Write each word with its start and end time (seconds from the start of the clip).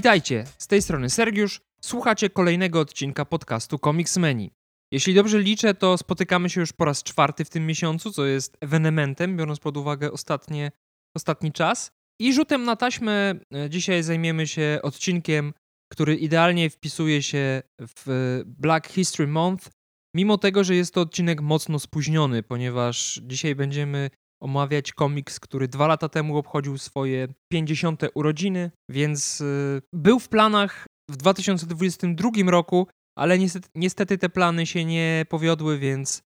Witajcie, 0.00 0.44
z 0.58 0.66
tej 0.66 0.82
strony 0.82 1.10
Sergiusz. 1.10 1.60
Słuchacie 1.80 2.30
kolejnego 2.30 2.80
odcinka 2.80 3.24
podcastu 3.24 3.78
Comics 3.78 4.16
Menu. 4.16 4.50
Jeśli 4.92 5.14
dobrze 5.14 5.38
liczę, 5.38 5.74
to 5.74 5.98
spotykamy 5.98 6.50
się 6.50 6.60
już 6.60 6.72
po 6.72 6.84
raz 6.84 7.02
czwarty 7.02 7.44
w 7.44 7.50
tym 7.50 7.66
miesiącu, 7.66 8.12
co 8.12 8.26
jest 8.26 8.56
ewenementem, 8.60 9.36
biorąc 9.36 9.60
pod 9.60 9.76
uwagę 9.76 10.12
ostatnie, 10.12 10.70
ostatni 11.16 11.52
czas. 11.52 11.90
I 12.20 12.34
rzutem 12.34 12.64
na 12.64 12.76
taśmę 12.76 13.34
e, 13.54 13.70
dzisiaj 13.70 14.02
zajmiemy 14.02 14.46
się 14.46 14.78
odcinkiem, 14.82 15.52
który 15.92 16.16
idealnie 16.16 16.70
wpisuje 16.70 17.22
się 17.22 17.62
w 17.80 18.42
Black 18.46 18.88
History 18.88 19.26
Month, 19.26 19.70
mimo 20.16 20.38
tego, 20.38 20.64
że 20.64 20.74
jest 20.74 20.94
to 20.94 21.00
odcinek 21.00 21.40
mocno 21.40 21.78
spóźniony, 21.78 22.42
ponieważ 22.42 23.20
dzisiaj 23.24 23.54
będziemy 23.54 24.10
omawiać 24.42 24.92
komiks, 24.92 25.40
który 25.40 25.68
dwa 25.68 25.86
lata 25.86 26.08
temu 26.08 26.36
obchodził 26.36 26.78
swoje 26.78 27.28
50. 27.52 28.02
urodziny, 28.14 28.70
więc 28.90 29.40
y, 29.40 29.82
był 29.92 30.18
w 30.18 30.28
planach 30.28 30.86
w 31.10 31.16
2022 31.16 32.30
roku, 32.46 32.86
ale 33.18 33.38
niestety, 33.38 33.68
niestety 33.74 34.18
te 34.18 34.28
plany 34.28 34.66
się 34.66 34.84
nie 34.84 35.24
powiodły, 35.28 35.78
więc 35.78 36.22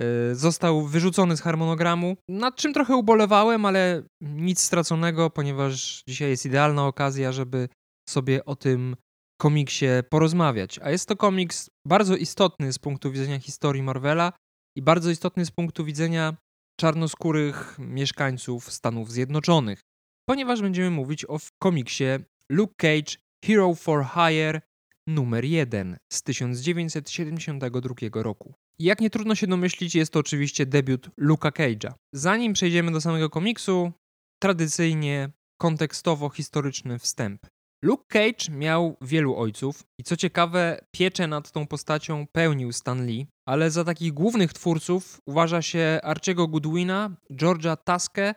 y, 0.00 0.34
został 0.34 0.82
wyrzucony 0.82 1.36
z 1.36 1.40
harmonogramu, 1.40 2.16
nad 2.28 2.56
czym 2.56 2.72
trochę 2.72 2.96
ubolewałem, 2.96 3.64
ale 3.64 4.02
nic 4.20 4.60
straconego, 4.60 5.30
ponieważ 5.30 6.02
dzisiaj 6.08 6.28
jest 6.30 6.46
idealna 6.46 6.86
okazja, 6.86 7.32
żeby 7.32 7.68
sobie 8.08 8.44
o 8.44 8.56
tym 8.56 8.96
komiksie 9.40 9.86
porozmawiać. 10.10 10.78
A 10.78 10.90
jest 10.90 11.08
to 11.08 11.16
komiks 11.16 11.70
bardzo 11.86 12.16
istotny 12.16 12.72
z 12.72 12.78
punktu 12.78 13.12
widzenia 13.12 13.38
historii 13.38 13.82
Marvela 13.82 14.32
i 14.76 14.82
bardzo 14.82 15.10
istotny 15.10 15.46
z 15.46 15.50
punktu 15.50 15.84
widzenia 15.84 16.36
czarnoskórych 16.76 17.76
mieszkańców 17.78 18.72
Stanów 18.72 19.12
Zjednoczonych, 19.12 19.80
ponieważ 20.28 20.62
będziemy 20.62 20.90
mówić 20.90 21.24
o 21.24 21.38
komiksie 21.58 22.04
Luke 22.50 22.74
Cage 22.76 23.16
Hero 23.44 23.74
for 23.74 24.06
Hire 24.14 24.60
numer 25.06 25.44
1 25.44 25.96
z 26.12 26.22
1972 26.22 28.22
roku. 28.22 28.54
Jak 28.78 29.00
nie 29.00 29.10
trudno 29.10 29.34
się 29.34 29.46
domyślić, 29.46 29.94
jest 29.94 30.12
to 30.12 30.18
oczywiście 30.18 30.66
debiut 30.66 31.10
Luka 31.16 31.50
Cage'a. 31.50 31.92
Zanim 32.12 32.52
przejdziemy 32.52 32.92
do 32.92 33.00
samego 33.00 33.30
komiksu, 33.30 33.92
tradycyjnie 34.42 35.30
kontekstowo-historyczny 35.62 36.98
wstęp. 36.98 37.46
Luke 37.86 38.04
Cage 38.08 38.50
miał 38.50 38.96
wielu 39.00 39.36
ojców 39.36 39.84
i 39.98 40.04
co 40.04 40.16
ciekawe, 40.16 40.80
pieczę 40.90 41.26
nad 41.26 41.52
tą 41.52 41.66
postacią 41.66 42.26
pełnił 42.32 42.72
Stan 42.72 43.06
Lee, 43.06 43.26
ale 43.48 43.70
za 43.70 43.84
takich 43.84 44.12
głównych 44.12 44.52
twórców 44.52 45.20
uważa 45.26 45.62
się 45.62 46.00
Archiego 46.02 46.48
Goodwina, 46.48 47.16
George'a 47.30 47.76
Taskę, 47.76 48.34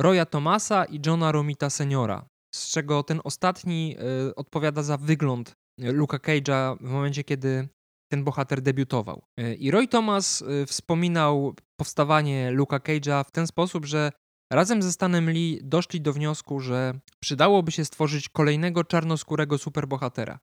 Roya 0.00 0.26
Thomasa 0.26 0.84
i 0.84 1.00
Johna 1.06 1.32
Romita 1.32 1.70
Seniora, 1.70 2.28
z 2.54 2.70
czego 2.70 3.02
ten 3.02 3.20
ostatni 3.24 3.96
y, 4.28 4.34
odpowiada 4.34 4.82
za 4.82 4.96
wygląd 4.96 5.52
Luka 5.78 6.16
Cage'a 6.16 6.76
w 6.80 6.90
momencie, 6.90 7.24
kiedy 7.24 7.68
ten 8.12 8.24
bohater 8.24 8.60
debiutował. 8.62 9.22
Y, 9.40 9.54
I 9.54 9.70
Roy 9.70 9.88
Thomas 9.88 10.44
wspominał 10.66 11.54
powstawanie 11.76 12.50
Luka 12.50 12.78
Cage'a 12.78 13.24
w 13.24 13.30
ten 13.30 13.46
sposób, 13.46 13.84
że 13.84 14.12
Razem 14.52 14.82
ze 14.82 14.92
Stanem 14.92 15.30
Lee 15.30 15.60
doszli 15.62 16.00
do 16.00 16.12
wniosku, 16.12 16.60
że 16.60 17.00
przydałoby 17.20 17.72
się 17.72 17.84
stworzyć 17.84 18.28
kolejnego 18.28 18.84
czarnoskórego 18.84 19.58
superbohatera. 19.58 20.38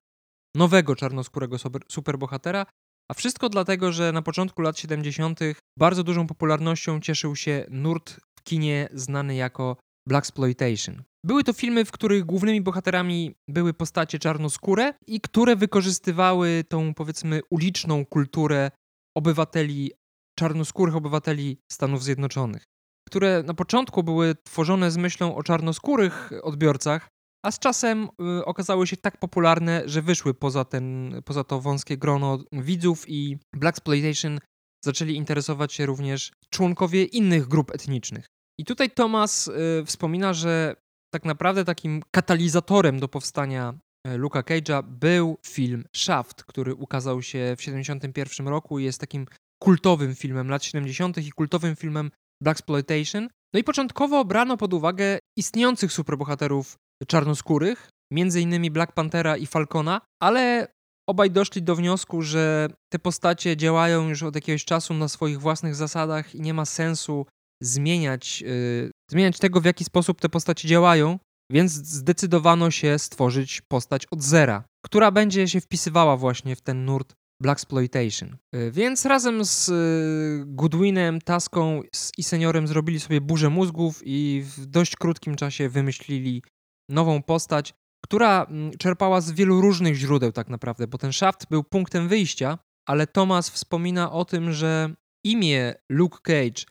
Nowego 0.56 0.96
czarnoskórego 0.96 1.58
superbohatera, 1.90 2.66
a 3.12 3.14
wszystko 3.14 3.50
dlatego, 3.50 3.92
że 3.92 4.12
na 4.12 4.22
początku 4.22 4.62
lat 4.62 4.80
70. 4.80 5.40
bardzo 5.80 6.04
dużą 6.04 6.28
popularnością 6.28 7.00
cieszył 7.00 7.36
się 7.36 7.66
nurt 7.70 8.20
w 8.40 8.44
kinie 8.44 8.90
znany 8.94 9.36
jako 9.36 9.78
Blaxploitation. 10.08 11.04
Były 11.24 11.44
to 11.44 11.54
filmy, 11.54 11.86
w 11.86 11.92
których 11.92 12.26
głównymi 12.26 12.62
bohaterami 12.62 13.36
były 13.48 13.74
postacie 13.74 14.20
czarnoskóre 14.20 14.94
i 15.08 15.22
które 15.22 15.56
wykorzystywały 15.56 16.64
tą 16.70 16.94
powiedzmy 16.94 17.42
uliczną 17.50 18.06
kulturę 18.06 18.72
obywateli, 19.18 19.92
czarnoskórych 20.40 20.96
obywateli 20.96 21.58
Stanów 21.72 22.04
Zjednoczonych 22.04 22.75
które 23.08 23.44
na 23.44 23.54
początku 23.54 24.04
były 24.04 24.36
tworzone 24.44 24.92
z 24.92 24.98
myślą 24.98 25.36
o 25.36 25.44
czarnoskórych 25.44 26.32
odbiorcach, 26.44 27.10
a 27.46 27.52
z 27.52 27.60
czasem 27.60 28.10
y, 28.40 28.46
okazały 28.46 28.88
się 28.88 28.98
tak 28.98 29.18
popularne, 29.18 29.84
że 29.86 30.02
wyszły 30.02 30.34
poza, 30.34 30.66
ten, 30.66 31.16
poza 31.26 31.44
to 31.44 31.62
wąskie 31.62 31.98
grono 31.98 32.40
widzów 32.52 33.10
i 33.10 33.38
Blaxploitation 33.56 34.40
zaczęli 34.86 35.16
interesować 35.16 35.74
się 35.74 35.86
również 35.86 36.32
członkowie 36.50 37.04
innych 37.04 37.48
grup 37.48 37.72
etnicznych. 37.72 38.26
I 38.60 38.66
tutaj 38.66 38.92
Thomas 38.92 39.48
y, 39.48 39.52
wspomina, 39.86 40.34
że 40.34 40.76
tak 41.14 41.26
naprawdę 41.26 41.66
takim 41.66 42.04
katalizatorem 42.12 43.00
do 43.00 43.08
powstania 43.08 43.74
y, 44.08 44.18
Luka 44.18 44.42
Cage'a 44.42 44.84
był 44.84 45.38
film 45.46 45.84
Shaft, 45.96 46.44
który 46.44 46.76
ukazał 46.76 47.22
się 47.22 47.54
w 47.56 47.60
1971 47.60 48.48
roku 48.48 48.80
i 48.80 48.84
jest 48.84 49.00
takim 49.00 49.26
kultowym 49.64 50.16
filmem 50.16 50.50
lat 50.50 50.64
70. 50.64 51.18
i 51.18 51.32
kultowym 51.32 51.76
filmem 51.76 52.12
Blaxploitation. 52.44 53.30
No 53.54 53.60
i 53.60 53.64
początkowo 53.64 54.26
brano 54.26 54.58
pod 54.58 54.74
uwagę 54.74 55.20
istniejących 55.38 55.92
superbohaterów 55.92 56.76
czarnoskórych, 57.08 57.90
innymi 58.12 58.72
Black 58.72 58.92
Panthera 58.92 59.38
i 59.38 59.46
Falcona, 59.46 60.02
ale 60.22 60.68
obaj 61.10 61.32
doszli 61.32 61.64
do 61.64 61.76
wniosku, 61.76 62.22
że 62.22 62.70
te 62.90 63.00
postacie 63.00 63.58
działają 63.58 64.10
już 64.10 64.24
od 64.24 64.36
jakiegoś 64.36 64.66
czasu 64.66 64.94
na 64.94 65.08
swoich 65.08 65.40
własnych 65.40 65.76
zasadach 65.76 66.36
i 66.36 66.42
nie 66.42 66.54
ma 66.54 66.66
sensu 66.66 67.26
zmieniać, 67.64 68.42
yy, 68.42 68.92
zmieniać 69.12 69.40
tego, 69.40 69.62
w 69.62 69.66
jaki 69.66 69.84
sposób 69.84 70.22
te 70.22 70.30
postacie 70.30 70.68
działają, 70.68 71.20
więc 71.52 71.72
zdecydowano 71.72 72.72
się 72.72 73.00
stworzyć 73.00 73.62
postać 73.62 74.06
od 74.12 74.24
zera, 74.24 74.64
która 74.86 75.12
będzie 75.12 75.48
się 75.48 75.62
wpisywała 75.62 76.18
właśnie 76.18 76.56
w 76.56 76.62
ten 76.62 76.86
nurt 76.86 77.14
Blaxploitation. 77.42 78.38
Y, 78.56 78.72
więc 78.72 79.06
razem 79.06 79.46
z 79.46 79.70
y, 79.70 80.44
Goodwinem, 80.48 81.22
Taską 81.22 81.82
i 82.18 82.24
Seniorem 82.24 82.68
zrobili 82.68 83.00
sobie 83.00 83.22
burzę 83.22 83.50
mózgów 83.50 84.02
i 84.06 84.44
w 84.58 84.66
dość 84.66 84.96
krótkim 84.96 85.36
czasie 85.36 85.70
wymyślili 85.70 86.44
nową 86.90 87.24
postać, 87.24 87.74
która 88.04 88.44
mm, 88.44 88.72
czerpała 88.78 89.22
z 89.22 89.32
wielu 89.32 89.62
różnych 89.62 89.96
źródeł 89.96 90.32
tak 90.32 90.50
naprawdę, 90.50 90.88
bo 90.88 90.98
ten 90.98 91.14
Shaft 91.14 91.48
był 91.50 91.64
punktem 91.64 92.08
wyjścia, 92.08 92.58
ale 92.88 93.08
Thomas 93.08 93.50
wspomina 93.50 94.12
o 94.12 94.26
tym, 94.26 94.52
że 94.52 94.94
imię 95.26 95.76
Luke 95.92 96.18
Cage 96.22 96.66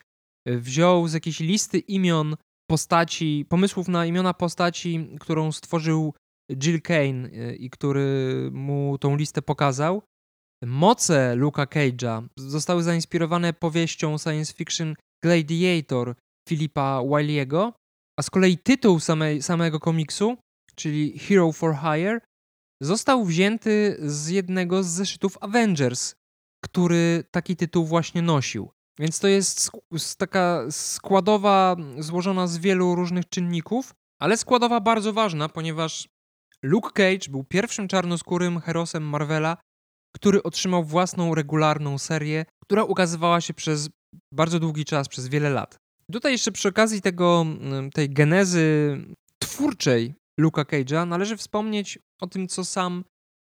y, 0.49 0.59
wziął 0.59 1.07
z 1.07 1.13
jakiejś 1.13 1.39
listy 1.39 1.79
imion 1.79 2.35
postaci, 2.69 3.45
pomysłów 3.49 3.87
na 3.87 4.05
imiona 4.05 4.33
postaci, 4.33 5.09
którą 5.19 5.51
stworzył 5.51 6.13
Jill 6.51 6.81
Kane 6.81 7.29
i 7.57 7.69
który 7.69 8.49
mu 8.53 8.97
tą 8.97 9.15
listę 9.15 9.41
pokazał. 9.41 10.01
Moce 10.63 11.35
Luka 11.35 11.65
Cage'a 11.65 12.27
zostały 12.37 12.83
zainspirowane 12.83 13.53
powieścią 13.53 14.17
science 14.17 14.53
fiction 14.53 14.95
Gladiator 15.23 16.15
Filipa 16.49 16.99
Wiley'ego, 16.99 17.71
a 18.19 18.21
z 18.21 18.29
kolei 18.29 18.57
tytuł 18.57 18.99
samej, 18.99 19.41
samego 19.41 19.79
komiksu, 19.79 20.37
czyli 20.75 21.19
Hero 21.19 21.51
for 21.51 21.75
Hire, 21.75 22.19
został 22.81 23.25
wzięty 23.25 23.97
z 23.99 24.27
jednego 24.27 24.83
z 24.83 24.87
zeszytów 24.87 25.37
Avengers, 25.41 26.15
który 26.63 27.23
taki 27.31 27.55
tytuł 27.55 27.85
właśnie 27.85 28.21
nosił. 28.21 28.71
Więc 28.99 29.19
to 29.19 29.27
jest 29.27 29.71
taka 30.17 30.65
składowa 30.69 31.75
złożona 31.99 32.47
z 32.47 32.57
wielu 32.57 32.95
różnych 32.95 33.29
czynników, 33.29 33.93
ale 34.21 34.37
składowa 34.37 34.79
bardzo 34.79 35.13
ważna, 35.13 35.49
ponieważ 35.49 36.07
Luke 36.63 36.89
Cage 36.91 37.31
był 37.31 37.43
pierwszym 37.43 37.87
czarnoskórym 37.87 38.59
herosem 38.59 39.03
Marvela, 39.03 39.57
który 40.15 40.43
otrzymał 40.43 40.83
własną 40.83 41.35
regularną 41.35 41.97
serię, 41.97 42.45
która 42.63 42.83
ukazywała 42.83 43.41
się 43.41 43.53
przez 43.53 43.89
bardzo 44.33 44.59
długi 44.59 44.85
czas, 44.85 45.07
przez 45.07 45.27
wiele 45.27 45.49
lat. 45.49 45.77
Tutaj 46.11 46.31
jeszcze 46.31 46.51
przy 46.51 46.67
okazji 46.69 47.01
tego, 47.01 47.41
mm, 47.41 47.91
tej 47.91 48.09
genezy 48.09 48.97
twórczej 49.39 50.15
Luka 50.39 50.63
Cage'a 50.63 51.07
należy 51.07 51.37
wspomnieć 51.37 51.99
o 52.21 52.27
tym, 52.27 52.47
co 52.47 52.65
sam 52.65 53.03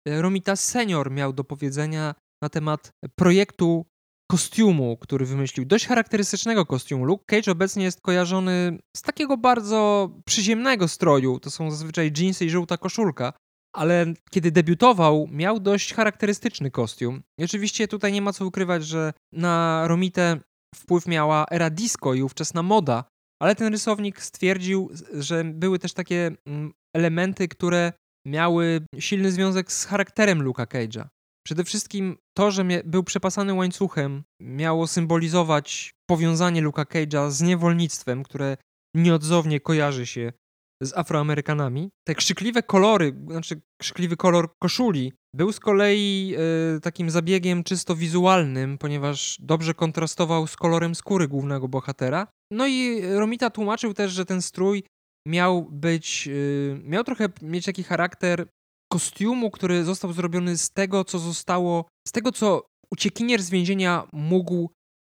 e, 0.07 0.21
Romita 0.21 0.55
Senior 0.55 1.11
miał 1.11 1.33
do 1.33 1.43
powiedzenia 1.43 2.15
na 2.43 2.49
temat 2.49 2.91
projektu 3.15 3.85
kostiumu, 4.31 4.97
który 4.97 5.25
wymyślił. 5.25 5.65
Dość 5.65 5.87
charakterystycznego 5.87 6.65
kostiumu. 6.65 7.05
Luke 7.05 7.25
Cage 7.25 7.51
obecnie 7.51 7.83
jest 7.83 8.01
kojarzony 8.01 8.79
z 8.97 9.01
takiego 9.01 9.37
bardzo 9.37 10.09
przyziemnego 10.25 10.87
stroju. 10.87 11.39
To 11.39 11.51
są 11.51 11.71
zazwyczaj 11.71 12.11
jeansy 12.17 12.45
i 12.45 12.49
żółta 12.49 12.77
koszulka 12.77 13.33
ale 13.73 14.05
kiedy 14.29 14.51
debiutował, 14.51 15.27
miał 15.31 15.59
dość 15.59 15.93
charakterystyczny 15.93 16.71
kostium. 16.71 17.21
I 17.39 17.43
oczywiście 17.43 17.87
tutaj 17.87 18.11
nie 18.11 18.21
ma 18.21 18.33
co 18.33 18.45
ukrywać, 18.45 18.85
że 18.85 19.13
na 19.33 19.83
Romitę 19.87 20.39
wpływ 20.75 21.07
miała 21.07 21.45
era 21.51 21.69
disco 21.69 22.13
i 22.13 22.23
ówczesna 22.23 22.63
moda, 22.63 23.03
ale 23.41 23.55
ten 23.55 23.73
rysownik 23.73 24.21
stwierdził, 24.21 24.89
że 25.13 25.43
były 25.43 25.79
też 25.79 25.93
takie 25.93 26.31
mm, 26.45 26.73
elementy, 26.95 27.47
które 27.47 27.93
miały 28.27 28.85
silny 28.99 29.31
związek 29.31 29.71
z 29.71 29.85
charakterem 29.85 30.41
Luka 30.41 30.65
Cage'a. 30.65 31.07
Przede 31.45 31.63
wszystkim 31.63 32.17
to, 32.37 32.51
że 32.51 32.65
był 32.85 33.03
przepasany 33.03 33.53
łańcuchem, 33.53 34.23
miało 34.41 34.87
symbolizować 34.87 35.91
powiązanie 36.09 36.61
Luka 36.61 36.83
Cage'a 36.83 37.31
z 37.31 37.41
niewolnictwem, 37.41 38.23
które 38.23 38.57
nieodzownie 38.95 39.59
kojarzy 39.59 40.05
się 40.05 40.33
z 40.81 40.97
Afroamerykanami. 40.97 41.89
Te 42.07 42.15
krzykliwe 42.15 42.63
kolory, 42.63 43.15
znaczy 43.27 43.61
krzykliwy 43.81 44.17
kolor 44.17 44.49
koszuli 44.59 45.13
był 45.35 45.51
z 45.51 45.59
kolei 45.59 46.35
y, 46.77 46.79
takim 46.81 47.09
zabiegiem 47.09 47.63
czysto 47.63 47.95
wizualnym, 47.95 48.77
ponieważ 48.77 49.37
dobrze 49.39 49.73
kontrastował 49.73 50.47
z 50.47 50.55
kolorem 50.55 50.95
skóry 50.95 51.27
głównego 51.27 51.67
bohatera. 51.67 52.27
No 52.51 52.67
i 52.67 53.01
Romita 53.01 53.49
tłumaczył 53.49 53.93
też, 53.93 54.11
że 54.11 54.25
ten 54.25 54.41
strój 54.41 54.83
miał 55.27 55.67
być, 55.71 56.27
y, 56.27 56.81
miał 56.83 57.03
trochę 57.03 57.29
mieć 57.41 57.65
taki 57.65 57.83
charakter 57.83 58.47
kostiumu, 58.91 59.51
który 59.51 59.83
został 59.83 60.13
zrobiony 60.13 60.57
z 60.57 60.71
tego, 60.71 61.05
co 61.05 61.19
zostało, 61.19 61.85
z 62.07 62.11
tego, 62.11 62.31
co 62.31 62.65
uciekinier 62.91 63.43
z 63.43 63.49
więzienia 63.49 64.07
mógł 64.13 64.69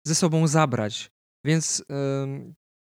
ze 0.06 0.14
sobą 0.14 0.46
zabrać. 0.46 1.10
Więc 1.46 1.84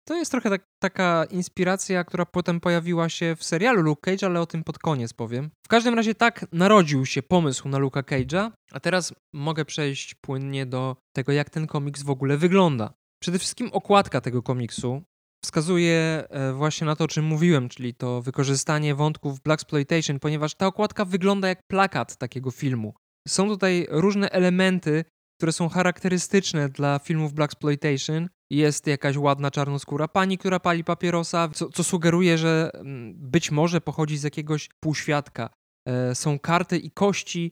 to 0.07 0.15
jest 0.15 0.31
trochę 0.31 0.49
tak, 0.49 0.63
taka 0.81 1.25
inspiracja, 1.25 2.03
która 2.03 2.25
potem 2.25 2.59
pojawiła 2.59 3.09
się 3.09 3.35
w 3.35 3.43
serialu 3.43 3.81
Luke 3.81 4.01
Cage, 4.01 4.27
ale 4.27 4.41
o 4.41 4.45
tym 4.45 4.63
pod 4.63 4.79
koniec 4.79 5.13
powiem. 5.13 5.49
W 5.65 5.67
każdym 5.67 5.93
razie 5.93 6.15
tak 6.15 6.45
narodził 6.51 7.05
się 7.05 7.23
pomysł 7.23 7.69
na 7.69 7.77
Luka 7.77 8.01
Cage'a, 8.01 8.51
a 8.71 8.79
teraz 8.79 9.13
mogę 9.33 9.65
przejść 9.65 10.15
płynnie 10.15 10.65
do 10.65 10.95
tego, 11.15 11.31
jak 11.31 11.49
ten 11.49 11.67
komiks 11.67 12.03
w 12.03 12.09
ogóle 12.09 12.37
wygląda. 12.37 12.93
Przede 13.21 13.39
wszystkim 13.39 13.69
okładka 13.73 14.21
tego 14.21 14.43
komiksu 14.43 15.01
wskazuje 15.45 16.23
e, 16.29 16.53
właśnie 16.53 16.87
na 16.87 16.95
to, 16.95 17.03
o 17.03 17.07
czym 17.07 17.25
mówiłem, 17.25 17.69
czyli 17.69 17.93
to 17.93 18.21
wykorzystanie 18.21 18.95
wątków 18.95 19.41
Blaxploitation, 19.41 20.19
ponieważ 20.19 20.55
ta 20.55 20.67
okładka 20.67 21.05
wygląda 21.05 21.47
jak 21.47 21.59
plakat 21.67 22.17
takiego 22.17 22.51
filmu. 22.51 22.93
Są 23.27 23.47
tutaj 23.47 23.87
różne 23.89 24.29
elementy, 24.29 25.05
które 25.39 25.51
są 25.51 25.69
charakterystyczne 25.69 26.69
dla 26.69 26.99
filmów 26.99 27.33
Blaxploitation. 27.33 28.29
Jest 28.51 28.87
jakaś 28.87 29.17
ładna 29.17 29.51
czarnoskóra 29.51 30.07
pani, 30.07 30.37
która 30.37 30.59
pali 30.59 30.83
papierosa, 30.83 31.49
co, 31.53 31.69
co 31.69 31.83
sugeruje, 31.83 32.37
że 32.37 32.71
mm, 32.73 33.13
być 33.15 33.51
może 33.51 33.81
pochodzi 33.81 34.17
z 34.17 34.23
jakiegoś 34.23 34.69
półświadka. 34.79 35.49
E, 35.87 36.15
są 36.15 36.39
karty 36.39 36.77
i 36.77 36.91
kości 36.91 37.51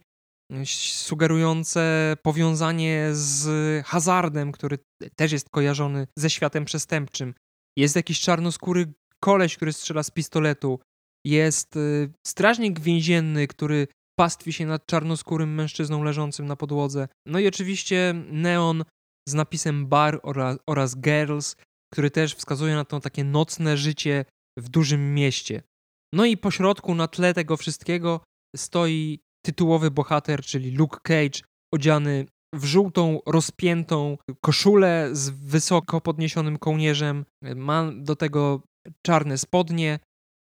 sugerujące 0.65 2.15
powiązanie 2.23 3.09
z 3.11 3.47
hazardem, 3.85 4.51
który 4.51 4.77
też 5.15 5.31
jest 5.31 5.49
kojarzony 5.49 6.07
ze 6.17 6.29
światem 6.29 6.65
przestępczym. 6.65 7.33
Jest 7.77 7.95
jakiś 7.95 8.19
czarnoskóry 8.19 8.93
koleś, 9.23 9.55
który 9.55 9.73
strzela 9.73 10.03
z 10.03 10.11
pistoletu. 10.11 10.79
Jest 11.25 11.75
y, 11.75 12.11
strażnik 12.27 12.79
więzienny, 12.79 13.47
który 13.47 13.87
pastwi 14.19 14.53
się 14.53 14.65
nad 14.65 14.85
czarnoskórym 14.85 15.53
mężczyzną 15.55 16.03
leżącym 16.03 16.45
na 16.45 16.55
podłodze. 16.55 17.07
No 17.25 17.39
i 17.39 17.47
oczywiście 17.47 18.13
neon 18.31 18.83
z 19.29 19.33
napisem 19.33 19.87
bar 19.87 20.19
oraz, 20.23 20.57
oraz 20.67 20.97
girls, 20.97 21.55
który 21.93 22.11
też 22.11 22.35
wskazuje 22.35 22.75
na 22.75 22.85
to 22.85 22.99
takie 22.99 23.23
nocne 23.23 23.77
życie 23.77 24.25
w 24.57 24.69
dużym 24.69 25.13
mieście. 25.13 25.63
No 26.13 26.25
i 26.25 26.37
pośrodku 26.37 26.95
na 26.95 27.07
tle 27.07 27.33
tego 27.33 27.57
wszystkiego 27.57 28.21
stoi 28.55 29.19
tytułowy 29.45 29.91
bohater, 29.91 30.41
czyli 30.41 30.71
Luke 30.71 30.99
Cage, 31.03 31.41
odziany 31.73 32.25
w 32.55 32.65
żółtą, 32.65 33.19
rozpiętą 33.25 34.17
koszulę 34.41 35.09
z 35.11 35.29
wysoko 35.29 36.01
podniesionym 36.01 36.57
kołnierzem. 36.57 37.25
Ma 37.55 37.91
do 37.91 38.15
tego 38.15 38.61
czarne 39.05 39.37
spodnie, 39.37 39.99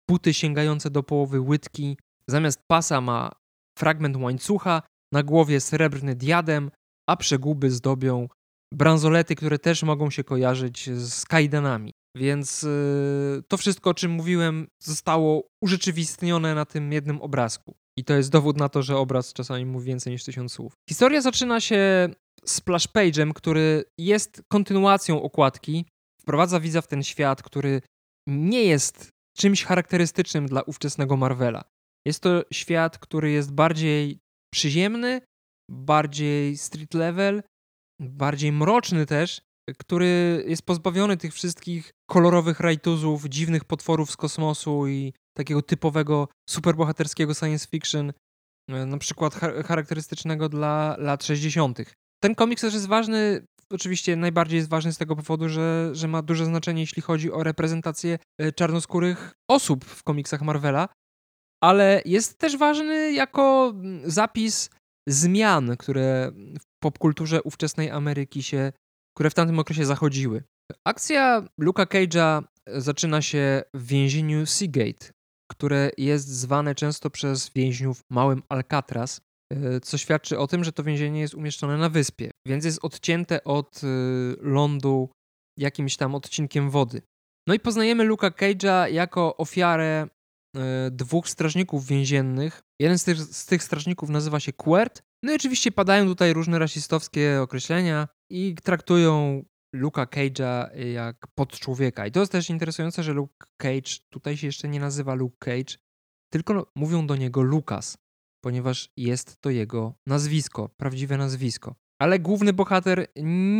buty 0.09 0.33
sięgające 0.33 0.89
do 0.89 1.03
połowy 1.03 1.39
łydki. 1.39 1.97
Zamiast 2.29 2.61
pasa 2.67 3.01
ma 3.01 3.31
fragment 3.79 4.17
łańcucha, 4.17 4.81
na 5.13 5.23
głowie 5.23 5.61
srebrny 5.61 6.15
diadem, 6.15 6.71
a 7.09 7.15
przeguby 7.15 7.71
zdobią 7.71 8.27
bransolety, 8.73 9.35
które 9.35 9.59
też 9.59 9.83
mogą 9.83 10.09
się 10.09 10.23
kojarzyć 10.23 10.89
z 10.89 11.25
kajdanami. 11.25 11.91
Więc 12.17 12.63
yy, 12.63 13.43
to 13.47 13.57
wszystko, 13.57 13.89
o 13.89 13.93
czym 13.93 14.11
mówiłem, 14.11 14.67
zostało 14.83 15.47
urzeczywistnione 15.63 16.55
na 16.55 16.65
tym 16.65 16.93
jednym 16.93 17.21
obrazku. 17.21 17.75
I 17.97 18.03
to 18.03 18.13
jest 18.13 18.31
dowód 18.31 18.57
na 18.57 18.69
to, 18.69 18.81
że 18.81 18.97
obraz 18.97 19.33
czasami 19.33 19.65
mówi 19.65 19.85
więcej 19.85 20.13
niż 20.13 20.23
tysiąc 20.23 20.51
słów. 20.51 20.73
Historia 20.89 21.21
zaczyna 21.21 21.59
się 21.59 22.09
splash 22.45 22.87
page'em, 22.87 23.33
który 23.33 23.83
jest 23.97 24.41
kontynuacją 24.51 25.21
okładki, 25.21 25.85
wprowadza 26.21 26.59
widza 26.59 26.81
w 26.81 26.87
ten 26.87 27.03
świat, 27.03 27.43
który 27.43 27.81
nie 28.27 28.63
jest 28.63 29.09
czymś 29.37 29.63
charakterystycznym 29.63 30.47
dla 30.47 30.61
ówczesnego 30.61 31.17
Marvela. 31.17 31.63
Jest 32.05 32.23
to 32.23 32.43
świat, 32.53 32.97
który 32.97 33.31
jest 33.31 33.53
bardziej 33.53 34.19
przyziemny, 34.53 35.21
bardziej 35.71 36.57
street 36.57 36.93
level, 36.93 37.43
bardziej 38.01 38.51
mroczny 38.51 39.05
też, 39.05 39.41
który 39.79 40.43
jest 40.47 40.61
pozbawiony 40.61 41.17
tych 41.17 41.33
wszystkich 41.33 41.91
kolorowych 42.09 42.59
rajtuzów, 42.59 43.25
dziwnych 43.25 43.65
potworów 43.65 44.11
z 44.11 44.17
kosmosu 44.17 44.87
i 44.87 45.13
takiego 45.37 45.61
typowego 45.61 46.27
superbohaterskiego 46.49 47.33
science 47.33 47.67
fiction, 47.67 48.13
e, 48.69 48.85
na 48.85 48.97
przykład 48.97 49.35
charakterystycznego 49.65 50.49
dla 50.49 50.95
lat 50.99 51.25
60. 51.25 51.79
Ten 52.23 52.35
komiks 52.35 52.61
też 52.61 52.73
jest 52.73 52.87
ważny, 52.87 53.45
oczywiście 53.71 54.15
najbardziej 54.15 54.57
jest 54.57 54.69
ważny 54.69 54.93
z 54.93 54.97
tego 54.97 55.15
powodu, 55.15 55.49
że, 55.49 55.89
że 55.93 56.07
ma 56.07 56.21
duże 56.21 56.45
znaczenie, 56.45 56.81
jeśli 56.81 57.01
chodzi 57.01 57.31
o 57.31 57.43
reprezentację 57.43 58.19
e, 58.37 58.51
czarnoskórych 58.51 59.33
osób 59.49 59.85
w 59.85 60.03
komiksach 60.03 60.41
Marvela, 60.41 60.89
ale 61.63 62.01
jest 62.05 62.37
też 62.37 62.57
ważny 62.57 63.11
jako 63.11 63.73
mm, 63.75 64.11
zapis 64.11 64.69
zmian, 65.07 65.77
które 65.77 66.31
w 66.59 66.63
popkulturze 66.83 67.43
ówczesnej 67.43 67.89
Ameryki 67.89 68.43
się, 68.43 68.71
które 69.17 69.29
w 69.29 69.33
tamtym 69.33 69.59
okresie 69.59 69.85
zachodziły. 69.85 70.43
Akcja 70.85 71.47
Luka 71.57 71.85
Cage'a 71.85 72.43
zaczyna 72.67 73.21
się 73.21 73.63
w 73.73 73.85
więzieniu 73.85 74.45
Seagate, 74.45 75.11
które 75.51 75.89
jest 75.97 76.27
zwane 76.27 76.75
często 76.75 77.09
przez 77.09 77.49
więźniów 77.49 78.01
małym 78.09 78.43
Alcatraz, 78.49 79.21
e, 79.53 79.79
co 79.79 79.97
świadczy 79.97 80.39
o 80.39 80.47
tym, 80.47 80.63
że 80.63 80.71
to 80.71 80.83
więzienie 80.83 81.19
jest 81.19 81.33
umieszczone 81.33 81.77
na 81.77 81.89
wyspie, 81.89 82.31
więc 82.47 82.65
jest 82.65 82.79
odcięte 82.85 83.43
od 83.43 83.81
e, 83.83 83.87
lądu 84.39 85.09
jakimś 85.57 85.97
tam 85.97 86.15
odcinkiem 86.15 86.69
wody. 86.69 87.01
No 87.47 87.53
i 87.53 87.59
poznajemy 87.59 88.03
Luka 88.03 88.29
Cage'a 88.29 88.91
jako 88.91 89.37
ofiarę 89.37 90.07
E, 90.07 90.20
dwóch 90.91 91.29
strażników 91.29 91.87
więziennych. 91.87 92.61
Jeden 92.79 92.97
z 92.97 93.03
tych, 93.03 93.17
z 93.17 93.45
tych 93.45 93.63
strażników 93.63 94.09
nazywa 94.09 94.39
się 94.39 94.53
Quert. 94.53 95.03
No 95.23 95.31
i 95.31 95.35
oczywiście 95.35 95.71
padają 95.71 96.05
tutaj 96.05 96.33
różne 96.33 96.59
rasistowskie 96.59 97.41
określenia 97.41 98.07
i 98.31 98.55
traktują 98.63 99.43
Luka 99.75 100.05
Cage'a 100.05 100.75
jak 100.93 101.27
podczłowieka. 101.35 102.07
I 102.07 102.11
to 102.11 102.19
jest 102.19 102.31
też 102.31 102.49
interesujące, 102.49 103.03
że 103.03 103.13
Luke 103.13 103.47
Cage 103.57 103.99
tutaj 104.09 104.37
się 104.37 104.47
jeszcze 104.47 104.67
nie 104.67 104.79
nazywa 104.79 105.13
Luke 105.13 105.37
Cage, 105.39 105.77
tylko 106.33 106.71
mówią 106.75 107.07
do 107.07 107.15
niego 107.15 107.41
Lucas, 107.41 107.97
ponieważ 108.43 108.89
jest 108.97 109.41
to 109.41 109.49
jego 109.49 109.93
nazwisko, 110.07 110.69
prawdziwe 110.69 111.17
nazwisko. 111.17 111.75
Ale 112.01 112.19
główny 112.19 112.53
bohater 112.53 113.07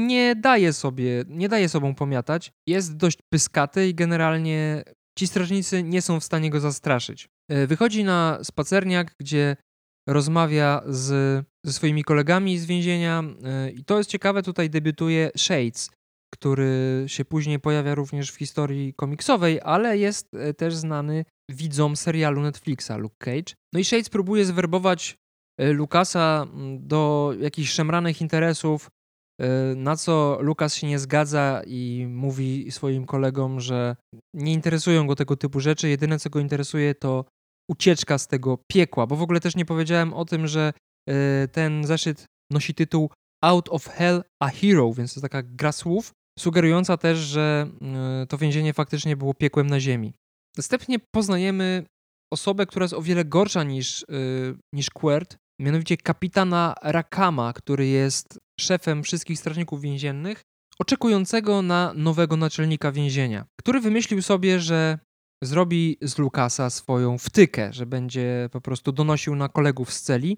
nie 0.07 0.35
daje 0.35 0.73
sobie, 0.73 1.23
nie 1.27 1.49
daje 1.49 1.69
sobą 1.69 1.95
pomiatać. 1.95 2.51
Jest 2.67 2.97
dość 2.97 3.17
pyskaty 3.29 3.87
i 3.87 3.95
generalnie 3.95 4.83
Ci 5.21 5.27
strażnicy 5.27 5.83
nie 5.83 6.01
są 6.01 6.19
w 6.19 6.23
stanie 6.23 6.49
go 6.49 6.59
zastraszyć. 6.59 7.29
E, 7.49 7.67
wychodzi 7.67 8.03
na 8.03 8.39
spacerniak, 8.43 9.15
gdzie 9.19 9.55
rozmawia 10.09 10.81
z, 10.85 11.07
ze 11.65 11.73
swoimi 11.73 12.03
kolegami 12.03 12.57
z 12.57 12.65
więzienia 12.65 13.23
e, 13.43 13.71
i 13.71 13.83
to 13.83 13.97
jest 13.97 14.09
ciekawe, 14.09 14.43
tutaj 14.43 14.69
debiutuje 14.69 15.31
Shades, 15.37 15.89
który 16.33 17.03
się 17.07 17.25
później 17.25 17.59
pojawia 17.59 17.95
również 17.95 18.31
w 18.31 18.35
historii 18.35 18.93
komiksowej, 18.93 19.59
ale 19.63 19.97
jest 19.97 20.33
e, 20.33 20.53
też 20.53 20.75
znany 20.75 21.25
widzom 21.49 21.95
serialu 21.95 22.41
Netflixa 22.41 22.91
Luke 22.97 23.15
Cage. 23.19 23.53
No 23.73 23.79
i 23.79 23.85
Shades 23.85 24.09
próbuje 24.09 24.45
zwerbować 24.45 25.17
Lukasa 25.59 26.47
do 26.79 27.33
jakichś 27.39 27.71
szemranych 27.71 28.21
interesów, 28.21 28.89
na 29.75 29.95
co 29.95 30.37
Lukas 30.41 30.75
się 30.75 30.87
nie 30.87 30.99
zgadza 30.99 31.61
i 31.67 32.07
mówi 32.09 32.71
swoim 32.71 33.05
kolegom, 33.05 33.59
że 33.59 33.95
nie 34.33 34.53
interesują 34.53 35.07
go 35.07 35.15
tego 35.15 35.35
typu 35.35 35.59
rzeczy. 35.59 35.89
Jedyne, 35.89 36.19
co 36.19 36.29
go 36.29 36.39
interesuje, 36.39 36.95
to 36.95 37.25
ucieczka 37.71 38.17
z 38.17 38.27
tego 38.27 38.57
piekła. 38.71 39.07
Bo 39.07 39.15
w 39.15 39.21
ogóle 39.21 39.39
też 39.39 39.55
nie 39.55 39.65
powiedziałem 39.65 40.13
o 40.13 40.25
tym, 40.25 40.47
że 40.47 40.73
e, 41.09 41.47
ten 41.47 41.83
zeszyt 41.83 42.25
nosi 42.51 42.73
tytuł 42.73 43.09
Out 43.43 43.69
of 43.69 43.87
Hell 43.87 44.23
a 44.43 44.49
Hero, 44.49 44.93
więc 44.93 45.13
to 45.13 45.21
taka 45.21 45.43
gra 45.43 45.71
słów, 45.71 46.11
sugerująca 46.39 46.97
też, 46.97 47.19
że 47.19 47.69
e, 47.81 48.25
to 48.27 48.37
więzienie 48.37 48.73
faktycznie 48.73 49.17
było 49.17 49.33
piekłem 49.33 49.67
na 49.67 49.79
ziemi. 49.79 50.13
Następnie 50.57 50.97
poznajemy 51.15 51.85
osobę, 52.33 52.65
która 52.65 52.83
jest 52.83 52.93
o 52.93 53.01
wiele 53.01 53.25
gorsza 53.25 53.63
niż, 53.63 54.05
niż 54.73 54.89
Quert, 54.89 55.37
mianowicie 55.61 55.97
kapitana 55.97 56.75
Rakama, 56.81 57.53
który 57.53 57.87
jest 57.87 58.39
szefem 58.61 59.03
wszystkich 59.03 59.39
strażników 59.39 59.81
więziennych, 59.81 60.41
oczekującego 60.79 61.61
na 61.61 61.93
nowego 61.95 62.37
naczelnika 62.37 62.91
więzienia, 62.91 63.45
który 63.59 63.79
wymyślił 63.79 64.21
sobie, 64.21 64.59
że 64.59 64.99
zrobi 65.43 65.97
z 66.01 66.17
Lukasa 66.17 66.69
swoją 66.69 67.17
wtykę, 67.17 67.73
że 67.73 67.85
będzie 67.85 68.49
po 68.51 68.61
prostu 68.61 68.91
donosił 68.91 69.35
na 69.35 69.49
kolegów 69.49 69.93
z 69.93 70.01
celi. 70.01 70.37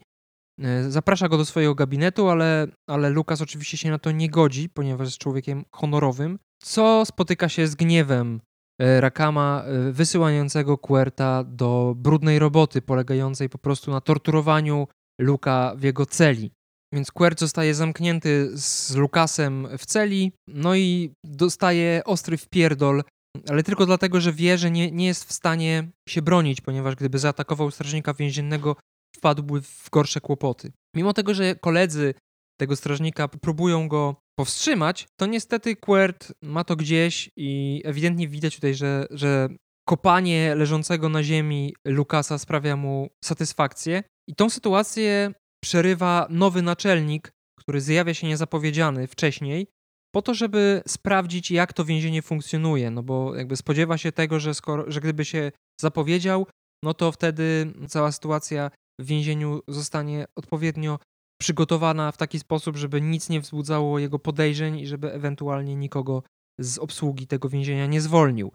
E, 0.61 0.91
zaprasza 0.91 1.29
go 1.29 1.37
do 1.37 1.45
swojego 1.45 1.75
gabinetu, 1.75 2.29
ale, 2.29 2.67
ale 2.87 3.09
Lukas 3.09 3.41
oczywiście 3.41 3.77
się 3.77 3.89
na 3.89 3.99
to 3.99 4.11
nie 4.11 4.29
godzi, 4.29 4.69
ponieważ 4.69 5.07
jest 5.07 5.17
człowiekiem 5.17 5.65
honorowym, 5.71 6.39
co 6.63 7.05
spotyka 7.05 7.49
się 7.49 7.67
z 7.67 7.75
gniewem 7.75 8.41
e, 8.81 9.01
Rakama 9.01 9.63
e, 9.65 9.91
wysyłającego 9.91 10.77
Querta 10.77 11.43
do 11.43 11.93
brudnej 11.97 12.39
roboty 12.39 12.81
polegającej 12.81 13.49
po 13.49 13.57
prostu 13.57 13.91
na 13.91 14.01
torturowaniu 14.01 14.87
Luka 15.19 15.73
w 15.77 15.83
jego 15.83 16.05
celi. 16.05 16.51
Więc 16.93 17.11
Quert 17.11 17.39
zostaje 17.39 17.75
zamknięty 17.75 18.49
z 18.53 18.95
Lukasem 18.95 19.67
w 19.77 19.85
celi, 19.85 20.31
no 20.47 20.75
i 20.75 21.11
dostaje 21.23 22.01
ostry 22.05 22.37
wpierdol, 22.37 23.03
ale 23.49 23.63
tylko 23.63 23.85
dlatego, 23.85 24.21
że 24.21 24.33
wie, 24.33 24.57
że 24.57 24.71
nie, 24.71 24.91
nie 24.91 25.05
jest 25.05 25.25
w 25.25 25.33
stanie 25.33 25.89
się 26.09 26.21
bronić, 26.21 26.61
ponieważ 26.61 26.95
gdyby 26.95 27.19
zaatakował 27.19 27.71
strażnika 27.71 28.13
więziennego, 28.13 28.75
wpadłby 29.15 29.61
w 29.61 29.89
gorsze 29.91 30.21
kłopoty. 30.21 30.71
Mimo 30.95 31.13
tego, 31.13 31.33
że 31.33 31.55
koledzy 31.55 32.13
tego 32.59 32.75
strażnika 32.75 33.27
próbują 33.27 33.87
go 33.87 34.15
powstrzymać, 34.39 35.07
to 35.19 35.25
niestety 35.25 35.75
Quert 35.75 36.33
ma 36.41 36.63
to 36.63 36.75
gdzieś 36.75 37.29
i 37.37 37.81
ewidentnie 37.85 38.27
widać 38.27 38.55
tutaj, 38.55 38.75
że, 38.75 39.07
że 39.09 39.49
kopanie 39.87 40.55
leżącego 40.55 41.09
na 41.09 41.23
ziemi 41.23 41.75
Lukasa 41.85 42.37
sprawia 42.37 42.75
mu 42.75 43.09
satysfakcję. 43.23 44.03
I 44.29 44.35
tą 44.35 44.49
sytuację 44.49 45.33
przerywa 45.63 46.27
nowy 46.29 46.61
naczelnik, 46.61 47.31
który 47.59 47.81
zjawia 47.81 48.13
się 48.13 48.27
niezapowiedziany 48.27 49.07
wcześniej, 49.07 49.67
po 50.15 50.21
to, 50.21 50.33
żeby 50.33 50.81
sprawdzić, 50.87 51.51
jak 51.51 51.73
to 51.73 51.85
więzienie 51.85 52.21
funkcjonuje. 52.21 52.91
No 52.91 53.03
bo 53.03 53.35
jakby 53.35 53.55
spodziewa 53.55 53.97
się 53.97 54.11
tego, 54.11 54.39
że, 54.39 54.53
skoro, 54.53 54.91
że 54.91 54.99
gdyby 55.01 55.25
się 55.25 55.51
zapowiedział, 55.81 56.47
no 56.83 56.93
to 56.93 57.11
wtedy 57.11 57.73
cała 57.87 58.11
sytuacja 58.11 58.71
w 59.01 59.05
więzieniu 59.05 59.61
zostanie 59.67 60.25
odpowiednio 60.35 60.99
przygotowana 61.41 62.11
w 62.11 62.17
taki 62.17 62.39
sposób, 62.39 62.77
żeby 62.77 63.01
nic 63.01 63.29
nie 63.29 63.41
wzbudzało 63.41 63.99
jego 63.99 64.19
podejrzeń 64.19 64.79
i 64.79 64.87
żeby 64.87 65.13
ewentualnie 65.13 65.75
nikogo 65.75 66.23
z 66.59 66.77
obsługi 66.77 67.27
tego 67.27 67.49
więzienia 67.49 67.85
nie 67.85 68.01
zwolnił. 68.01 68.51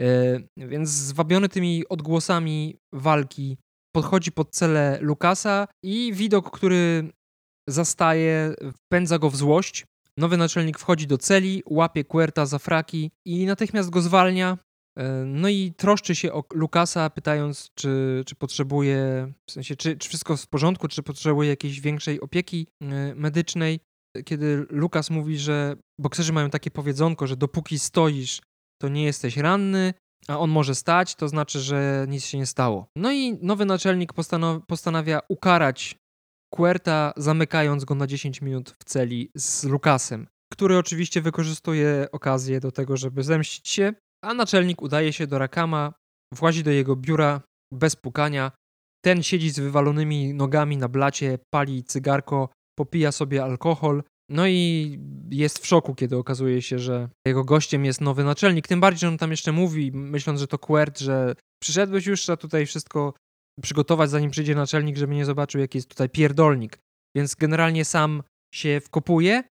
E, 0.00 0.40
więc 0.56 0.88
zwabiony 0.88 1.48
tymi 1.48 1.88
odgłosami 1.88 2.76
walki 2.92 3.58
podchodzi 3.92 4.32
pod 4.32 4.50
celę 4.50 4.98
Lukasa 5.00 5.68
i 5.82 6.12
widok, 6.14 6.50
który 6.50 7.12
zastaje, 7.68 8.54
wpędza 8.74 9.18
go 9.18 9.30
w 9.30 9.36
złość. 9.36 9.86
Nowy 10.16 10.36
naczelnik 10.36 10.78
wchodzi 10.78 11.06
do 11.06 11.18
celi, 11.18 11.62
łapie 11.66 12.04
Querta 12.04 12.46
za 12.46 12.58
fraki 12.58 13.10
i 13.26 13.46
natychmiast 13.46 13.90
go 13.90 14.00
zwalnia. 14.00 14.58
E, 14.98 15.24
no 15.26 15.48
i 15.48 15.72
troszczy 15.76 16.14
się 16.14 16.32
o 16.32 16.44
Lukasa, 16.54 17.10
pytając, 17.10 17.70
czy, 17.74 18.22
czy 18.26 18.34
potrzebuje, 18.34 19.32
w 19.48 19.52
sensie, 19.52 19.76
czy, 19.76 19.96
czy 19.96 20.08
wszystko 20.08 20.36
w 20.36 20.46
porządku, 20.46 20.88
czy 20.88 21.02
potrzebuje 21.02 21.48
jakiejś 21.48 21.80
większej 21.80 22.20
opieki 22.20 22.66
e, 22.82 23.14
medycznej. 23.14 23.80
Kiedy 24.24 24.66
Lukas 24.70 25.10
mówi, 25.10 25.38
że 25.38 25.76
bokserzy 26.00 26.32
mają 26.32 26.50
takie 26.50 26.70
powiedzonko, 26.70 27.26
że 27.26 27.36
dopóki 27.36 27.78
stoisz, 27.78 28.40
to 28.82 28.88
nie 28.88 29.04
jesteś 29.04 29.36
ranny, 29.36 29.94
a 30.28 30.38
on 30.38 30.50
może 30.50 30.74
stać, 30.74 31.14
to 31.14 31.28
znaczy, 31.28 31.60
że 31.60 32.06
nic 32.08 32.24
się 32.24 32.38
nie 32.38 32.46
stało. 32.46 32.86
No 32.96 33.12
i 33.12 33.38
nowy 33.42 33.64
naczelnik 33.64 34.12
postanawia 34.66 35.20
ukarać 35.28 35.96
Querta, 36.54 37.12
zamykając 37.16 37.84
go 37.84 37.94
na 37.94 38.06
10 38.06 38.42
minut 38.42 38.74
w 38.80 38.84
celi 38.84 39.30
z 39.36 39.64
Lukasem, 39.64 40.26
który 40.52 40.78
oczywiście 40.78 41.20
wykorzystuje 41.20 42.06
okazję 42.12 42.60
do 42.60 42.72
tego, 42.72 42.96
żeby 42.96 43.22
zemścić 43.22 43.68
się, 43.68 43.92
a 44.24 44.34
naczelnik 44.34 44.82
udaje 44.82 45.12
się 45.12 45.26
do 45.26 45.38
Rakama, 45.38 45.92
włazi 46.34 46.62
do 46.62 46.70
jego 46.70 46.96
biura 46.96 47.40
bez 47.72 47.96
pukania. 47.96 48.52
Ten 49.04 49.22
siedzi 49.22 49.50
z 49.50 49.58
wywalonymi 49.58 50.34
nogami 50.34 50.76
na 50.76 50.88
blacie, 50.88 51.38
pali 51.54 51.84
cygarko, 51.84 52.48
popija 52.78 53.12
sobie 53.12 53.44
alkohol, 53.44 54.02
no 54.32 54.46
i 54.46 54.98
jest 55.30 55.58
w 55.58 55.66
szoku, 55.66 55.94
kiedy 55.94 56.16
okazuje 56.16 56.62
się, 56.62 56.78
że 56.78 57.08
jego 57.26 57.44
gościem 57.44 57.84
jest 57.84 58.00
nowy 58.00 58.24
naczelnik. 58.24 58.68
Tym 58.68 58.80
bardziej, 58.80 59.00
że 59.00 59.08
on 59.08 59.18
tam 59.18 59.30
jeszcze 59.30 59.52
mówi, 59.52 59.92
myśląc, 59.92 60.40
że 60.40 60.46
to 60.46 60.58
Quert, 60.58 60.98
że 60.98 61.34
przyszedłeś 61.62 62.06
już, 62.06 62.20
trzeba 62.22 62.36
tutaj 62.36 62.66
wszystko 62.66 63.14
przygotować, 63.62 64.10
zanim 64.10 64.30
przyjdzie 64.30 64.54
naczelnik, 64.54 64.96
żeby 64.96 65.14
nie 65.14 65.24
zobaczył, 65.24 65.60
jaki 65.60 65.78
jest 65.78 65.88
tutaj 65.88 66.08
pierdolnik. 66.08 66.78
Więc 67.16 67.34
generalnie 67.34 67.84
sam 67.84 68.22
się 68.54 68.80
wkopuje. 68.84 69.44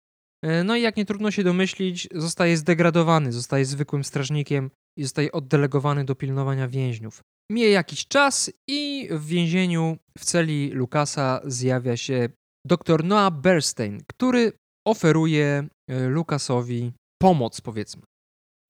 E, 0.44 0.64
no 0.64 0.76
i 0.76 0.82
jak 0.82 0.96
nie 0.96 1.06
trudno 1.06 1.30
się 1.30 1.44
domyślić, 1.44 2.08
zostaje 2.14 2.56
zdegradowany, 2.56 3.32
zostaje 3.32 3.64
zwykłym 3.64 4.04
strażnikiem 4.04 4.70
i 4.98 5.02
zostaje 5.02 5.32
oddelegowany 5.32 6.04
do 6.04 6.14
pilnowania 6.14 6.68
więźniów. 6.68 7.20
Mija 7.52 7.68
jakiś 7.68 8.06
czas 8.06 8.50
i 8.68 9.08
w 9.10 9.26
więzieniu 9.26 9.96
w 10.18 10.24
celi 10.24 10.70
Lukasa 10.70 11.40
zjawia 11.44 11.96
się 11.96 12.28
dr 12.66 13.04
Noah 13.04 13.40
Bernstein, 13.40 14.00
który 14.08 14.52
oferuje 14.86 15.68
e, 15.88 16.08
Lukasowi 16.08 16.92
pomoc, 17.22 17.60
powiedzmy. 17.60 18.02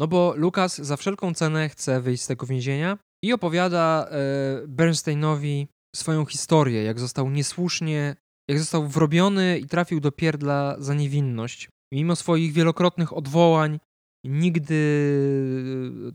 No 0.00 0.08
bo 0.08 0.34
Lukas 0.36 0.78
za 0.78 0.96
wszelką 0.96 1.34
cenę 1.34 1.68
chce 1.68 2.00
wyjść 2.00 2.22
z 2.22 2.26
tego 2.26 2.46
więzienia 2.46 2.98
i 3.24 3.32
opowiada 3.32 4.08
e, 4.10 4.68
Bernsteinowi 4.68 5.68
swoją 5.96 6.24
historię, 6.24 6.82
jak 6.84 7.00
został 7.00 7.30
niesłusznie, 7.30 8.16
jak 8.50 8.58
został 8.58 8.88
wrobiony 8.88 9.58
i 9.58 9.66
trafił 9.66 10.00
do 10.00 10.12
pierdla 10.12 10.76
za 10.78 10.94
niewinność. 10.94 11.68
Mimo 11.92 12.16
swoich 12.16 12.52
wielokrotnych 12.52 13.16
odwołań, 13.16 13.78
nigdy 14.24 14.76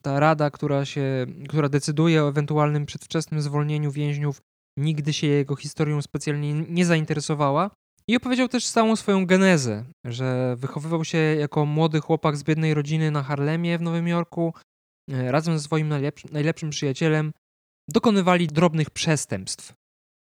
ta 0.02 0.20
rada, 0.20 0.50
która, 0.50 0.86
się, 0.86 1.26
która 1.50 1.70
decyduje 1.70 2.24
o 2.24 2.30
ewentualnym 2.30 2.86
przedwczesnym 2.86 3.42
zwolnieniu 3.42 3.92
więźniów, 3.92 4.42
nigdy 4.80 5.14
się 5.14 5.28
jego 5.28 5.56
historią 5.56 6.02
specjalnie 6.02 6.54
nie 6.54 6.86
zainteresowała. 6.86 7.72
I 8.10 8.16
opowiedział 8.18 8.48
też 8.48 8.68
całą 8.68 8.96
swoją 8.96 9.26
genezę, 9.26 9.86
że 10.06 10.56
wychowywał 10.58 11.06
się 11.06 11.18
jako 11.18 11.66
młody 11.66 12.00
chłopak 12.00 12.38
z 12.38 12.44
biednej 12.44 12.74
rodziny 12.74 13.12
na 13.12 13.24
Harlemie 13.24 13.78
w 13.78 13.82
Nowym 13.82 14.08
Jorku. 14.08 14.54
E, 15.12 15.32
razem 15.32 15.58
ze 15.58 15.64
swoim 15.64 15.88
najlepszym, 15.88 16.30
najlepszym 16.34 16.70
przyjacielem 16.70 17.34
dokonywali 17.90 18.48
drobnych 18.48 18.90
przestępstw. 18.90 19.74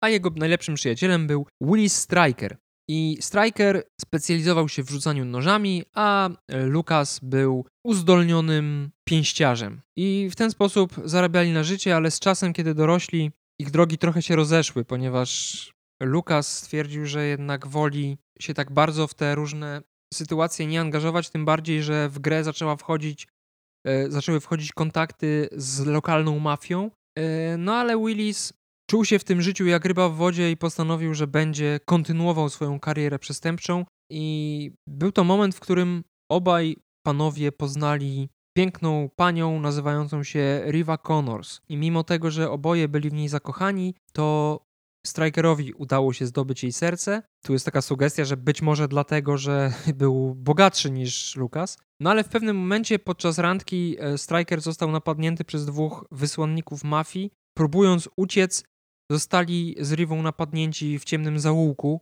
A 0.05 0.09
jego 0.09 0.31
najlepszym 0.31 0.75
przyjacielem 0.75 1.27
był 1.27 1.47
Willis 1.63 1.97
Striker. 1.97 2.57
I 2.91 3.19
Striker 3.21 3.83
specjalizował 4.01 4.69
się 4.69 4.83
w 4.83 4.91
rzucaniu 4.91 5.25
nożami, 5.25 5.85
a 5.95 6.31
Lucas 6.49 7.21
był 7.23 7.67
uzdolnionym 7.87 8.91
pięściarzem. 9.09 9.81
I 9.97 10.29
w 10.33 10.37
ten 10.37 10.51
sposób 10.51 10.95
zarabiali 11.05 11.53
na 11.53 11.65
życie, 11.65 11.97
ale 11.97 12.11
z 12.11 12.21
czasem, 12.21 12.53
kiedy 12.53 12.75
dorośli, 12.75 13.31
ich 13.61 13.71
drogi 13.71 13.99
trochę 13.99 14.23
się 14.23 14.37
rozeszły, 14.37 14.85
ponieważ 14.85 15.73
Lukas 16.01 16.59
stwierdził, 16.59 17.07
że 17.07 17.27
jednak 17.27 17.67
woli 17.67 18.19
się 18.41 18.55
tak 18.55 18.73
bardzo 18.73 19.07
w 19.07 19.15
te 19.15 19.35
różne 19.35 19.83
sytuacje 20.15 20.67
nie 20.67 20.81
angażować, 20.81 21.31
tym 21.31 21.45
bardziej, 21.45 21.83
że 21.83 22.09
w 22.09 22.19
grę 22.19 22.45
zaczęła 22.45 22.77
wchodzić, 22.77 23.29
e, 23.87 24.11
zaczęły 24.11 24.41
wchodzić 24.41 24.73
kontakty 24.73 25.49
z 25.53 25.87
lokalną 25.87 26.39
mafią. 26.39 26.91
E, 27.19 27.57
no 27.57 27.75
ale 27.75 27.99
Willis 27.99 28.53
czuł 28.91 29.05
się 29.05 29.19
w 29.19 29.25
tym 29.25 29.43
życiu 29.43 29.67
jak 29.67 29.85
ryba 29.85 30.09
w 30.09 30.15
wodzie 30.15 30.51
i 30.51 30.57
postanowił, 30.57 31.15
że 31.15 31.27
będzie 31.27 31.81
kontynuował 31.85 32.49
swoją 32.49 32.81
karierę 32.81 33.19
przestępczą. 33.19 33.85
I 34.11 34.73
był 34.87 35.13
to 35.13 35.25
moment, 35.25 35.55
w 35.55 35.61
którym 35.61 36.05
obaj 36.31 36.77
panowie 37.07 37.53
poznali 37.53 38.29
piękną 38.57 39.09
panią 39.17 39.61
nazywającą 39.61 40.23
się 40.23 40.63
Riva 40.67 40.99
Connors. 40.99 41.61
I 41.69 41.77
mimo 41.77 42.05
tego, 42.05 42.31
że 42.31 42.51
oboje 42.51 42.89
byli 42.89 43.11
w 43.11 43.13
niej 43.13 43.29
zakochani, 43.29 43.95
to 44.13 44.61
Strikerowi 45.07 45.73
udało 45.73 46.13
się 46.13 46.27
zdobyć 46.27 46.63
jej 46.63 46.73
serce. 46.73 47.23
Tu 47.45 47.53
jest 47.53 47.65
taka 47.65 47.83
sugestia, 47.83 48.25
że 48.25 48.37
być 48.37 48.63
może 48.63 48.89
dlatego, 48.89 49.39
że 49.39 49.73
był 49.95 50.35
bogatszy 50.35 50.91
niż 50.91 51.37
Lucas. 51.37 51.79
No 52.01 52.11
ale 52.11 52.25
w 52.25 52.29
pewnym 52.29 52.57
momencie 52.57 52.99
podczas 52.99 53.39
randki 53.39 53.97
e, 53.99 54.19
Striker 54.19 54.61
został 54.61 54.91
napadnięty 54.91 55.45
przez 55.45 55.67
dwóch 55.67 56.05
wysłanników 56.11 56.85
mafii. 56.85 57.31
Próbując 57.57 58.09
uciec, 58.17 58.65
zostali 59.11 59.77
z 59.81 59.93
Rivą 59.93 60.23
napadnięci 60.23 60.99
w 60.99 61.05
ciemnym 61.05 61.39
zaułku. 61.39 62.01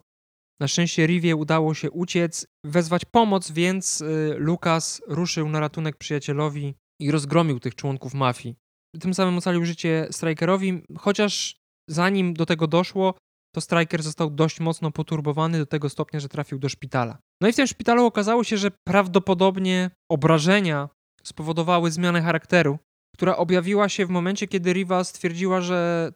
Na 0.61 0.69
szczęście 0.69 1.07
Rivie 1.07 1.37
udało 1.37 1.75
się 1.75 1.91
uciec, 1.91 2.47
wezwać 2.65 3.05
pomoc, 3.05 3.51
więc 3.51 4.03
e, 4.03 4.35
Lucas 4.35 5.03
ruszył 5.07 5.49
na 5.49 5.61
ratunek 5.61 5.97
przyjacielowi 5.97 6.75
i 7.01 7.11
rozgromił 7.11 7.61
tych 7.61 7.75
członków 7.75 8.15
mafii. 8.15 8.57
Tym 9.01 9.15
samym 9.15 9.39
ocalił 9.39 9.65
życie 9.65 10.09
Strikerowi, 10.11 10.83
chociaż 10.99 11.58
zanim 11.89 12.35
do 12.35 12.47
tego 12.47 12.67
doszło, 12.67 13.15
to 13.55 13.61
Striker 13.61 14.03
został 14.03 14.31
dość 14.31 14.61
mocno 14.61 14.91
poturbowany 14.91 15.59
do 15.59 15.67
tego 15.67 15.89
stopnia, 15.89 16.21
że 16.21 16.29
trafił 16.29 16.59
do 16.59 16.69
szpitala. 16.69 17.19
No 17.43 17.49
i 17.49 17.53
w 17.53 17.57
tym 17.57 17.67
szpitalu 17.67 18.07
okazało 18.07 18.45
się, 18.45 18.57
że 18.57 18.71
prawdopodobnie 18.87 19.91
obrażenia 20.11 20.89
spowodowały 21.23 21.91
zmianę 21.91 22.23
charakteru, 22.23 22.79
która 23.15 23.37
objawiła 23.37 23.89
się 23.89 24.07
w 24.07 24.11
momencie, 24.11 24.49
kiedy 24.49 24.73
Riva 24.73 25.05
stwierdziła, 25.05 25.61
że 25.61 26.13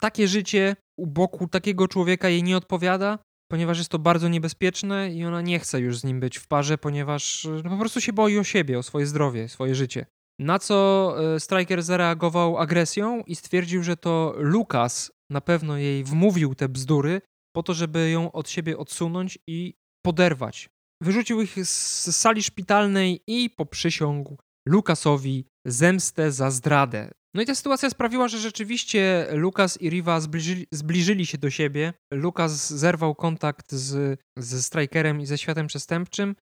takie 0.00 0.28
życie 0.28 0.76
u 0.98 1.06
boku 1.06 1.48
takiego 1.48 1.88
człowieka 1.88 2.28
jej 2.28 2.42
nie 2.42 2.56
odpowiada, 2.56 3.18
ponieważ 3.50 3.78
jest 3.78 3.90
to 3.90 3.98
bardzo 3.98 4.28
niebezpieczne 4.28 5.12
i 5.12 5.24
ona 5.24 5.40
nie 5.40 5.58
chce 5.58 5.80
już 5.80 5.98
z 5.98 6.04
nim 6.04 6.20
być 6.20 6.38
w 6.38 6.48
parze, 6.48 6.78
ponieważ 6.78 7.48
no, 7.64 7.70
po 7.70 7.76
prostu 7.76 8.00
się 8.00 8.12
boi 8.12 8.38
o 8.38 8.44
siebie, 8.44 8.78
o 8.78 8.82
swoje 8.82 9.06
zdrowie, 9.06 9.48
swoje 9.48 9.74
życie. 9.74 10.06
Na 10.40 10.58
co 10.58 11.16
e, 11.34 11.40
Striker 11.40 11.82
zareagował 11.82 12.58
agresją 12.58 13.22
i 13.26 13.36
stwierdził, 13.36 13.82
że 13.82 13.96
to 13.96 14.34
Lukas 14.36 15.12
na 15.30 15.40
pewno 15.40 15.76
jej 15.76 16.04
wmówił 16.04 16.54
te 16.54 16.68
bzdury 16.68 17.20
po 17.54 17.62
to, 17.62 17.74
żeby 17.74 18.10
ją 18.10 18.32
od 18.32 18.50
siebie 18.50 18.78
odsunąć 18.78 19.38
i 19.46 19.74
poderwać. 20.04 20.68
Wyrzucił 21.02 21.42
ich 21.42 21.66
z 21.66 22.16
sali 22.16 22.42
szpitalnej 22.42 23.20
i 23.26 23.50
poprzysiągł, 23.50 24.36
Lukasowi 24.68 25.46
zemstę 25.66 26.32
za 26.32 26.50
zdradę. 26.50 27.10
No 27.34 27.42
i 27.42 27.46
ta 27.46 27.54
sytuacja 27.54 27.90
sprawiła, 27.90 28.28
że 28.28 28.38
rzeczywiście 28.38 29.26
Lukas 29.32 29.82
i 29.82 29.90
Riva 29.90 30.20
zbliżyli, 30.20 30.66
zbliżyli 30.72 31.26
się 31.26 31.38
do 31.38 31.50
siebie. 31.50 31.92
Lukas 32.12 32.70
zerwał 32.72 33.14
kontakt 33.14 33.72
z, 33.72 34.20
ze 34.38 34.62
Strikerem 34.62 35.20
i 35.20 35.26
ze 35.26 35.38
światem 35.38 35.66
przestępczym. 35.66 36.36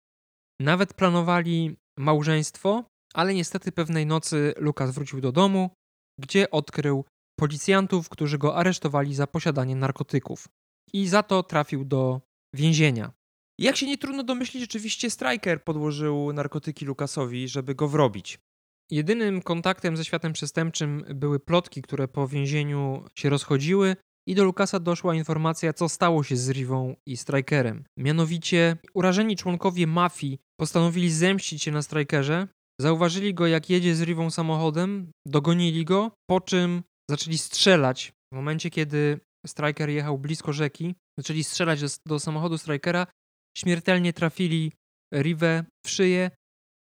Nawet 0.60 0.94
planowali 0.94 1.76
małżeństwo, 1.98 2.84
ale 3.14 3.34
niestety 3.34 3.72
pewnej 3.72 4.06
nocy 4.06 4.54
Lukas 4.56 4.90
wrócił 4.90 5.20
do 5.20 5.32
domu, 5.32 5.70
gdzie 6.20 6.50
odkrył 6.50 7.04
policjantów, 7.40 8.08
którzy 8.08 8.38
go 8.38 8.56
aresztowali 8.56 9.14
za 9.14 9.26
posiadanie 9.26 9.76
narkotyków. 9.76 10.48
I 10.92 11.08
za 11.08 11.22
to 11.22 11.42
trafił 11.42 11.84
do 11.84 12.20
więzienia. 12.54 13.12
Jak 13.58 13.76
się 13.76 13.86
nie 13.86 13.98
trudno 13.98 14.22
domyślić, 14.22 14.60
rzeczywiście 14.60 15.10
Striker 15.10 15.64
podłożył 15.64 16.32
narkotyki 16.32 16.84
Lukasowi, 16.84 17.48
żeby 17.48 17.74
go 17.74 17.88
wrobić. 17.88 18.38
Jedynym 18.90 19.42
kontaktem 19.42 19.96
ze 19.96 20.04
światem 20.04 20.32
przestępczym 20.32 21.04
były 21.14 21.40
plotki, 21.40 21.82
które 21.82 22.08
po 22.08 22.28
więzieniu 22.28 23.04
się 23.14 23.30
rozchodziły, 23.30 23.96
i 24.26 24.34
do 24.34 24.44
Lukasa 24.44 24.80
doszła 24.80 25.14
informacja, 25.14 25.72
co 25.72 25.88
stało 25.88 26.22
się 26.24 26.36
z 26.36 26.50
Rivą 26.50 26.96
i 27.06 27.16
Strikerem. 27.16 27.84
Mianowicie, 27.98 28.76
urażeni 28.94 29.36
członkowie 29.36 29.86
mafii 29.86 30.38
postanowili 30.60 31.10
zemścić 31.10 31.62
się 31.62 31.70
na 31.70 31.82
Strikerze, 31.82 32.48
zauważyli 32.82 33.34
go, 33.34 33.46
jak 33.46 33.70
jedzie 33.70 33.94
z 33.94 34.02
Rivą 34.02 34.30
samochodem, 34.30 35.10
dogonili 35.26 35.84
go, 35.84 36.10
po 36.30 36.40
czym 36.40 36.82
zaczęli 37.10 37.38
strzelać. 37.38 38.12
W 38.32 38.36
momencie, 38.36 38.70
kiedy 38.70 39.20
Striker 39.46 39.90
jechał 39.90 40.18
blisko 40.18 40.52
rzeki, 40.52 40.94
zaczęli 41.18 41.44
strzelać 41.44 41.80
do, 41.80 41.86
do 42.06 42.20
samochodu 42.20 42.58
Strikera, 42.58 43.06
śmiertelnie 43.58 44.12
trafili 44.12 44.72
Rivę 45.14 45.64
w 45.86 45.90
szyję, 45.90 46.30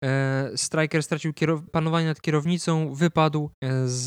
E, 0.05 0.51
Striker 0.57 1.03
stracił 1.03 1.33
panowanie 1.73 2.07
nad 2.07 2.21
kierownicą, 2.21 2.95
wypadł 2.95 3.51
e, 3.65 3.89
z, 3.89 4.07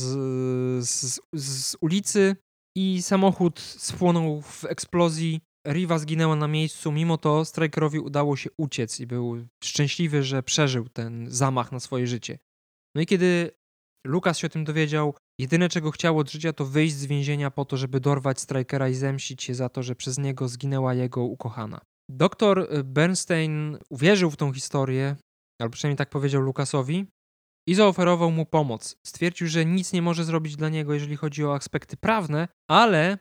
z, 0.89 1.19
z, 1.34 1.77
ulicy 1.81 2.36
i 2.77 3.01
samochód 3.01 3.60
spłonął 3.60 4.41
w 4.41 4.65
eksplozji. 4.65 5.41
Riva 5.67 5.99
zginęła 5.99 6.35
na 6.35 6.47
miejscu, 6.47 6.91
mimo 6.91 7.17
to 7.17 7.45
Strikerowi 7.45 7.99
udało 7.99 8.35
się 8.35 8.49
uciec 8.57 8.99
i 8.99 9.07
był 9.07 9.47
szczęśliwy, 9.63 10.23
że 10.23 10.43
przeżył 10.43 10.89
ten 10.89 11.25
zamach 11.29 11.71
na 11.71 11.79
swoje 11.79 12.07
życie. 12.07 12.39
No 12.95 13.01
i 13.01 13.05
kiedy 13.05 13.51
Lukas 14.07 14.37
się 14.37 14.47
o 14.47 14.49
tym 14.49 14.63
dowiedział, 14.63 15.15
jedyne 15.39 15.69
czego 15.69 15.91
chciał 15.91 16.17
od 16.17 16.31
życia 16.31 16.53
to 16.53 16.65
wyjść 16.65 16.95
z 16.95 17.05
więzienia 17.05 17.51
po 17.51 17.65
to, 17.65 17.77
żeby 17.77 17.99
dorwać 17.99 18.39
Strikera 18.39 18.89
i 18.89 18.93
zemścić 18.93 19.43
się 19.43 19.55
za 19.55 19.69
to, 19.69 19.83
że 19.83 19.95
przez 19.95 20.17
niego 20.17 20.47
zginęła 20.47 20.93
jego 20.93 21.23
ukochana. 21.23 21.81
Doktor 22.09 22.67
Bernstein 22.83 23.77
uwierzył 23.89 24.31
w 24.31 24.37
tą 24.37 24.53
historię, 24.53 25.15
albo 25.61 25.73
przynajmniej 25.73 25.97
tak 25.97 26.09
powiedział 26.09 26.41
Lukasowi, 26.41 27.05
i 27.67 27.75
zaoferował 27.75 28.31
mu 28.31 28.45
pomoc. 28.45 28.97
Stwierdził, 29.07 29.47
że 29.47 29.65
nic 29.65 29.93
nie 29.93 30.01
może 30.01 30.23
zrobić 30.23 30.55
dla 30.55 30.69
niego, 30.69 30.93
jeżeli 30.93 31.15
chodzi 31.15 31.45
o 31.45 31.55
aspekty 31.55 31.97
prawne, 31.97 32.47
ale 32.69 33.17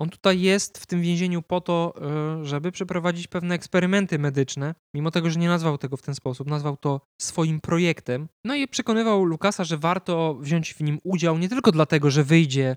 on 0.00 0.10
tutaj 0.10 0.40
jest 0.40 0.78
w 0.78 0.86
tym 0.86 1.02
więzieniu 1.02 1.42
po 1.42 1.60
to, 1.60 1.94
e, 2.40 2.44
żeby 2.44 2.72
przeprowadzić 2.72 3.26
pewne 3.26 3.54
eksperymenty 3.54 4.18
medyczne, 4.18 4.74
mimo 4.94 5.10
tego, 5.10 5.30
że 5.30 5.40
nie 5.40 5.48
nazwał 5.48 5.78
tego 5.78 5.96
w 5.96 6.02
ten 6.02 6.14
sposób, 6.14 6.48
nazwał 6.48 6.76
to 6.76 7.00
swoim 7.20 7.60
projektem. 7.60 8.28
No 8.44 8.54
i 8.54 8.68
przekonywał 8.68 9.24
Lukasa, 9.24 9.64
że 9.64 9.78
warto 9.78 10.34
wziąć 10.34 10.74
w 10.74 10.80
nim 10.80 10.98
udział 11.04 11.38
nie 11.38 11.48
tylko 11.48 11.72
dlatego, 11.72 12.10
że 12.10 12.24
wyjdzie 12.24 12.76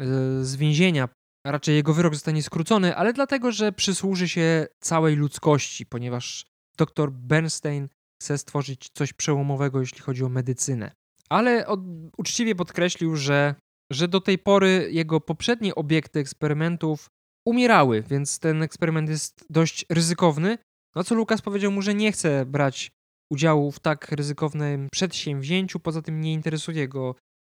e, 0.00 0.04
z 0.44 0.56
więzienia, 0.56 1.08
raczej 1.46 1.74
jego 1.74 1.94
wyrok 1.94 2.14
zostanie 2.14 2.42
skrócony, 2.42 2.96
ale 2.96 3.12
dlatego, 3.12 3.52
że 3.52 3.72
przysłuży 3.72 4.28
się 4.28 4.66
całej 4.80 5.16
ludzkości, 5.16 5.86
ponieważ 5.86 6.46
dr 6.76 7.12
Bernstein 7.12 7.88
chce 8.22 8.38
stworzyć 8.38 8.88
coś 8.94 9.12
przełomowego, 9.12 9.80
jeśli 9.80 10.00
chodzi 10.00 10.24
o 10.24 10.28
medycynę. 10.28 10.92
Ale 11.28 11.66
od, 11.66 11.80
uczciwie 12.16 12.54
podkreślił, 12.54 13.16
że, 13.16 13.54
że 13.92 14.08
do 14.08 14.20
tej 14.20 14.38
pory 14.38 14.88
jego 14.90 15.20
poprzednie 15.20 15.74
obiekty 15.74 16.20
eksperymentów 16.20 17.10
umierały, 17.46 18.02
więc 18.02 18.38
ten 18.38 18.62
eksperyment 18.62 19.08
jest 19.08 19.44
dość 19.50 19.86
ryzykowny. 19.88 20.58
No 20.94 21.04
co 21.04 21.14
Lukas 21.14 21.42
powiedział 21.42 21.72
mu, 21.72 21.82
że 21.82 21.94
nie 21.94 22.12
chce 22.12 22.46
brać 22.46 22.90
udziału 23.30 23.72
w 23.72 23.80
tak 23.80 24.12
ryzykownym 24.12 24.88
przedsięwzięciu, 24.92 25.80
poza 25.80 26.02
tym 26.02 26.20
nie 26.20 26.32
interesuje 26.32 26.88
go 26.88 27.14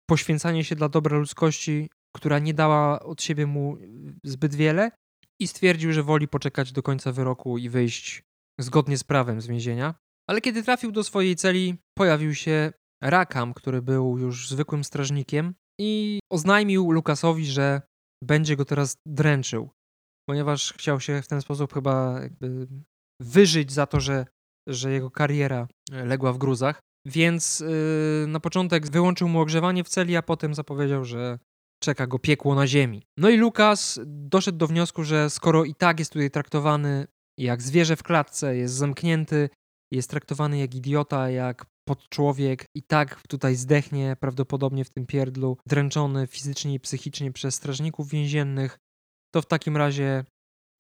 poświęcanie 0.10 0.64
się 0.64 0.76
dla 0.76 0.90
dobra 0.90 1.18
ludzkości, 1.18 1.90
która 2.16 2.40
nie 2.40 2.54
dała 2.54 3.00
od 3.00 3.22
siebie 3.22 3.46
mu 3.46 3.78
zbyt 4.24 4.56
wiele 4.56 4.92
i 5.40 5.48
stwierdził, 5.48 5.94
że 5.94 6.04
woli 6.04 6.28
poczekać 6.28 6.72
do 6.72 6.84
końca 6.84 7.12
wyroku 7.12 7.58
i 7.58 7.70
wyjść 7.70 8.24
zgodnie 8.60 8.98
z 8.98 9.04
prawem 9.04 9.42
z 9.42 9.48
więzienia. 9.48 9.96
Ale 10.30 10.42
kiedy 10.42 10.64
trafił 10.64 10.92
do 10.92 11.04
swojej 11.04 11.36
celi, 11.36 11.76
pojawił 11.98 12.36
się 12.36 12.72
Rakam, 13.02 13.54
który 13.54 13.82
był 13.82 14.18
już 14.18 14.50
zwykłym 14.50 14.84
strażnikiem 14.84 15.56
i 15.80 16.20
oznajmił 16.32 16.92
Lukasowi, 16.92 17.46
że 17.46 17.82
będzie 18.24 18.56
go 18.56 18.66
teraz 18.66 18.98
dręczył, 19.08 19.70
ponieważ 20.30 20.74
chciał 20.74 21.00
się 21.00 21.22
w 21.22 21.28
ten 21.28 21.42
sposób 21.42 21.74
chyba 21.74 22.20
jakby 22.22 22.68
wyżyć 23.22 23.72
za 23.72 23.86
to, 23.86 24.00
że, 24.00 24.26
że 24.70 24.92
jego 24.92 25.12
kariera 25.12 25.68
legła 25.92 26.34
w 26.34 26.38
gruzach. 26.38 26.80
Więc 27.08 27.60
yy, 27.60 28.28
na 28.28 28.40
początek 28.40 28.88
wyłączył 28.88 29.30
mu 29.30 29.40
ogrzewanie 29.40 29.84
w 29.84 29.90
celi, 29.90 30.16
a 30.16 30.22
potem 30.22 30.56
zapowiedział, 30.56 31.06
że 31.06 31.40
czeka 31.84 32.08
go 32.08 32.20
piekło 32.20 32.56
na 32.56 32.68
ziemi. 32.68 33.04
No 33.18 33.30
i 33.30 33.38
Lukas 33.38 34.00
doszedł 34.06 34.58
do 34.58 34.68
wniosku, 34.68 35.04
że 35.04 35.30
skoro 35.30 35.66
i 35.66 35.76
tak 35.76 36.00
jest 36.00 36.14
tutaj 36.14 36.32
traktowany 36.32 37.08
jak 37.40 37.62
zwierzę 37.62 37.96
w 37.96 38.04
klatce, 38.04 38.58
jest 38.58 38.74
zamknięty, 38.74 39.50
jest 39.92 40.10
traktowany 40.10 40.58
jak 40.58 40.76
idiota, 40.76 41.30
jak 41.30 41.66
podczłowiek 41.88 42.66
i 42.76 42.84
tak 42.84 43.28
tutaj 43.28 43.56
zdechnie 43.56 44.16
prawdopodobnie 44.20 44.86
w 44.86 44.90
tym 44.90 45.06
pierdlu, 45.06 45.58
dręczony 45.66 46.28
fizycznie 46.28 46.74
i 46.74 46.80
psychicznie 46.80 47.32
przez 47.32 47.56
strażników 47.56 48.10
więziennych, 48.10 48.78
to 49.34 49.42
w 49.42 49.46
takim 49.46 49.78
razie 49.78 50.26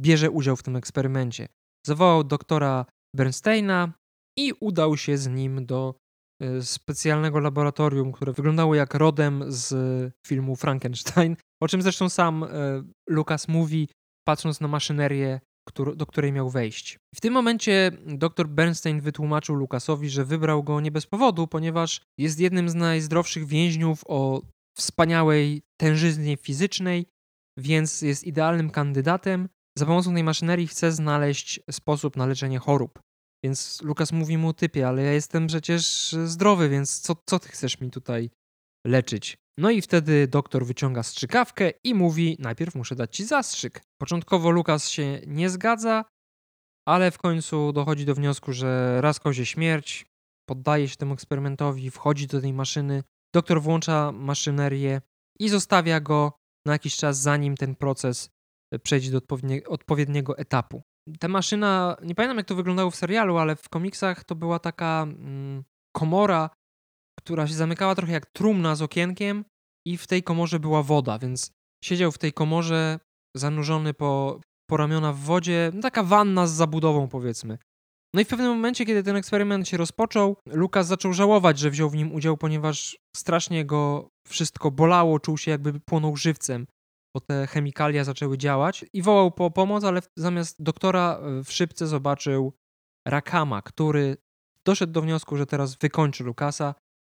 bierze 0.02 0.32
udział 0.32 0.56
w 0.56 0.64
tym 0.64 0.76
eksperymencie. 0.76 1.48
Zawołał 1.88 2.24
doktora 2.24 2.86
Bernsteina 3.16 3.94
i 4.38 4.54
udał 4.60 4.98
się 4.98 5.18
z 5.18 5.28
nim 5.28 5.66
do 5.66 5.96
e, 6.42 6.62
specjalnego 6.62 7.40
laboratorium, 7.40 8.12
które 8.12 8.34
wyglądało 8.34 8.76
jak 8.76 8.94
rodem 8.94 9.44
z 9.48 9.74
filmu 10.28 10.56
Frankenstein, 10.56 11.36
o 11.64 11.68
czym 11.68 11.82
zresztą 11.82 12.10
sam 12.10 12.44
e, 12.44 12.48
Lukas 13.10 13.48
mówi, 13.48 13.90
patrząc 14.28 14.62
na 14.62 14.68
maszynerię 14.68 15.40
do 15.96 16.06
której 16.06 16.32
miał 16.32 16.50
wejść. 16.50 17.00
W 17.16 17.22
tym 17.22 17.34
momencie 17.34 17.92
dr 18.06 18.48
Bernstein 18.48 19.02
wytłumaczył 19.02 19.56
Lukasowi, 19.56 20.10
że 20.10 20.26
wybrał 20.26 20.64
go 20.64 20.82
nie 20.82 20.92
bez 20.92 21.06
powodu, 21.06 21.48
ponieważ 21.48 22.02
jest 22.18 22.40
jednym 22.40 22.70
z 22.70 22.76
najzdrowszych 22.76 23.46
więźniów 23.46 24.04
o 24.08 24.42
wspaniałej 24.78 25.62
tężyznie 25.78 26.38
fizycznej, 26.38 27.06
więc 27.58 28.02
jest 28.02 28.24
idealnym 28.24 28.70
kandydatem. 28.70 29.50
Za 29.78 29.86
pomocą 29.86 30.14
tej 30.14 30.24
maszynerii 30.24 30.68
chce 30.68 30.92
znaleźć 30.92 31.60
sposób 31.72 32.18
na 32.18 32.26
leczenie 32.26 32.60
chorób. 32.60 33.00
Więc 33.44 33.82
Lukas 33.82 34.12
mówi 34.12 34.38
mu, 34.38 34.54
typie, 34.54 34.88
ale 34.88 35.04
ja 35.04 35.12
jestem 35.12 35.48
przecież 35.48 36.16
zdrowy, 36.26 36.70
więc 36.70 37.00
co, 37.00 37.16
co 37.26 37.40
ty 37.40 37.50
chcesz 37.50 37.80
mi 37.80 37.92
tutaj 37.92 38.30
leczyć? 38.86 39.38
No 39.58 39.70
i 39.70 39.82
wtedy 39.82 40.28
doktor 40.28 40.66
wyciąga 40.66 41.04
strzykawkę 41.04 41.72
i 41.84 41.94
mówi: 41.94 42.38
Najpierw 42.40 42.76
muszę 42.76 42.96
dać 42.96 43.16
ci 43.16 43.26
zastrzyk. 43.26 43.82
Początkowo 44.02 44.52
Lukas 44.52 44.90
się 44.90 45.22
nie 45.28 45.50
zgadza, 45.50 46.06
ale 46.88 47.12
w 47.12 47.18
końcu 47.18 47.74
dochodzi 47.74 48.06
do 48.06 48.16
wniosku, 48.16 48.54
że 48.54 49.02
raz 49.02 49.20
kozie 49.20 49.46
śmierć, 49.46 50.06
poddaje 50.50 50.88
się 50.88 50.96
temu 50.96 51.14
eksperymentowi, 51.14 51.92
wchodzi 51.92 52.28
do 52.28 52.42
tej 52.42 52.54
maszyny. 52.54 53.04
Doktor 53.36 53.62
włącza 53.62 54.12
maszynerię 54.12 55.02
i 55.40 55.50
zostawia 55.50 56.00
go 56.00 56.34
na 56.66 56.74
jakiś 56.74 56.96
czas, 56.96 57.22
zanim 57.22 57.58
ten 57.58 57.76
proces 57.76 58.30
przejdzie 58.84 59.12
do 59.12 59.22
odpowiedniego 59.68 60.38
etapu. 60.38 60.82
Ta 61.20 61.28
maszyna, 61.28 61.98
nie 62.04 62.16
pamiętam 62.16 62.38
jak 62.38 62.48
to 62.48 62.56
wyglądało 62.56 62.92
w 62.92 62.96
serialu, 62.96 63.38
ale 63.38 63.56
w 63.56 63.70
komiksach 63.70 64.24
to 64.24 64.36
była 64.36 64.60
taka 64.60 65.04
mm, 65.04 65.64
komora, 65.96 66.50
która 67.20 67.48
się 67.48 67.54
zamykała 67.54 67.96
trochę 67.96 68.14
jak 68.14 68.26
trumna 68.26 68.76
z 68.76 68.82
okienkiem 68.82 69.46
i 69.88 69.98
w 69.98 70.08
tej 70.08 70.24
komorze 70.24 70.60
była 70.60 70.84
woda, 70.84 71.20
więc 71.20 71.52
siedział 71.84 72.12
w 72.12 72.18
tej 72.18 72.34
komorze 72.34 73.00
zanurzony 73.36 73.94
po, 73.94 74.40
po 74.70 74.78
ramiona 74.78 75.14
w 75.14 75.20
wodzie, 75.20 75.72
no 75.74 75.82
taka 75.82 76.04
wanna 76.04 76.48
z 76.48 76.52
zabudową 76.52 77.08
powiedzmy. 77.08 77.58
No 78.14 78.22
i 78.22 78.26
w 78.26 78.28
pewnym 78.28 78.50
momencie, 78.50 78.86
kiedy 78.86 79.04
ten 79.04 79.16
eksperyment 79.16 79.68
się 79.68 79.78
rozpoczął, 79.78 80.38
Lukas 80.46 80.88
zaczął 80.88 81.14
żałować, 81.14 81.60
że 81.60 81.70
wziął 81.70 81.90
w 81.90 81.96
nim 81.96 82.14
udział, 82.14 82.38
ponieważ 82.38 82.98
strasznie 83.16 83.66
go 83.66 84.10
wszystko 84.28 84.72
bolało, 84.72 85.20
czuł 85.20 85.38
się 85.38 85.52
jakby 85.52 85.80
płonął 85.80 86.18
żywcem, 86.18 86.68
bo 87.16 87.22
te 87.22 87.48
chemikalia 87.48 88.04
zaczęły 88.04 88.38
działać 88.38 88.86
i 88.94 89.02
wołał 89.02 89.32
po 89.32 89.52
pomoc, 89.52 89.84
ale 89.84 90.02
zamiast 90.18 90.64
doktora 90.64 91.20
e, 91.20 91.44
w 91.44 91.52
szybce 91.52 91.88
zobaczył 91.88 92.54
Rakama, 93.08 93.62
który 93.62 94.18
doszedł 94.66 94.94
do 94.94 95.02
wniosku, 95.02 95.38
że 95.38 95.46
teraz 95.46 95.76
wykończy 95.76 96.24
Lukasa 96.24 96.76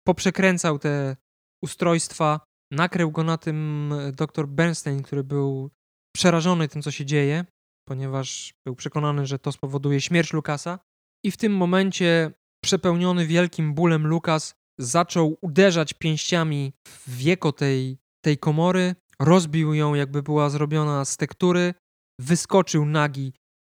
poprzekręcał 0.08 0.78
te 0.78 1.16
ustrojstwa, 1.64 2.40
nakrył 2.72 3.10
go 3.10 3.24
na 3.24 3.38
tym 3.38 3.92
e, 3.92 4.12
dr 4.12 4.48
Bernstein, 4.48 5.02
który 5.02 5.24
był 5.24 5.70
przerażony 6.16 6.68
tym, 6.68 6.82
co 6.82 6.90
się 6.90 7.04
dzieje, 7.04 7.44
ponieważ 7.88 8.54
był 8.66 8.76
przekonany, 8.76 9.26
że 9.26 9.38
to 9.38 9.52
spowoduje 9.52 10.00
śmierć 10.00 10.32
Lukasa. 10.32 10.78
I 11.24 11.30
w 11.30 11.36
tym 11.36 11.56
momencie, 11.56 12.32
przepełniony 12.64 13.26
wielkim 13.26 13.74
bólem, 13.74 14.06
Lukas 14.06 14.54
zaczął 14.78 15.36
uderzać 15.40 15.94
pięściami 15.94 16.72
w 16.86 17.16
wieko 17.16 17.52
tej, 17.52 17.98
tej 18.24 18.38
komory, 18.38 18.94
rozbił 19.20 19.74
ją, 19.74 19.94
jakby 19.94 20.22
była 20.22 20.50
zrobiona 20.50 21.04
z 21.04 21.16
tektury, 21.16 21.74
wyskoczył 22.20 22.86
nagi 22.86 23.32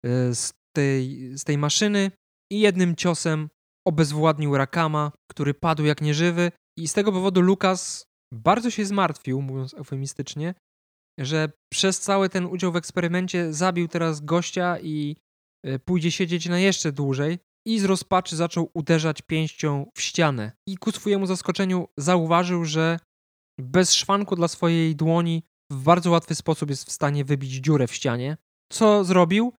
e, 0.06 0.36
z 0.36 0.54
tej, 0.76 1.32
z 1.38 1.44
tej 1.44 1.58
maszyny 1.58 2.12
i 2.52 2.60
jednym 2.60 2.96
ciosem 2.96 3.50
obezwładnił 3.88 4.58
Rakama, 4.58 5.12
który 5.32 5.54
padł 5.54 5.86
jak 5.86 6.02
nieżywy. 6.02 6.52
I 6.80 6.88
z 6.88 6.94
tego 6.94 7.12
powodu 7.12 7.42
Lukas 7.42 8.06
bardzo 8.34 8.70
się 8.70 8.86
zmartwił, 8.86 9.42
mówiąc 9.42 9.74
eufemistycznie, 9.74 10.54
że 11.20 11.52
przez 11.74 12.00
cały 12.00 12.30
ten 12.30 12.46
udział 12.46 12.72
w 12.72 12.76
eksperymencie 12.76 13.54
zabił 13.54 13.88
teraz 13.88 14.22
gościa 14.22 14.80
i 14.80 15.15
e, 15.65 15.80
pójdzie 15.80 16.12
siedzieć 16.12 16.50
na 16.50 16.60
jeszcze 16.60 16.92
dłużej. 16.92 17.39
I 17.68 17.80
z 17.80 17.86
rozpaczy 17.86 18.36
zaczął 18.36 18.70
uderzać 18.74 19.22
pięścią 19.22 19.92
w 19.96 20.02
ścianę. 20.02 20.52
I 20.68 20.78
ku 20.78 20.92
swojemu 20.92 21.26
zaskoczeniu 21.26 21.88
zauważył, 21.98 22.65
że 22.65 23.00
bez 23.60 23.94
szwanku 23.94 24.36
dla 24.36 24.48
swojej 24.48 24.96
dłoni 24.96 25.44
w 25.72 25.84
bardzo 25.84 26.12
łatwy 26.12 26.36
sposób 26.36 26.70
jest 26.70 26.88
w 26.88 26.92
stanie 26.92 27.26
wybić 27.26 27.52
dziurę 27.52 27.88
w 27.88 27.94
ścianie. 27.94 28.38
Co 28.72 29.04
zrobił? 29.04 29.54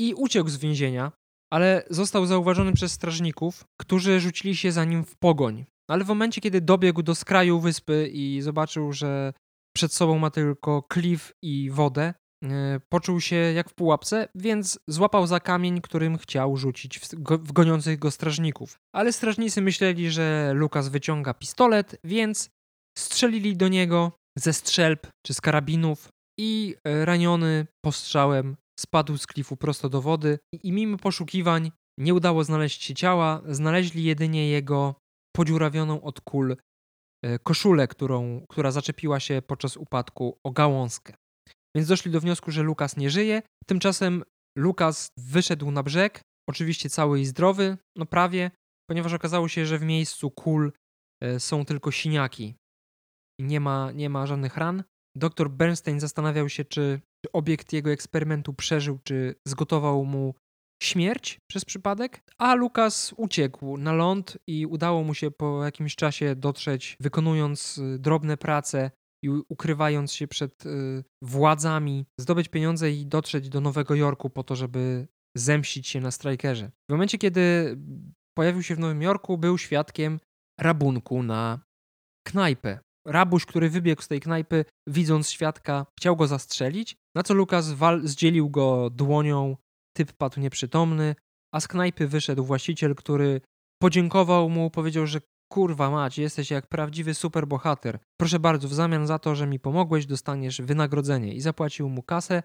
I 0.00 0.14
uciekł 0.14 0.48
z 0.48 0.56
więzienia, 0.56 1.12
ale 1.52 1.84
został 1.90 2.26
zauważony 2.26 2.72
przez 2.72 2.92
strażników, 2.92 3.64
którzy 3.80 4.20
rzucili 4.20 4.56
się 4.56 4.72
za 4.72 4.84
nim 4.84 5.04
w 5.04 5.16
pogoń. 5.16 5.64
Ale 5.90 6.04
w 6.04 6.08
momencie, 6.08 6.40
kiedy 6.40 6.60
dobiegł 6.60 7.02
do 7.02 7.14
skraju 7.14 7.60
wyspy 7.60 8.10
i 8.12 8.40
zobaczył, 8.40 8.92
że 8.92 9.32
przed 9.76 9.92
sobą 9.92 10.18
ma 10.18 10.30
tylko 10.30 10.82
klif 10.82 11.32
i 11.42 11.70
wodę, 11.70 12.14
e, 12.44 12.80
poczuł 12.88 13.20
się 13.20 13.36
jak 13.36 13.70
w 13.70 13.74
pułapce, 13.74 14.28
więc 14.34 14.78
złapał 14.88 15.26
za 15.26 15.40
kamień, 15.40 15.80
którym 15.80 16.18
chciał 16.18 16.56
rzucić 16.56 17.00
w 17.28 17.52
goniących 17.52 17.98
go 17.98 18.10
strażników. 18.10 18.76
Ale 18.94 19.12
strażnicy 19.12 19.62
myśleli, 19.62 20.10
że 20.10 20.52
Lukas 20.54 20.88
wyciąga 20.88 21.34
pistolet, 21.34 21.96
więc 22.04 22.50
strzelili 22.98 23.56
do 23.56 23.68
niego 23.68 24.12
ze 24.38 24.52
strzelb 24.52 25.06
czy 25.26 25.34
z 25.34 25.40
karabinów 25.40 26.08
i 26.38 26.76
e, 26.84 27.04
raniony 27.04 27.66
postrzałem 27.84 28.56
spadł 28.80 29.16
z 29.16 29.26
klifu 29.26 29.56
prosto 29.56 29.88
do 29.88 30.02
wody 30.02 30.38
i 30.62 30.72
mimo 30.72 30.96
poszukiwań 30.98 31.72
nie 31.98 32.14
udało 32.14 32.44
znaleźć 32.44 32.82
się 32.84 32.94
ciała, 32.94 33.42
znaleźli 33.48 34.04
jedynie 34.04 34.48
jego 34.48 34.94
podziurawioną 35.36 36.02
od 36.02 36.20
kul 36.20 36.56
e, 37.24 37.38
koszulę, 37.38 37.88
którą, 37.88 38.46
która 38.48 38.70
zaczepiła 38.70 39.20
się 39.20 39.42
podczas 39.46 39.76
upadku 39.76 40.38
o 40.46 40.50
gałązkę. 40.50 41.14
Więc 41.76 41.88
doszli 41.88 42.10
do 42.12 42.20
wniosku, 42.20 42.50
że 42.50 42.62
Lukas 42.62 42.96
nie 42.96 43.10
żyje. 43.10 43.42
Tymczasem 43.66 44.22
Lukas 44.58 45.08
wyszedł 45.16 45.70
na 45.70 45.82
brzeg, 45.82 46.22
oczywiście 46.48 46.90
cały 46.90 47.20
i 47.20 47.24
zdrowy, 47.24 47.78
no 47.96 48.06
prawie, 48.06 48.50
ponieważ 48.90 49.12
okazało 49.12 49.48
się, 49.48 49.66
że 49.66 49.78
w 49.78 49.82
miejscu 49.82 50.30
kul 50.30 50.72
e, 51.22 51.40
są 51.40 51.64
tylko 51.64 51.92
siniaki. 51.92 52.54
Nie 53.40 53.60
ma, 53.60 53.92
nie 53.92 54.10
ma 54.10 54.26
żadnych 54.26 54.56
ran. 54.56 54.84
Doktor 55.16 55.50
Bernstein 55.50 56.00
zastanawiał 56.00 56.48
się, 56.48 56.64
czy, 56.64 57.00
czy 57.24 57.32
obiekt 57.32 57.72
jego 57.72 57.90
eksperymentu 57.90 58.54
przeżył, 58.54 58.98
czy 59.04 59.34
zgotował 59.48 60.04
mu 60.04 60.34
śmierć 60.82 61.38
przez 61.50 61.64
przypadek, 61.64 62.22
a 62.38 62.54
Lukas 62.54 63.14
uciekł 63.16 63.76
na 63.76 63.92
ląd 63.92 64.38
i 64.46 64.66
udało 64.66 65.02
mu 65.02 65.14
się 65.14 65.30
po 65.30 65.64
jakimś 65.64 65.96
czasie 65.96 66.36
dotrzeć, 66.36 66.96
wykonując 67.00 67.78
y, 67.78 67.98
drobne 67.98 68.36
prace 68.36 68.90
i 69.24 69.28
ukrywając 69.28 70.12
się 70.12 70.28
przed 70.28 70.66
y, 70.66 71.04
władzami, 71.22 72.06
zdobyć 72.20 72.48
pieniądze 72.48 72.90
i 72.90 73.06
dotrzeć 73.06 73.48
do 73.48 73.60
Nowego 73.60 73.94
Jorku 73.94 74.30
po 74.30 74.44
to, 74.44 74.56
żeby 74.56 75.08
zemścić 75.36 75.88
się 75.88 76.00
na 76.00 76.10
strajkerze. 76.10 76.70
W 76.88 76.92
momencie, 76.92 77.18
kiedy 77.18 77.76
pojawił 78.34 78.62
się 78.62 78.74
w 78.74 78.78
Nowym 78.78 79.02
Jorku, 79.02 79.38
był 79.38 79.58
świadkiem 79.58 80.20
rabunku 80.60 81.22
na 81.22 81.60
knajpę. 82.26 82.78
Rabuś, 83.06 83.46
który 83.46 83.70
wybiegł 83.70 84.02
z 84.02 84.08
tej 84.08 84.20
knajpy, 84.20 84.64
widząc 84.88 85.30
świadka, 85.30 85.86
chciał 85.98 86.16
go 86.16 86.26
zastrzelić, 86.26 86.96
na 87.14 87.22
co 87.22 87.34
Lukas 87.34 87.72
wal 87.72 88.06
zdzielił 88.08 88.50
go 88.50 88.90
dłonią, 88.90 89.56
typ 89.96 90.12
padł 90.12 90.40
nieprzytomny, 90.40 91.14
a 91.54 91.60
z 91.60 91.68
knajpy 91.68 92.08
wyszedł 92.08 92.44
właściciel, 92.44 92.94
który 92.94 93.40
podziękował 93.82 94.50
mu, 94.50 94.70
powiedział, 94.70 95.06
że 95.06 95.20
kurwa 95.52 95.90
mać, 95.90 96.18
jesteś 96.18 96.50
jak 96.50 96.66
prawdziwy 96.66 97.14
superbohater. 97.14 97.98
Proszę 98.20 98.38
bardzo, 98.38 98.68
w 98.68 98.74
zamian 98.74 99.06
za 99.06 99.18
to, 99.18 99.34
że 99.34 99.46
mi 99.46 99.60
pomogłeś, 99.60 100.06
dostaniesz 100.06 100.62
wynagrodzenie. 100.62 101.34
I 101.34 101.40
zapłacił 101.40 101.88
mu 101.88 102.02
kasę, 102.02 102.42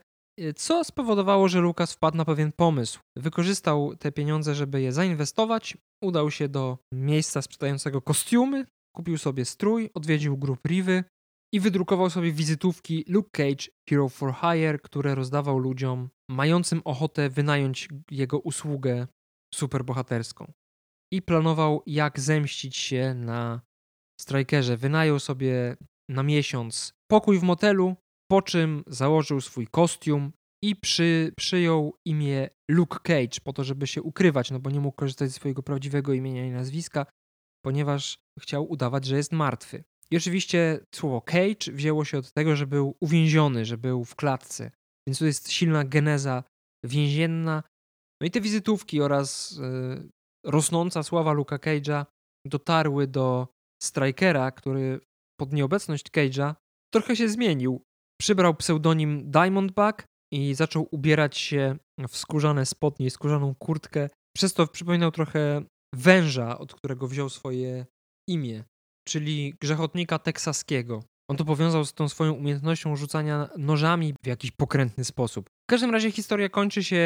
co 0.55 0.83
spowodowało, 0.83 1.47
że 1.47 1.59
Lukas 1.59 1.93
wpadł 1.93 2.17
na 2.17 2.25
pewien 2.25 2.51
pomysł. 2.51 2.99
Wykorzystał 3.15 3.95
te 3.95 4.11
pieniądze, 4.11 4.55
żeby 4.55 4.81
je 4.81 4.91
zainwestować, 4.91 5.77
udał 6.03 6.31
się 6.31 6.49
do 6.49 6.77
miejsca 6.93 7.41
sprzedającego 7.41 8.01
kostiumy, 8.01 8.65
kupił 8.95 9.17
sobie 9.17 9.45
strój, 9.45 9.89
odwiedził 9.93 10.37
grup 10.37 10.65
Rivy 10.65 11.03
i 11.53 11.59
wydrukował 11.59 12.09
sobie 12.09 12.31
wizytówki 12.31 13.03
Luke 13.07 13.29
Cage 13.31 13.67
Hero 13.89 14.09
for 14.09 14.35
Hire, 14.35 14.79
które 14.79 15.15
rozdawał 15.15 15.59
ludziom 15.59 16.09
mającym 16.29 16.81
ochotę 16.85 17.29
wynająć 17.29 17.89
jego 18.11 18.39
usługę 18.39 19.07
superbohaterską. 19.53 20.51
I 21.13 21.21
planował, 21.21 21.83
jak 21.85 22.19
zemścić 22.19 22.77
się 22.77 23.13
na 23.13 23.61
strajkerze. 24.21 24.77
Wynajął 24.77 25.19
sobie 25.19 25.77
na 26.09 26.23
miesiąc 26.23 26.93
pokój 27.11 27.39
w 27.39 27.43
motelu, 27.43 27.95
po 28.31 28.41
czym 28.41 28.83
założył 28.87 29.41
swój 29.41 29.67
kostium 29.67 30.31
i 30.63 30.75
przy, 30.75 31.33
przyjął 31.37 31.97
imię 32.05 32.49
Luke 32.71 32.99
Cage 33.03 33.41
po 33.43 33.53
to, 33.53 33.63
żeby 33.63 33.87
się 33.87 34.01
ukrywać, 34.01 34.51
no 34.51 34.59
bo 34.59 34.69
nie 34.69 34.79
mógł 34.79 34.95
korzystać 34.95 35.29
ze 35.29 35.35
swojego 35.35 35.63
prawdziwego 35.63 36.13
imienia 36.13 36.45
i 36.45 36.51
nazwiska, 36.51 37.05
ponieważ 37.65 38.17
chciał 38.39 38.71
udawać, 38.71 39.05
że 39.05 39.17
jest 39.17 39.31
martwy. 39.31 39.83
I 40.11 40.17
oczywiście 40.17 40.79
słowo 40.95 41.21
cage 41.21 41.71
wzięło 41.71 42.05
się 42.05 42.17
od 42.17 42.33
tego, 42.33 42.55
że 42.55 42.67
był 42.67 42.95
uwięziony, 42.99 43.65
że 43.65 43.77
był 43.77 44.05
w 44.05 44.15
klatce. 44.15 44.71
Więc 45.07 45.19
to 45.19 45.25
jest 45.25 45.51
silna 45.51 45.83
geneza 45.83 46.43
więzienna. 46.85 47.63
No 48.21 48.27
i 48.27 48.31
te 48.31 48.41
wizytówki 48.41 49.01
oraz 49.01 49.51
yy, 49.51 50.09
rosnąca 50.45 51.03
sława 51.03 51.31
Luka 51.31 51.57
Cage'a 51.57 52.05
dotarły 52.47 53.07
do 53.07 53.47
Strikera, 53.83 54.51
który 54.51 54.99
pod 55.39 55.53
nieobecność 55.53 56.05
Cage'a 56.11 56.55
trochę 56.93 57.15
się 57.15 57.29
zmienił. 57.29 57.81
Przybrał 58.21 58.55
pseudonim 58.55 59.31
Diamondback 59.31 60.05
i 60.33 60.53
zaczął 60.53 60.87
ubierać 60.91 61.37
się 61.37 61.77
w 62.09 62.17
skórzane 62.17 62.65
spodnie, 62.65 63.11
skórzaną 63.11 63.55
kurtkę. 63.55 64.09
Przez 64.35 64.53
to 64.53 64.67
przypominał 64.67 65.11
trochę 65.11 65.61
węża, 65.95 66.59
od 66.59 66.73
którego 66.73 67.07
wziął 67.07 67.29
swoje 67.29 67.85
imię, 68.29 68.63
czyli 69.07 69.53
grzechotnika 69.61 70.19
teksaskiego. 70.19 71.03
On 71.29 71.37
to 71.37 71.45
powiązał 71.45 71.85
z 71.85 71.93
tą 71.93 72.09
swoją 72.09 72.33
umiejętnością 72.33 72.95
rzucania 72.95 73.49
nożami 73.57 74.13
w 74.23 74.27
jakiś 74.27 74.51
pokrętny 74.51 75.03
sposób. 75.03 75.49
W 75.49 75.69
każdym 75.69 75.91
razie 75.91 76.11
historia 76.11 76.49
kończy 76.49 76.83
się 76.83 77.03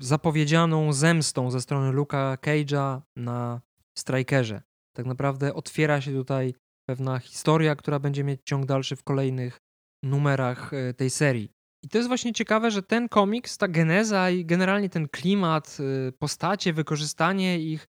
zapowiedzianą 0.00 0.92
zemstą 0.92 1.50
ze 1.50 1.60
strony 1.60 1.92
Luka 1.92 2.38
Cage'a 2.42 3.00
na 3.16 3.60
Strikerze. 3.98 4.62
Tak 4.96 5.06
naprawdę 5.06 5.54
otwiera 5.54 6.00
się 6.00 6.12
tutaj 6.12 6.54
pewna 6.88 7.18
historia, 7.18 7.76
która 7.76 7.98
będzie 7.98 8.24
mieć 8.24 8.40
ciąg 8.44 8.66
dalszy 8.66 8.96
w 8.96 9.02
kolejnych 9.02 9.58
numerach 10.04 10.74
e, 10.74 10.94
tej 10.94 11.10
serii. 11.10 11.50
I 11.84 11.88
to 11.88 11.98
jest 11.98 12.08
właśnie 12.08 12.32
ciekawe, 12.32 12.70
że 12.70 12.82
ten 12.82 13.08
komiks, 13.08 13.58
ta 13.58 13.68
geneza 13.68 14.30
i 14.30 14.44
generalnie 14.44 14.90
ten 14.90 15.08
klimat, 15.08 15.78
e, 15.80 16.12
postacie, 16.12 16.72
wykorzystanie 16.72 17.58
ich 17.58 17.86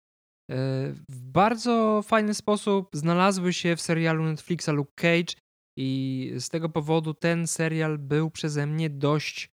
w 1.10 1.22
bardzo 1.22 2.02
fajny 2.02 2.34
sposób 2.34 2.90
znalazły 2.94 3.54
się 3.54 3.76
w 3.76 3.82
serialu 3.82 4.24
Netflixa 4.24 4.70
Luke 4.70 4.92
Cage 4.96 5.34
i 5.78 6.32
z 6.40 6.50
tego 6.50 6.70
powodu 6.70 7.14
ten 7.14 7.48
serial 7.48 7.98
był 7.98 8.32
przeze 8.32 8.68
mnie 8.68 8.90
dość 8.90 9.50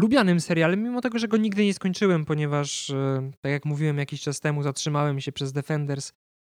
lubianym 0.00 0.40
serialem, 0.40 0.82
mimo 0.82 1.00
tego, 1.00 1.18
że 1.18 1.28
go 1.28 1.36
nigdy 1.36 1.64
nie 1.64 1.74
skończyłem, 1.74 2.24
ponieważ, 2.24 2.90
e, 2.90 3.30
tak 3.40 3.52
jak 3.52 3.64
mówiłem 3.64 3.98
jakiś 3.98 4.20
czas 4.20 4.40
temu, 4.40 4.62
zatrzymałem 4.62 5.20
się 5.20 5.32
przez 5.32 5.52
Defenders 5.52 6.08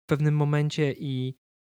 w 0.05 0.07
pewnym 0.09 0.35
momencie 0.35 0.95
i 0.99 1.35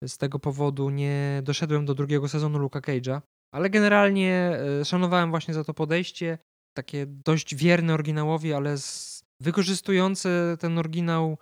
z 0.08 0.17
tego 0.17 0.39
powodu 0.39 0.89
nie 0.89 1.41
doszedłem 1.43 1.86
do 1.86 1.95
drugiego 1.95 2.30
sezonu 2.30 2.60
Luka 2.60 2.80
Cage'a. 2.80 3.22
Ale 3.54 3.69
generalnie 3.69 4.60
e, 4.82 4.86
szanowałem 4.86 5.30
właśnie 5.30 5.54
za 5.54 5.63
to 5.63 5.74
podejście, 5.74 6.38
takie 6.78 7.06
dość 7.06 7.56
wierne 7.56 7.93
oryginałowi, 7.93 8.54
ale 8.54 8.76
wykorzystujące 9.41 10.58
ten 10.60 10.78
oryginał 10.78 11.38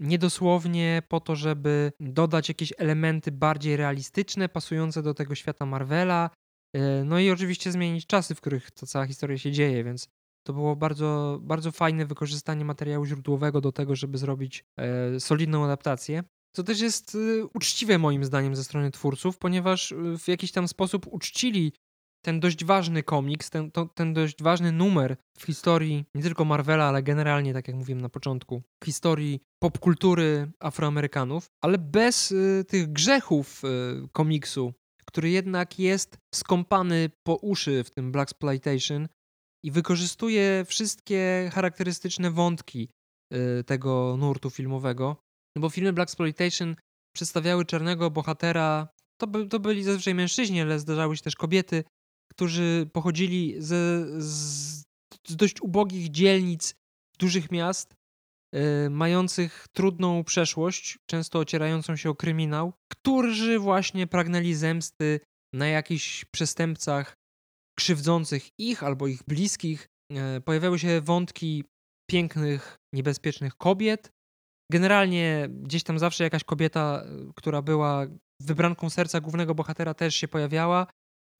niedosłownie 0.00 1.02
po 1.08 1.20
to, 1.20 1.36
żeby 1.36 1.92
dodać 2.00 2.48
jakieś 2.48 2.72
elementy 2.78 3.32
bardziej 3.32 3.76
realistyczne, 3.76 4.48
pasujące 4.48 5.02
do 5.02 5.14
tego 5.14 5.34
świata 5.34 5.66
Marvela. 5.66 6.30
E, 6.74 7.04
no 7.04 7.18
i 7.18 7.30
oczywiście 7.30 7.72
zmienić 7.72 8.06
czasy, 8.06 8.34
w 8.34 8.40
których 8.40 8.70
ta 8.70 8.86
cała 8.86 9.06
historia 9.06 9.38
się 9.38 9.52
dzieje, 9.52 9.84
więc 9.84 10.08
to 10.46 10.52
było 10.52 10.76
bardzo, 10.76 11.38
bardzo 11.42 11.72
fajne 11.72 12.06
wykorzystanie 12.06 12.64
materiału 12.64 13.04
źródłowego 13.04 13.60
do 13.60 13.72
tego, 13.72 13.96
żeby 13.96 14.18
zrobić 14.18 14.64
e, 14.76 15.20
solidną 15.20 15.64
adaptację. 15.64 16.22
Co 16.56 16.62
też 16.62 16.80
jest 16.80 17.14
e, 17.14 17.44
uczciwe 17.54 17.98
moim 17.98 18.24
zdaniem 18.24 18.56
ze 18.56 18.64
strony 18.64 18.90
twórców, 18.90 19.38
ponieważ 19.38 19.94
w 20.18 20.28
jakiś 20.28 20.52
tam 20.52 20.68
sposób 20.68 21.06
uczcili 21.10 21.72
ten 22.22 22.40
dość 22.40 22.64
ważny 22.64 23.02
komiks, 23.02 23.50
ten, 23.50 23.70
to, 23.70 23.86
ten 23.86 24.14
dość 24.14 24.42
ważny 24.42 24.72
numer 24.72 25.16
w 25.38 25.44
historii 25.44 26.04
nie 26.14 26.22
tylko 26.22 26.44
Marvela, 26.44 26.84
ale 26.84 27.02
generalnie, 27.02 27.54
tak 27.54 27.68
jak 27.68 27.76
mówiłem 27.76 28.00
na 28.00 28.08
początku, 28.08 28.62
w 28.82 28.86
historii 28.86 29.40
popkultury 29.62 30.50
Afroamerykanów, 30.60 31.46
ale 31.64 31.78
bez 31.78 32.32
y, 32.32 32.64
tych 32.68 32.92
grzechów 32.92 33.62
y, 33.64 34.08
komiksu, 34.12 34.72
który 35.06 35.30
jednak 35.30 35.78
jest 35.78 36.18
skąpany 36.34 37.10
po 37.22 37.34
uszy 37.36 37.84
w 37.84 37.90
tym 37.90 38.12
Black 38.12 38.30
Exploitation 38.30 39.08
i 39.64 39.70
wykorzystuje 39.70 40.64
wszystkie 40.64 41.50
charakterystyczne 41.54 42.30
wątki 42.30 42.88
y, 43.34 43.64
tego 43.64 44.16
nurtu 44.18 44.50
filmowego. 44.50 45.16
No 45.56 45.62
bo 45.62 45.70
filmy 45.70 45.92
Black 45.92 46.10
Exploitation 46.10 46.76
przedstawiały 47.16 47.64
czarnego 47.64 48.10
bohatera, 48.10 48.88
to, 49.20 49.26
by, 49.26 49.46
to 49.46 49.60
byli 49.60 49.84
zazwyczaj 49.84 50.14
mężczyźni, 50.14 50.60
ale 50.60 50.78
zdarzały 50.78 51.16
się 51.16 51.22
też 51.22 51.36
kobiety, 51.36 51.84
którzy 52.30 52.90
pochodzili 52.92 53.54
z, 53.58 53.68
z, 54.24 54.84
z 55.26 55.36
dość 55.36 55.60
ubogich 55.60 56.10
dzielnic 56.10 56.74
dużych 57.18 57.50
miast, 57.50 57.94
y, 58.54 58.90
mających 58.90 59.66
trudną 59.72 60.24
przeszłość, 60.24 60.98
często 61.10 61.38
ocierającą 61.38 61.96
się 61.96 62.10
o 62.10 62.14
kryminał, 62.14 62.72
którzy 62.92 63.58
właśnie 63.58 64.06
pragnęli 64.06 64.54
zemsty 64.54 65.20
na 65.54 65.66
jakichś 65.66 66.24
przestępcach 66.24 67.16
krzywdzących 67.78 68.48
ich 68.58 68.82
albo 68.82 69.06
ich 69.06 69.22
bliskich. 69.28 69.88
Y, 70.36 70.40
pojawiały 70.40 70.78
się 70.78 71.00
wątki 71.00 71.64
pięknych, 72.10 72.76
niebezpiecznych 72.94 73.56
kobiet. 73.56 74.10
Generalnie 74.72 75.48
gdzieś 75.50 75.82
tam 75.82 75.98
zawsze 75.98 76.24
jakaś 76.24 76.44
kobieta, 76.44 77.04
która 77.36 77.62
była 77.62 78.06
wybranką 78.42 78.90
serca 78.90 79.20
głównego 79.20 79.54
bohatera, 79.54 79.94
też 79.94 80.14
się 80.14 80.28
pojawiała. 80.28 80.86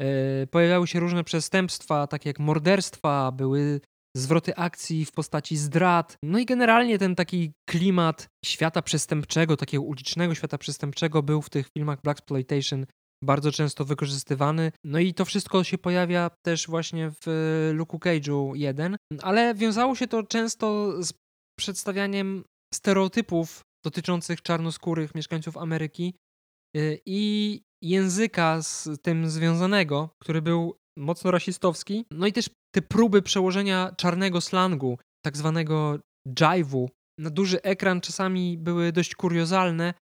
E, 0.01 0.47
pojawiały 0.47 0.87
się 0.87 1.01
różne 1.01 1.25
przestępstwa, 1.25 2.07
takie 2.07 2.31
jak 2.31 2.39
morderstwa, 2.39 3.33
były 3.33 3.81
zwroty 4.17 4.57
akcji 4.57 5.05
w 5.05 5.13
postaci 5.13 5.57
zdrad. 5.57 6.17
No 6.23 6.39
i 6.39 6.47
generalnie 6.47 6.99
ten 6.99 7.15
taki 7.15 7.53
klimat 7.69 8.27
świata 8.45 8.83
przestępczego, 8.83 9.57
takiego 9.57 9.83
ulicznego 9.83 10.35
świata 10.35 10.59
przestępczego 10.59 11.23
był 11.23 11.43
w 11.43 11.51
tych 11.51 11.69
filmach 11.77 12.03
Black 12.03 12.19
Exploitation 12.19 12.87
bardzo 13.25 13.53
często 13.53 13.85
wykorzystywany. 13.85 14.73
No 14.85 14.99
i 14.99 15.15
to 15.15 15.25
wszystko 15.25 15.65
się 15.65 15.79
pojawia 15.79 16.31
też 16.47 16.67
właśnie 16.67 17.11
w 17.23 17.27
Luke 17.75 17.99
Cage'u 17.99 18.57
1, 18.57 18.97
ale 19.23 19.55
wiązało 19.55 19.95
się 19.95 20.07
to 20.07 20.23
często 20.23 20.93
z 21.03 21.13
przedstawianiem 21.59 22.45
stereotypów 22.75 23.61
dotyczących 23.85 24.43
czarnoskórych 24.43 25.15
mieszkańców 25.15 25.57
Ameryki 25.57 26.15
y, 26.77 27.01
i 27.07 27.61
języka 27.83 28.63
z 28.63 28.89
tym 29.03 29.31
związanego, 29.31 30.11
który 30.19 30.43
był 30.43 30.77
mocno 30.99 31.31
rasistowski. 31.31 32.05
No 32.11 32.27
i 32.27 32.33
też 32.33 32.51
te 32.75 32.83
próby 32.83 33.23
przełożenia 33.23 33.93
czarnego 33.97 34.41
slangu, 34.41 34.99
tak 35.25 35.37
zwanego 35.37 35.99
jive'u, 36.29 36.89
na 37.21 37.31
duży 37.31 37.63
ekran 37.63 38.01
czasami 38.01 38.59
były 38.59 38.93
dość 38.93 39.15
kuriozalne 39.15 39.95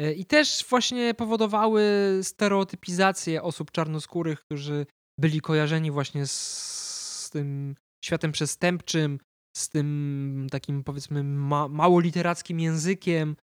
e, 0.00 0.12
i 0.12 0.24
też 0.24 0.64
właśnie 0.68 1.14
powodowały 1.14 1.82
stereotypizację 2.22 3.42
osób 3.42 3.70
czarnoskórych, 3.70 4.40
którzy 4.40 4.86
byli 5.20 5.40
kojarzeni 5.40 5.90
właśnie 5.90 6.26
z, 6.26 6.36
z 7.24 7.30
tym 7.30 7.74
światem 8.04 8.32
przestępczym, 8.32 9.18
z 9.56 9.68
tym 9.68 10.46
takim 10.50 10.84
powiedzmy 10.84 11.24
ma, 11.24 11.68
mało 11.68 12.00
literackim 12.00 12.60
językiem. 12.60 13.36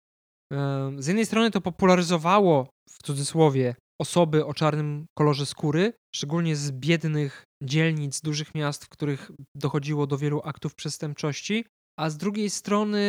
Z 0.98 1.08
jednej 1.08 1.26
strony 1.26 1.52
to 1.52 1.62
popularyzowało 1.62 2.70
w 2.90 3.04
cudzysłowie 3.04 3.76
osoby 4.02 4.46
o 4.46 4.54
czarnym 4.54 5.06
kolorze 5.18 5.46
skóry, 5.46 5.94
szczególnie 6.16 6.56
z 6.56 6.72
biednych 6.72 7.44
dzielnic, 7.64 8.22
dużych 8.22 8.56
miast, 8.56 8.86
w 8.86 8.90
których 8.90 9.32
dochodziło 9.56 10.08
do 10.08 10.18
wielu 10.18 10.42
aktów 10.44 10.76
przestępczości, 10.76 11.66
a 12.00 12.10
z 12.10 12.18
drugiej 12.18 12.50
strony 12.50 13.00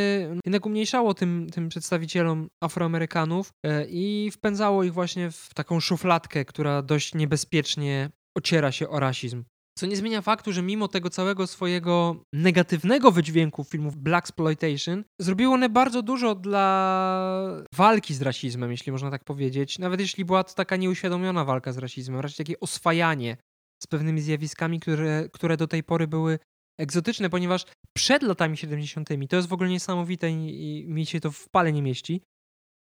jednak 0.46 0.66
umniejszało 0.66 1.14
tym, 1.14 1.46
tym 1.52 1.68
przedstawicielom 1.68 2.48
Afroamerykanów 2.62 3.50
e, 3.66 3.86
i 3.88 4.30
wpędzało 4.30 4.84
ich 4.84 4.92
właśnie 4.92 5.30
w 5.30 5.48
taką 5.54 5.80
szufladkę, 5.80 6.44
która 6.44 6.82
dość 6.82 7.14
niebezpiecznie 7.14 8.10
ociera 8.38 8.72
się 8.72 8.88
o 8.88 9.00
rasizm. 9.00 9.44
Co 9.78 9.86
nie 9.86 9.96
zmienia 9.96 10.22
faktu, 10.22 10.52
że 10.52 10.62
mimo 10.62 10.88
tego 10.88 11.10
całego 11.10 11.46
swojego 11.46 12.16
negatywnego 12.32 13.12
wydźwięku 13.12 13.64
filmów 13.64 13.96
Black 13.96 14.28
Exploitation, 14.28 15.04
zrobiło 15.20 15.54
one 15.54 15.68
bardzo 15.68 16.02
dużo 16.02 16.34
dla 16.34 17.64
walki 17.74 18.14
z 18.14 18.22
rasizmem, 18.22 18.70
jeśli 18.70 18.92
można 18.92 19.10
tak 19.10 19.24
powiedzieć. 19.24 19.78
Nawet 19.78 20.00
jeśli 20.00 20.24
była 20.24 20.44
to 20.44 20.54
taka 20.54 20.76
nieuświadomiona 20.76 21.44
walka 21.44 21.72
z 21.72 21.78
rasizmem, 21.78 22.20
raczej 22.20 22.46
takie 22.46 22.60
oswajanie 22.60 23.36
z 23.82 23.86
pewnymi 23.86 24.20
zjawiskami, 24.20 24.80
które, 24.80 25.28
które 25.32 25.56
do 25.56 25.66
tej 25.66 25.82
pory 25.82 26.06
były 26.06 26.38
egzotyczne, 26.80 27.30
ponieważ 27.30 27.64
przed 27.96 28.22
latami 28.22 28.56
70., 28.56 29.08
to 29.28 29.36
jest 29.36 29.48
w 29.48 29.52
ogóle 29.52 29.68
niesamowite 29.68 30.30
i, 30.30 30.80
i 30.80 30.88
mi 30.88 31.06
się 31.06 31.20
to 31.20 31.30
w 31.30 31.48
pale 31.48 31.72
nie 31.72 31.82
mieści. 31.82 32.22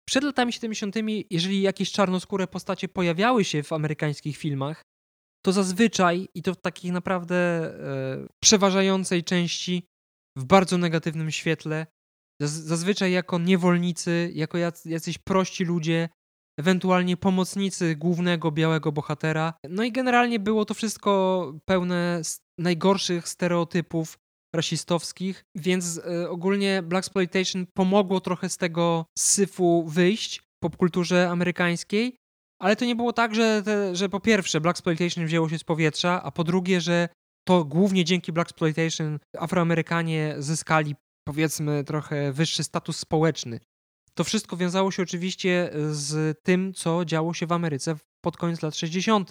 Przed 0.10 0.24
latami 0.24 0.54
70., 0.54 0.96
jeżeli 1.30 1.62
jakieś 1.62 1.92
czarnoskóre 1.92 2.48
postacie 2.48 2.88
pojawiały 2.88 3.44
się 3.44 3.64
w 3.64 3.74
amerykańskich 3.74 4.38
filmach, 4.38 4.82
to 5.46 5.52
zazwyczaj 5.52 6.28
i 6.36 6.42
to 6.42 6.54
w 6.54 6.62
takiej 6.62 6.92
naprawdę 6.92 7.36
e, 7.36 8.28
przeważającej 8.44 9.24
części 9.24 9.84
w 10.38 10.44
bardzo 10.44 10.78
negatywnym 10.78 11.32
świetle, 11.32 11.86
zazwyczaj 12.42 13.12
jako 13.12 13.40
niewolnicy, 13.40 14.32
jako 14.34 14.58
jacyś 14.86 15.18
prości 15.18 15.64
ludzie, 15.64 16.10
ewentualnie 16.60 17.18
pomocnicy 17.18 17.96
głównego 17.96 18.52
białego 18.52 18.92
bohatera. 18.92 19.54
No 19.70 19.84
i 19.84 19.92
generalnie 19.92 20.40
było 20.40 20.66
to 20.66 20.74
wszystko 20.74 21.54
pełne 21.66 22.22
najgorszych 22.60 23.28
stereotypów 23.28 24.18
rasistowskich, 24.56 25.44
więc 25.56 25.98
e, 25.98 26.30
ogólnie 26.30 26.84
Black 26.84 27.06
Exploitation 27.06 27.66
pomogło 27.74 28.20
trochę 28.20 28.50
z 28.50 28.58
tego 28.58 29.06
syfu 29.18 29.88
wyjść 29.88 30.44
popkulturze 30.64 31.30
amerykańskiej, 31.30 32.16
ale 32.62 32.76
to 32.76 32.86
nie 32.86 32.96
było 32.96 33.14
tak, 33.14 33.36
że, 33.36 33.62
te, 33.66 33.96
że 33.96 34.10
po 34.10 34.20
pierwsze 34.20 34.62
Black 34.62 34.78
Exploitation 34.78 35.26
wzięło 35.26 35.50
się 35.50 35.60
z 35.60 35.64
powietrza, 35.64 36.24
a 36.24 36.32
po 36.32 36.44
drugie, 36.44 36.82
że 36.82 37.10
to 37.48 37.66
głównie 37.66 38.06
dzięki 38.06 38.32
Black 38.32 38.50
Exploitation 38.50 39.20
Afroamerykanie 39.38 40.36
zyskali 40.40 40.96
powiedzmy 41.28 41.84
trochę 41.84 42.32
wyższy 42.34 42.64
status 42.64 42.98
społeczny. 42.98 43.60
To 44.14 44.24
wszystko 44.24 44.58
wiązało 44.58 44.92
się 44.92 45.04
oczywiście 45.04 45.72
z 45.92 46.38
tym, 46.44 46.74
co 46.74 47.06
działo 47.06 47.34
się 47.34 47.48
w 47.48 47.52
Ameryce 47.52 47.96
pod 48.26 48.38
koniec 48.38 48.62
lat 48.62 48.76
60., 48.76 49.30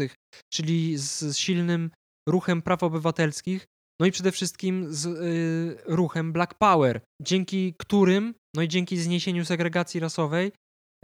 czyli 0.53 0.97
z 0.97 1.37
silnym 1.37 1.91
ruchem 2.29 2.63
praw 2.63 2.83
obywatelskich, 2.83 3.67
no 4.01 4.07
i 4.07 4.13
przede 4.13 4.33
wszystkim 4.33 4.87
z 4.95 5.07
y, 5.07 5.83
ruchem 5.87 6.33
Black 6.33 6.55
Power, 6.55 7.01
dzięki 7.23 7.75
którym, 7.79 8.35
no 8.57 8.63
i 8.63 8.69
dzięki 8.69 8.97
zniesieniu 8.97 9.45
segregacji 9.45 10.01
rasowej, 10.01 10.53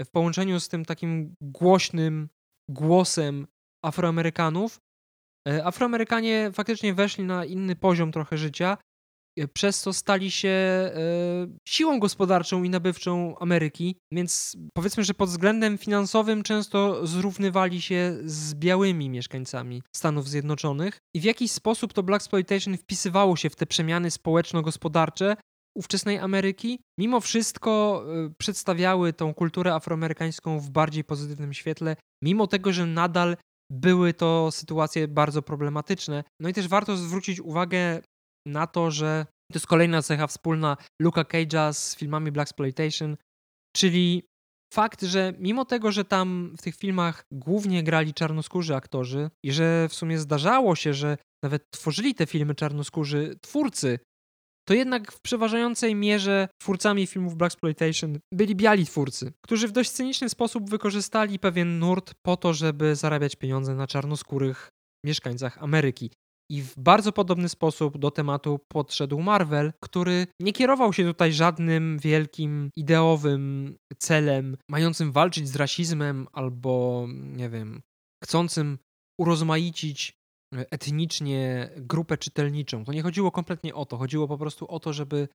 w 0.05 0.11
połączeniu 0.11 0.61
z 0.61 0.69
tym 0.69 0.85
takim 0.85 1.35
głośnym 1.41 2.29
głosem 2.71 3.47
Afroamerykanów, 3.85 4.81
e, 5.49 5.67
Afroamerykanie 5.67 6.51
faktycznie 6.55 6.95
weszli 6.95 7.25
na 7.25 7.45
inny 7.45 7.77
poziom 7.77 8.13
trochę 8.13 8.39
życia, 8.39 8.79
e, 9.39 9.49
przez 9.49 9.81
co 9.81 9.93
stali 9.93 10.31
się 10.31 10.49
e, 10.49 10.93
siłą 11.69 11.99
gospodarczą 11.99 12.63
i 12.63 12.71
nabywczą 12.71 13.39
Ameryki, 13.39 13.97
więc 14.13 14.57
powiedzmy, 14.75 15.05
że 15.05 15.15
pod 15.15 15.29
względem 15.29 15.79
finansowym 15.79 16.43
często 16.43 17.07
zrównywali 17.07 17.83
się 17.83 18.19
z 18.25 18.55
białymi 18.55 19.11
mieszkańcami 19.11 19.83
Stanów 19.97 20.29
Zjednoczonych. 20.29 20.99
I 21.15 21.21
w 21.21 21.25
jakiś 21.25 21.51
sposób 21.53 21.93
to 21.93 22.03
Black 22.03 22.23
Exploitation 22.23 22.77
wpisywało 22.77 23.37
się 23.37 23.51
w 23.51 23.57
te 23.57 23.67
przemiany 23.67 24.11
społeczno-gospodarcze, 24.11 25.37
ówczesnej 25.77 26.19
Ameryki, 26.19 26.79
mimo 27.01 27.21
wszystko 27.21 28.05
y, 28.27 28.35
przedstawiały 28.39 29.13
tą 29.13 29.35
kulturę 29.35 29.75
afroamerykańską 29.75 30.59
w 30.61 30.71
bardziej 30.71 31.05
pozytywnym 31.05 31.55
świetle, 31.55 31.97
mimo 32.25 32.47
tego, 32.47 32.73
że 32.73 32.87
nadal 32.87 33.37
były 33.73 34.15
to 34.15 34.51
sytuacje 34.51 35.09
bardzo 35.09 35.43
problematyczne. 35.43 36.25
No 36.41 36.49
i 36.49 36.53
też 36.53 36.69
warto 36.69 36.97
zwrócić 36.97 37.41
uwagę 37.41 38.01
na 38.47 38.67
to, 38.67 38.91
że 38.91 39.27
to 39.53 39.57
jest 39.57 39.67
kolejna 39.67 40.03
cecha 40.03 40.27
wspólna 40.27 40.77
Luka 41.03 41.23
Cage'a 41.23 41.73
z 41.73 41.97
filmami 41.97 42.33
Black 42.33 42.51
Exploitation, 42.51 43.17
czyli 43.77 44.23
fakt, 44.75 45.03
że 45.03 45.33
mimo 45.39 45.65
tego, 45.65 45.93
że 45.93 46.05
tam 46.05 46.55
w 46.59 46.63
tych 46.63 46.77
filmach 46.77 47.25
głównie 47.33 47.83
grali 47.83 48.15
czarnoskórzy 48.15 48.75
aktorzy 48.75 49.31
i 49.45 49.53
że 49.53 49.89
w 49.89 49.95
sumie 49.95 50.19
zdarzało 50.19 50.77
się, 50.77 50.95
że 50.95 51.19
nawet 51.45 51.71
tworzyli 51.71 52.15
te 52.15 52.27
filmy 52.27 52.55
czarnoskórzy 52.55 53.39
twórcy, 53.41 53.99
to 54.69 54.75
jednak 54.75 55.13
w 55.13 55.21
przeważającej 55.21 55.95
mierze 55.95 56.49
twórcami 56.63 57.07
filmów 57.07 57.37
Black 57.37 57.55
Exploitation 57.55 58.19
byli 58.33 58.57
biali 58.57 58.87
twórcy, 58.87 59.33
którzy 59.45 59.69
w 59.69 59.73
dość 59.73 59.91
cyniczny 59.91 60.29
sposób 60.29 60.71
wykorzystali 60.71 61.39
pewien 61.39 61.79
nurt 61.79 62.15
po 62.23 62.37
to, 62.37 62.55
żeby 62.55 62.97
zarabiać 62.97 63.37
pieniądze 63.37 63.75
na 63.75 63.87
czarnoskórych 63.87 64.69
mieszkańcach 65.05 65.63
Ameryki. 65.63 66.11
I 66.51 66.63
w 66.63 66.75
bardzo 66.79 67.13
podobny 67.13 67.49
sposób 67.49 67.99
do 67.99 68.11
tematu 68.11 68.61
podszedł 68.73 69.21
Marvel, 69.21 69.73
który 69.81 70.27
nie 70.41 70.53
kierował 70.53 70.93
się 70.93 71.05
tutaj 71.05 71.33
żadnym 71.33 71.99
wielkim 71.99 72.71
ideowym 72.77 73.75
celem, 73.99 74.57
mającym 74.71 75.13
walczyć 75.13 75.49
z 75.49 75.57
rasizmem 75.57 76.27
albo, 76.33 77.07
nie 77.13 77.49
wiem, 77.49 77.83
chcącym 78.25 78.79
urozmaicić 79.21 80.13
etnicznie 80.53 81.71
grupę 81.77 82.19
czytelniczą. 82.19 82.85
To 82.85 82.93
nie 82.93 83.03
chodziło 83.03 83.31
kompletnie 83.31 83.75
o 83.75 83.87
to. 83.87 83.97
Chodziło 83.97 84.29
po 84.29 84.39
prostu 84.39 84.67
o 84.67 84.81
to, 84.81 84.93
żeby 84.93 85.29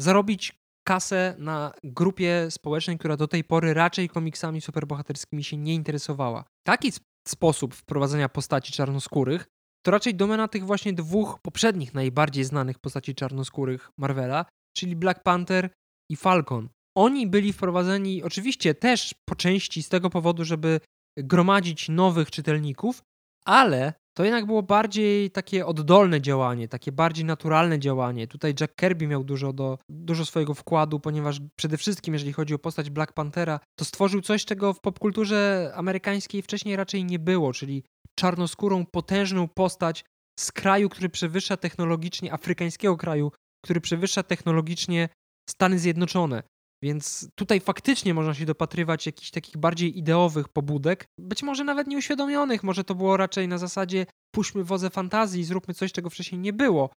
zarobić 0.00 0.58
kasę 0.86 1.34
na 1.38 1.72
grupie 1.84 2.50
społecznej, 2.50 2.98
która 2.98 3.16
do 3.16 3.28
tej 3.28 3.44
pory 3.44 3.74
raczej 3.74 4.08
komiksami 4.08 4.60
superbohaterskimi 4.60 5.44
się 5.44 5.56
nie 5.56 5.74
interesowała. 5.74 6.44
Taki 6.66 6.92
sposób 7.28 7.74
wprowadzenia 7.74 8.28
postaci 8.28 8.72
czarnoskórych 8.72 9.46
to 9.86 9.90
raczej 9.90 10.14
domena 10.14 10.48
tych 10.48 10.64
właśnie 10.64 10.92
dwóch 10.92 11.38
poprzednich 11.42 11.94
najbardziej 11.94 12.44
znanych 12.44 12.78
postaci 12.78 13.14
czarnoskórych 13.14 13.90
Marvela, 13.98 14.46
czyli 14.76 14.96
Black 14.96 15.22
Panther 15.22 15.70
i 16.10 16.16
Falcon. 16.16 16.68
Oni 16.96 17.26
byli 17.26 17.52
wprowadzeni 17.52 18.22
oczywiście 18.22 18.74
też 18.74 19.14
po 19.28 19.34
części 19.34 19.82
z 19.82 19.88
tego 19.88 20.10
powodu, 20.10 20.44
żeby 20.44 20.80
gromadzić 21.18 21.88
nowych 21.88 22.30
czytelników, 22.30 23.02
ale 23.44 23.92
to 24.16 24.24
jednak 24.24 24.46
było 24.46 24.62
bardziej 24.62 25.30
takie 25.30 25.66
oddolne 25.66 26.20
działanie, 26.20 26.68
takie 26.68 26.92
bardziej 26.92 27.24
naturalne 27.24 27.78
działanie. 27.78 28.26
Tutaj 28.26 28.54
Jack 28.60 28.74
Kirby 28.74 29.06
miał 29.06 29.24
dużo, 29.24 29.52
do, 29.52 29.78
dużo 29.88 30.24
swojego 30.24 30.54
wkładu, 30.54 31.00
ponieważ 31.00 31.40
przede 31.56 31.76
wszystkim, 31.76 32.14
jeżeli 32.14 32.32
chodzi 32.32 32.54
o 32.54 32.58
postać 32.58 32.90
Black 32.90 33.12
Panthera, 33.12 33.60
to 33.78 33.84
stworzył 33.84 34.20
coś, 34.20 34.44
czego 34.44 34.72
w 34.72 34.80
popkulturze 34.80 35.72
amerykańskiej 35.74 36.42
wcześniej 36.42 36.76
raczej 36.76 37.04
nie 37.04 37.18
było, 37.18 37.52
czyli 37.52 37.82
czarnoskórą, 38.18 38.86
potężną 38.86 39.48
postać 39.48 40.04
z 40.40 40.52
kraju, 40.52 40.88
który 40.88 41.08
przewyższa 41.08 41.56
technologicznie, 41.56 42.32
afrykańskiego 42.32 42.96
kraju, 42.96 43.32
który 43.64 43.80
przewyższa 43.80 44.22
technologicznie 44.22 45.08
Stany 45.50 45.78
Zjednoczone. 45.78 46.42
Więc 46.82 47.28
tutaj 47.34 47.60
faktycznie 47.60 48.14
można 48.14 48.34
się 48.34 48.46
dopatrywać 48.46 49.06
jakichś 49.06 49.30
takich 49.30 49.56
bardziej 49.56 49.98
ideowych 49.98 50.48
pobudek, 50.48 51.06
być 51.18 51.42
może 51.42 51.64
nawet 51.64 51.86
nieuświadomionych, 51.86 52.62
może 52.62 52.84
to 52.84 52.94
było 52.94 53.16
raczej 53.16 53.48
na 53.48 53.58
zasadzie 53.58 54.06
puśćmy 54.34 54.64
wodze 54.64 54.90
fantazji 54.90 55.44
zróbmy 55.44 55.74
coś, 55.74 55.92
czego 55.92 56.10
wcześniej 56.10 56.40
nie 56.40 56.52
było. 56.52 56.90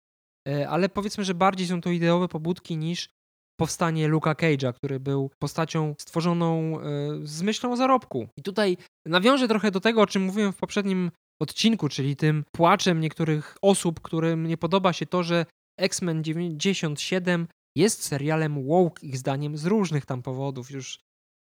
E, 0.47 0.69
ale 0.69 0.89
powiedzmy, 0.89 1.23
że 1.23 1.33
bardziej 1.33 1.67
są 1.67 1.81
to 1.81 1.89
ideowe 1.89 2.27
pobudki 2.27 2.77
niż 2.77 3.09
powstanie 3.59 4.07
Luka 4.07 4.33
Cage'a, 4.33 4.73
który 4.73 4.99
był 4.99 5.31
postacią 5.39 5.95
stworzoną 5.99 6.79
e, 6.79 6.83
z 7.23 7.41
myślą 7.41 7.71
o 7.71 7.75
zarobku. 7.75 8.27
I 8.37 8.43
tutaj 8.43 8.77
nawiążę 9.07 9.47
trochę 9.47 9.71
do 9.71 9.79
tego, 9.79 10.01
o 10.01 10.07
czym 10.07 10.21
mówiłem 10.21 10.53
w 10.53 10.57
poprzednim 10.57 11.11
odcinku, 11.41 11.89
czyli 11.89 12.15
tym 12.15 12.43
płaczem 12.51 12.99
niektórych 12.99 13.57
osób, 13.61 13.99
którym 14.01 14.47
nie 14.47 14.57
podoba 14.57 14.93
się 14.93 15.05
to, 15.05 15.23
że 15.23 15.45
X-Men 15.79 16.23
97 16.23 17.47
jest 17.77 18.03
serialem 18.03 18.67
woke 18.67 19.05
ich 19.07 19.17
zdaniem 19.17 19.57
z 19.57 19.65
różnych 19.65 20.05
tam 20.05 20.21
powodów. 20.21 20.71
Już 20.71 20.99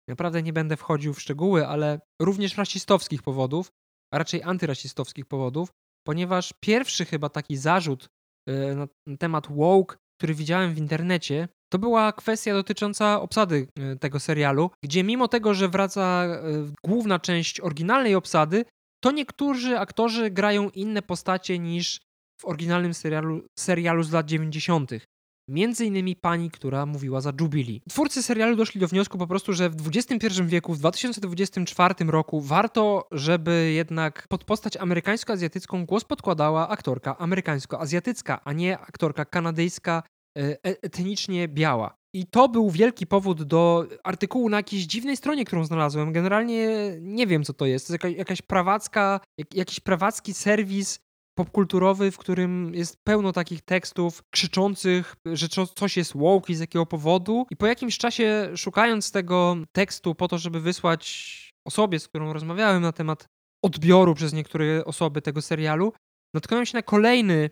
naprawdę 0.08 0.42
nie 0.42 0.52
będę 0.52 0.76
wchodził 0.76 1.14
w 1.14 1.20
szczegóły, 1.20 1.66
ale 1.66 2.00
również 2.22 2.56
rasistowskich 2.56 3.22
powodów, 3.22 3.68
a 4.14 4.18
raczej 4.18 4.42
antyrasistowskich 4.42 5.26
powodów, 5.26 5.68
ponieważ 6.06 6.52
pierwszy 6.60 7.04
chyba 7.04 7.28
taki 7.28 7.56
zarzut 7.56 8.08
e, 8.48 8.74
na 8.74 8.86
temat 9.18 9.46
woke, 9.50 9.96
który 10.18 10.34
widziałem 10.34 10.74
w 10.74 10.78
internecie, 10.78 11.48
to 11.72 11.78
była 11.78 12.12
kwestia 12.12 12.54
dotycząca 12.54 13.20
obsady 13.20 13.68
e, 13.78 13.96
tego 13.96 14.20
serialu, 14.20 14.70
gdzie 14.84 15.04
mimo 15.04 15.28
tego, 15.28 15.54
że 15.54 15.68
wraca 15.68 16.24
e, 16.24 16.40
główna 16.84 17.18
część 17.18 17.60
oryginalnej 17.60 18.14
obsady, 18.14 18.64
to 19.04 19.12
niektórzy 19.12 19.78
aktorzy 19.78 20.30
grają 20.30 20.70
inne 20.70 21.02
postacie 21.02 21.58
niż 21.58 22.00
w 22.40 22.44
oryginalnym 22.44 22.94
serialu, 22.94 23.46
serialu 23.58 24.02
z 24.02 24.12
lat 24.12 24.26
90. 24.26 24.90
Między 25.48 25.84
innymi 25.84 26.16
pani, 26.16 26.50
która 26.50 26.86
mówiła 26.86 27.20
za 27.20 27.32
Jubilee. 27.40 27.82
Twórcy 27.88 28.22
serialu 28.22 28.56
doszli 28.56 28.80
do 28.80 28.88
wniosku 28.88 29.18
po 29.18 29.26
prostu, 29.26 29.52
że 29.52 29.70
w 29.70 29.88
XXI 29.88 30.42
wieku, 30.42 30.74
w 30.74 30.78
2024 30.78 31.94
roku 32.04 32.40
warto, 32.40 33.08
żeby 33.12 33.72
jednak 33.74 34.26
pod 34.28 34.44
postać 34.44 34.76
amerykańsko-azjatycką 34.76 35.86
głos 35.86 36.04
podkładała 36.04 36.68
aktorka 36.68 37.18
amerykańsko-azjatycka, 37.18 38.40
a 38.44 38.52
nie 38.52 38.78
aktorka 38.78 39.24
kanadyjska, 39.24 40.02
e, 40.38 40.42
e, 40.42 40.56
etnicznie 40.62 41.48
biała. 41.48 41.96
I 42.14 42.26
to 42.26 42.48
był 42.48 42.70
wielki 42.70 43.06
powód 43.06 43.42
do 43.42 43.86
artykułu 44.04 44.48
na 44.48 44.56
jakiejś 44.56 44.82
dziwnej 44.82 45.16
stronie, 45.16 45.44
którą 45.44 45.64
znalazłem. 45.64 46.12
Generalnie 46.12 46.90
nie 47.00 47.26
wiem, 47.26 47.44
co 47.44 47.52
to 47.52 47.66
jest. 47.66 47.86
To 47.86 47.92
jest 47.92 48.18
jakaś, 48.18 48.42
prawacka, 48.42 49.20
jakiś 49.54 49.80
prawacki 49.80 50.34
serwis 50.34 50.98
popkulturowy, 51.38 52.10
w 52.10 52.18
którym 52.18 52.74
jest 52.74 53.04
pełno 53.04 53.32
takich 53.32 53.62
tekstów 53.62 54.22
krzyczących, 54.30 55.16
że 55.26 55.48
coś 55.48 55.96
jest 55.96 56.16
woke 56.16 56.52
i 56.52 56.56
z 56.56 56.60
jakiego 56.60 56.86
powodu. 56.86 57.46
I 57.50 57.56
po 57.56 57.66
jakimś 57.66 57.98
czasie, 57.98 58.50
szukając 58.56 59.10
tego 59.10 59.56
tekstu 59.72 60.14
po 60.14 60.28
to, 60.28 60.38
żeby 60.38 60.60
wysłać 60.60 61.36
osobie, 61.66 62.00
z 62.00 62.08
którą 62.08 62.32
rozmawiałem 62.32 62.82
na 62.82 62.92
temat 62.92 63.26
odbioru 63.64 64.14
przez 64.14 64.32
niektóre 64.32 64.84
osoby 64.84 65.22
tego 65.22 65.42
serialu, 65.42 65.92
natknąłem 66.34 66.66
się 66.66 66.78
na 66.78 66.82
kolejny 66.82 67.50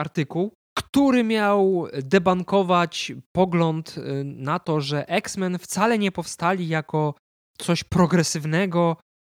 artykuł, 0.00 0.52
który 0.78 1.24
miał 1.24 1.86
debankować 2.02 3.12
pogląd 3.32 3.98
y, 3.98 4.24
na 4.24 4.58
to, 4.58 4.80
że 4.80 5.08
X-Men 5.08 5.58
wcale 5.58 5.98
nie 5.98 6.12
powstali 6.12 6.68
jako 6.68 7.14
coś 7.58 7.84
progresywnego 7.84 8.96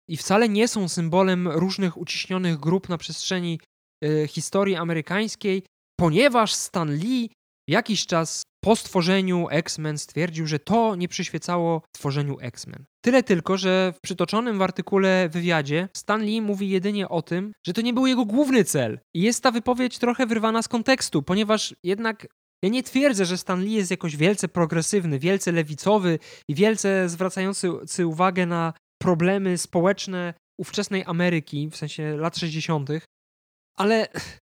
i 0.09 0.17
wcale 0.17 0.49
nie 0.49 0.67
są 0.67 0.87
symbolem 0.87 1.47
różnych 1.47 1.97
uciśnionych 1.97 2.57
grup 2.57 2.89
na 2.89 2.97
przestrzeni 2.97 3.59
historii 4.27 4.75
amerykańskiej, 4.75 5.63
ponieważ 5.99 6.53
Stan 6.53 6.95
Lee 6.95 7.29
jakiś 7.69 8.05
czas 8.05 8.43
po 8.63 8.75
stworzeniu 8.75 9.47
X-Men 9.49 9.97
stwierdził, 9.97 10.47
że 10.47 10.59
to 10.59 10.95
nie 10.95 11.07
przyświecało 11.07 11.81
tworzeniu 11.91 12.37
X-Men. 12.41 12.85
Tyle 13.05 13.23
tylko, 13.23 13.57
że 13.57 13.93
w 13.97 14.01
przytoczonym 14.01 14.57
w 14.57 14.61
artykule 14.61 15.29
wywiadzie 15.29 15.89
Stan 15.97 16.21
Lee 16.21 16.41
mówi 16.41 16.69
jedynie 16.69 17.09
o 17.09 17.21
tym, 17.21 17.51
że 17.67 17.73
to 17.73 17.81
nie 17.81 17.93
był 17.93 18.07
jego 18.07 18.25
główny 18.25 18.63
cel. 18.63 18.99
I 19.15 19.21
jest 19.21 19.43
ta 19.43 19.51
wypowiedź 19.51 19.97
trochę 19.97 20.25
wyrwana 20.25 20.61
z 20.61 20.67
kontekstu, 20.67 21.23
ponieważ 21.23 21.75
jednak 21.83 22.27
ja 22.63 22.69
nie 22.69 22.83
twierdzę, 22.83 23.25
że 23.25 23.37
Stan 23.37 23.63
Lee 23.63 23.73
jest 23.73 23.91
jakoś 23.91 24.15
wielce 24.15 24.47
progresywny, 24.47 25.19
wielce 25.19 25.51
lewicowy 25.51 26.19
i 26.49 26.55
wielce 26.55 27.09
zwracający 27.09 28.07
uwagę 28.07 28.45
na 28.45 28.73
problemy 29.01 29.57
społeczne 29.57 30.33
ówczesnej 30.59 31.03
Ameryki, 31.05 31.69
w 31.69 31.77
sensie 31.77 32.17
lat 32.17 32.37
60., 32.37 32.89
ale 33.79 34.07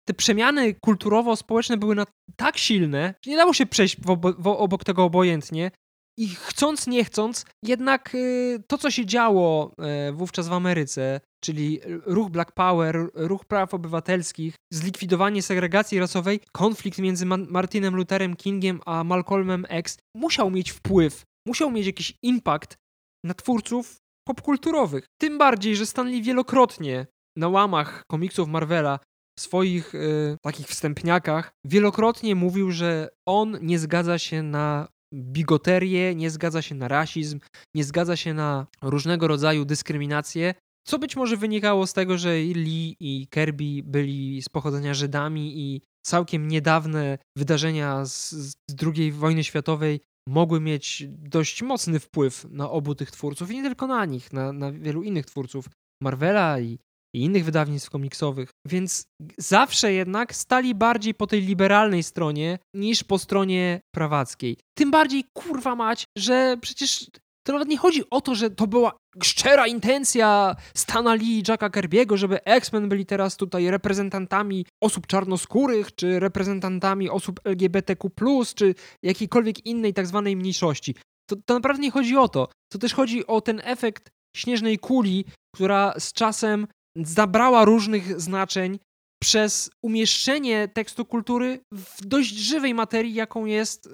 te 0.08 0.14
przemiany 0.14 0.74
kulturowo-społeczne 0.74 1.76
były 1.76 1.94
na 1.94 2.04
tak 2.36 2.58
silne, 2.58 3.14
że 3.24 3.30
nie 3.30 3.36
dało 3.36 3.54
się 3.54 3.66
przejść 3.66 3.96
w 4.38 4.46
obok 4.46 4.84
tego 4.84 5.04
obojętnie. 5.04 5.70
I 6.18 6.28
chcąc, 6.28 6.86
nie 6.86 7.04
chcąc, 7.04 7.44
jednak 7.64 8.14
y, 8.14 8.62
to, 8.66 8.78
co 8.78 8.90
się 8.90 9.06
działo 9.06 9.72
e, 9.78 10.12
wówczas 10.12 10.48
w 10.48 10.52
Ameryce, 10.52 11.20
czyli 11.44 11.80
ruch 12.06 12.30
Black 12.30 12.52
Power, 12.52 13.10
ruch 13.14 13.44
praw 13.44 13.74
obywatelskich, 13.74 14.54
zlikwidowanie 14.72 15.42
segregacji 15.42 15.98
rasowej, 15.98 16.40
konflikt 16.52 16.98
między 16.98 17.26
Martinem 17.26 17.96
Lutherem 17.96 18.36
Kingiem 18.36 18.80
a 18.86 19.04
Malcolmem 19.04 19.66
X, 19.68 19.98
musiał 20.16 20.50
mieć 20.50 20.70
wpływ, 20.70 21.22
musiał 21.46 21.70
mieć 21.70 21.86
jakiś 21.86 22.14
impact 22.22 22.76
na 23.24 23.34
twórców 23.34 23.96
popkulturowych. 24.28 25.06
Tym 25.20 25.38
bardziej, 25.38 25.76
że 25.76 25.86
Stanley 25.86 26.22
wielokrotnie 26.22 27.06
na 27.36 27.48
łamach 27.48 28.02
komiksów 28.10 28.48
Marvela 28.48 28.98
w 29.38 29.40
swoich 29.40 29.94
y, 29.94 30.36
takich 30.42 30.66
wstępniakach 30.66 31.52
wielokrotnie 31.64 32.34
mówił, 32.34 32.70
że 32.70 33.08
on 33.26 33.58
nie 33.62 33.78
zgadza 33.78 34.18
się 34.18 34.42
na 34.42 34.88
bigoterię, 35.14 36.14
nie 36.14 36.30
zgadza 36.30 36.62
się 36.62 36.74
na 36.74 36.88
rasizm, 36.88 37.40
nie 37.74 37.84
zgadza 37.84 38.16
się 38.16 38.34
na 38.34 38.66
różnego 38.82 39.28
rodzaju 39.28 39.64
dyskryminację, 39.64 40.54
co 40.86 40.98
być 40.98 41.16
może 41.16 41.36
wynikało 41.36 41.86
z 41.86 41.92
tego, 41.92 42.18
że 42.18 42.34
Lee 42.34 42.96
i 43.00 43.26
Kirby 43.30 43.82
byli 43.84 44.42
z 44.42 44.48
pochodzenia 44.48 44.94
Żydami 44.94 45.58
i 45.58 45.82
całkiem 46.06 46.48
niedawne 46.48 47.18
wydarzenia 47.36 48.04
z, 48.04 48.30
z 48.30 48.56
II 48.82 49.12
wojny 49.12 49.44
światowej 49.44 50.00
mogły 50.28 50.60
mieć 50.60 51.04
dość 51.08 51.62
mocny 51.62 52.00
wpływ 52.00 52.46
na 52.50 52.70
obu 52.70 52.94
tych 52.94 53.10
twórców 53.10 53.50
i 53.50 53.56
nie 53.56 53.62
tylko 53.62 53.86
na 53.86 54.04
nich, 54.04 54.32
na, 54.32 54.52
na 54.52 54.72
wielu 54.72 55.02
innych 55.02 55.26
twórców 55.26 55.68
Marvela 56.02 56.60
i 56.60 56.78
i 57.14 57.20
innych 57.20 57.44
wydawnictw 57.44 57.90
komiksowych, 57.90 58.50
więc 58.66 59.06
zawsze 59.38 59.92
jednak 59.92 60.34
stali 60.34 60.74
bardziej 60.74 61.14
po 61.14 61.26
tej 61.26 61.42
liberalnej 61.42 62.02
stronie 62.02 62.58
niż 62.74 63.04
po 63.04 63.18
stronie 63.18 63.80
prawackiej. 63.94 64.56
Tym 64.78 64.90
bardziej 64.90 65.24
kurwa 65.32 65.74
mać, 65.74 66.04
że 66.18 66.56
przecież 66.60 67.10
to 67.48 67.52
nawet 67.52 67.68
nie 67.68 67.78
chodzi 67.78 68.10
o 68.10 68.20
to, 68.20 68.34
że 68.34 68.50
to 68.50 68.66
była 68.66 68.92
szczera 69.22 69.66
intencja 69.66 70.56
Stana 70.74 71.14
Lee 71.14 71.38
i 71.38 71.42
Jacka 71.48 71.70
Kirby'ego, 71.70 72.16
żeby 72.16 72.44
X-Men 72.44 72.88
byli 72.88 73.06
teraz 73.06 73.36
tutaj 73.36 73.70
reprezentantami 73.70 74.66
osób 74.82 75.06
czarnoskórych, 75.06 75.94
czy 75.94 76.20
reprezentantami 76.20 77.10
osób 77.10 77.40
LGBTQ+, 77.44 78.10
czy 78.54 78.74
jakiejkolwiek 79.02 79.66
innej 79.66 79.94
tak 79.94 80.06
zwanej 80.06 80.36
mniejszości. 80.36 80.94
To, 81.30 81.36
to 81.46 81.54
naprawdę 81.54 81.82
nie 81.82 81.90
chodzi 81.90 82.16
o 82.16 82.28
to. 82.28 82.48
To 82.72 82.78
też 82.78 82.94
chodzi 82.94 83.26
o 83.26 83.40
ten 83.40 83.60
efekt 83.64 84.10
śnieżnej 84.36 84.78
kuli, 84.78 85.24
która 85.54 85.94
z 85.98 86.12
czasem 86.12 86.66
zabrała 87.04 87.64
różnych 87.64 88.20
znaczeń 88.20 88.78
przez 89.22 89.70
umieszczenie 89.82 90.68
tekstu 90.68 91.04
kultury 91.04 91.60
w 91.72 92.06
dość 92.06 92.34
żywej 92.34 92.74
materii, 92.74 93.14
jaką 93.14 93.44
jest 93.44 93.86
y, 93.86 93.90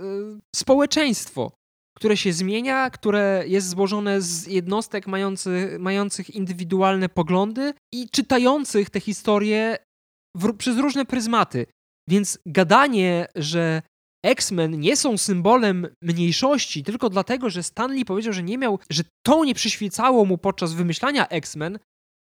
społeczeństwo, 0.57 1.53
które 1.97 2.17
się 2.17 2.33
zmienia, 2.33 2.91
które 2.91 3.45
jest 3.47 3.69
złożone 3.69 4.23
z 4.23 4.47
jednostek 4.47 5.07
mających, 5.07 5.79
mających 5.79 6.31
indywidualne 6.31 7.09
poglądy 7.09 7.75
i 7.95 8.09
czytających 8.11 8.91
te 8.91 9.01
historie 9.01 9.77
w, 10.37 10.57
przez 10.57 10.79
różne 10.79 11.05
pryzmaty. 11.05 11.67
Więc 12.09 12.39
gadanie, 12.47 13.27
że 13.35 13.83
X-Men 14.25 14.81
nie 14.81 14.97
są 14.97 15.19
symbolem 15.19 15.87
mniejszości 16.03 16.83
tylko 16.83 17.11
dlatego, 17.11 17.51
że 17.51 17.63
Stanley 17.63 18.05
powiedział, 18.05 18.33
że 18.33 18.43
nie 18.43 18.59
miał, 18.59 18.79
że 18.91 19.03
to 19.27 19.45
nie 19.45 19.55
przyświecało 19.55 20.25
mu 20.25 20.39
podczas 20.39 20.73
wymyślania 20.73 21.29
X-Men, 21.29 21.79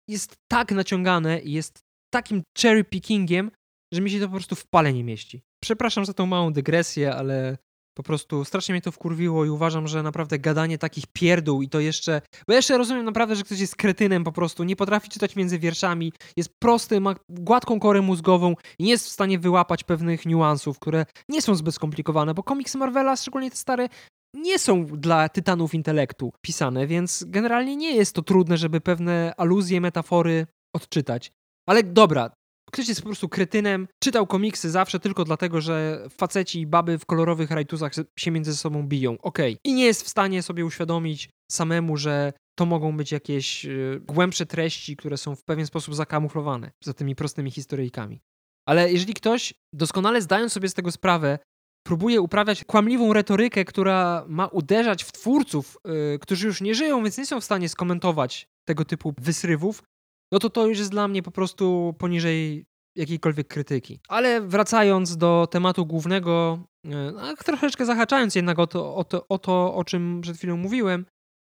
jest 0.08 0.36
tak 0.48 0.72
naciągane 0.72 1.40
i 1.40 1.52
jest 1.52 1.80
takim 2.14 2.44
cherry 2.58 2.84
pickingiem, 2.84 3.52
że 3.94 4.02
mi 4.02 4.12
się 4.12 4.20
to 4.20 4.26
po 4.26 4.36
prostu 4.36 4.56
w 4.56 4.68
pale 4.68 4.94
nie 4.94 5.04
mieści. 5.04 5.42
Przepraszam 5.64 6.06
za 6.06 6.14
tą 6.14 6.26
małą 6.26 6.54
dygresję, 6.54 7.16
ale 7.16 7.58
po 7.98 8.04
prostu 8.04 8.46
strasznie 8.46 8.74
mnie 8.74 8.82
to 8.82 8.92
wkurwiło 8.92 9.46
i 9.46 9.50
uważam, 9.50 9.88
że 9.88 10.04
naprawdę 10.04 10.40
gadanie 10.40 10.78
takich 10.78 11.04
pierdół 11.14 11.62
i 11.62 11.70
to 11.70 11.80
jeszcze... 11.80 12.22
Bo 12.48 12.54
jeszcze 12.54 12.78
rozumiem 12.78 13.06
naprawdę, 13.06 13.36
że 13.36 13.44
ktoś 13.44 13.60
jest 13.60 13.76
kretynem 13.76 14.24
po 14.24 14.32
prostu, 14.32 14.64
nie 14.64 14.76
potrafi 14.76 15.10
czytać 15.10 15.36
między 15.36 15.60
wierszami, 15.60 16.14
jest 16.38 16.50
prosty, 16.60 17.02
ma 17.02 17.16
gładką 17.30 17.80
korę 17.80 18.02
mózgową 18.02 18.56
i 18.80 18.84
nie 18.84 18.92
jest 18.92 19.06
w 19.06 19.12
stanie 19.12 19.40
wyłapać 19.40 19.84
pewnych 19.84 20.26
niuansów, 20.26 20.80
które 20.80 21.06
nie 21.30 21.42
są 21.42 21.56
zbyt 21.56 21.76
skomplikowane, 21.76 22.34
bo 22.34 22.44
komiksy 22.44 22.78
Marvela, 22.78 23.16
szczególnie 23.16 23.52
te 23.52 23.58
stare, 23.58 23.90
nie 24.34 24.60
są 24.60 24.86
dla 24.86 25.30
tytanów 25.30 25.74
intelektu 25.74 26.34
pisane, 26.42 26.88
więc 26.88 27.24
generalnie 27.28 27.76
nie 27.76 27.96
jest 27.96 28.16
to 28.16 28.22
trudne, 28.22 28.58
żeby 28.58 28.82
pewne 28.82 29.34
aluzje, 29.38 29.82
metafory 29.82 30.48
odczytać. 30.76 31.32
Ale 31.68 31.84
dobra, 31.84 32.30
ktoś 32.72 32.88
jest 32.88 33.02
po 33.02 33.08
prostu 33.08 33.30
kretynem, 33.30 33.88
czytał 34.04 34.28
komiksy 34.28 34.70
zawsze 34.70 35.00
tylko 35.00 35.26
dlatego, 35.26 35.62
że 35.62 36.06
faceci 36.10 36.60
i 36.60 36.68
baby 36.68 36.98
w 36.98 37.06
kolorowych 37.06 37.52
rajtuzach 37.52 37.92
się 38.20 38.32
między 38.32 38.56
sobą 38.56 38.88
biją. 38.88 39.12
Okej. 39.12 39.54
Okay. 39.54 39.60
I 39.64 39.74
nie 39.74 39.86
jest 39.86 40.04
w 40.04 40.10
stanie 40.10 40.44
sobie 40.44 40.66
uświadomić 40.66 41.30
samemu, 41.52 41.98
że 41.98 42.34
to 42.56 42.66
mogą 42.66 42.98
być 42.98 43.12
jakieś 43.12 43.66
y, 43.66 44.02
głębsze 44.02 44.46
treści, 44.46 44.96
które 44.96 45.18
są 45.18 45.36
w 45.36 45.44
pewien 45.44 45.66
sposób 45.66 45.96
zakamuflowane 45.96 46.72
za 46.84 46.94
tymi 46.94 47.16
prostymi 47.16 47.52
historyjkami. 47.52 48.22
Ale 48.68 48.92
jeżeli 48.92 49.14
ktoś, 49.14 49.54
doskonale 49.74 50.22
zdając 50.22 50.54
sobie 50.54 50.70
z 50.70 50.74
tego 50.74 50.92
sprawę, 50.92 51.40
próbuje 51.84 52.22
uprawiać 52.22 52.64
kłamliwą 52.64 53.14
retorykę, 53.14 53.66
która 53.66 54.26
ma 54.28 54.48
uderzać 54.48 55.04
w 55.04 55.12
twórców, 55.12 55.78
yy, 55.86 56.20
którzy 56.20 56.48
już 56.48 56.62
nie 56.62 56.76
żyją, 56.76 57.04
więc 57.04 57.18
nie 57.18 57.26
są 57.26 57.42
w 57.42 57.44
stanie 57.44 57.70
skomentować 57.70 58.48
tego 58.68 58.86
typu 58.86 59.14
wysrywów, 59.18 59.84
no 60.32 60.40
to 60.40 60.50
to 60.50 60.68
już 60.68 60.78
jest 60.78 60.92
dla 60.92 61.08
mnie 61.08 61.24
po 61.24 61.32
prostu 61.32 61.96
poniżej 61.98 62.66
jakiejkolwiek 62.96 63.48
krytyki. 63.48 64.00
Ale 64.08 64.42
wracając 64.42 65.18
do 65.18 65.48
tematu 65.52 65.86
głównego, 65.86 66.60
no, 66.84 67.36
troszeczkę 67.46 67.86
zahaczając 67.86 68.36
jednak 68.36 68.60
o 68.60 68.68
to, 68.68 68.96
o, 68.96 69.04
to, 69.04 69.28
o 69.28 69.38
to, 69.38 69.76
o 69.76 69.84
czym 69.84 70.22
przed 70.22 70.38
chwilą 70.38 70.58
mówiłem, 70.58 71.06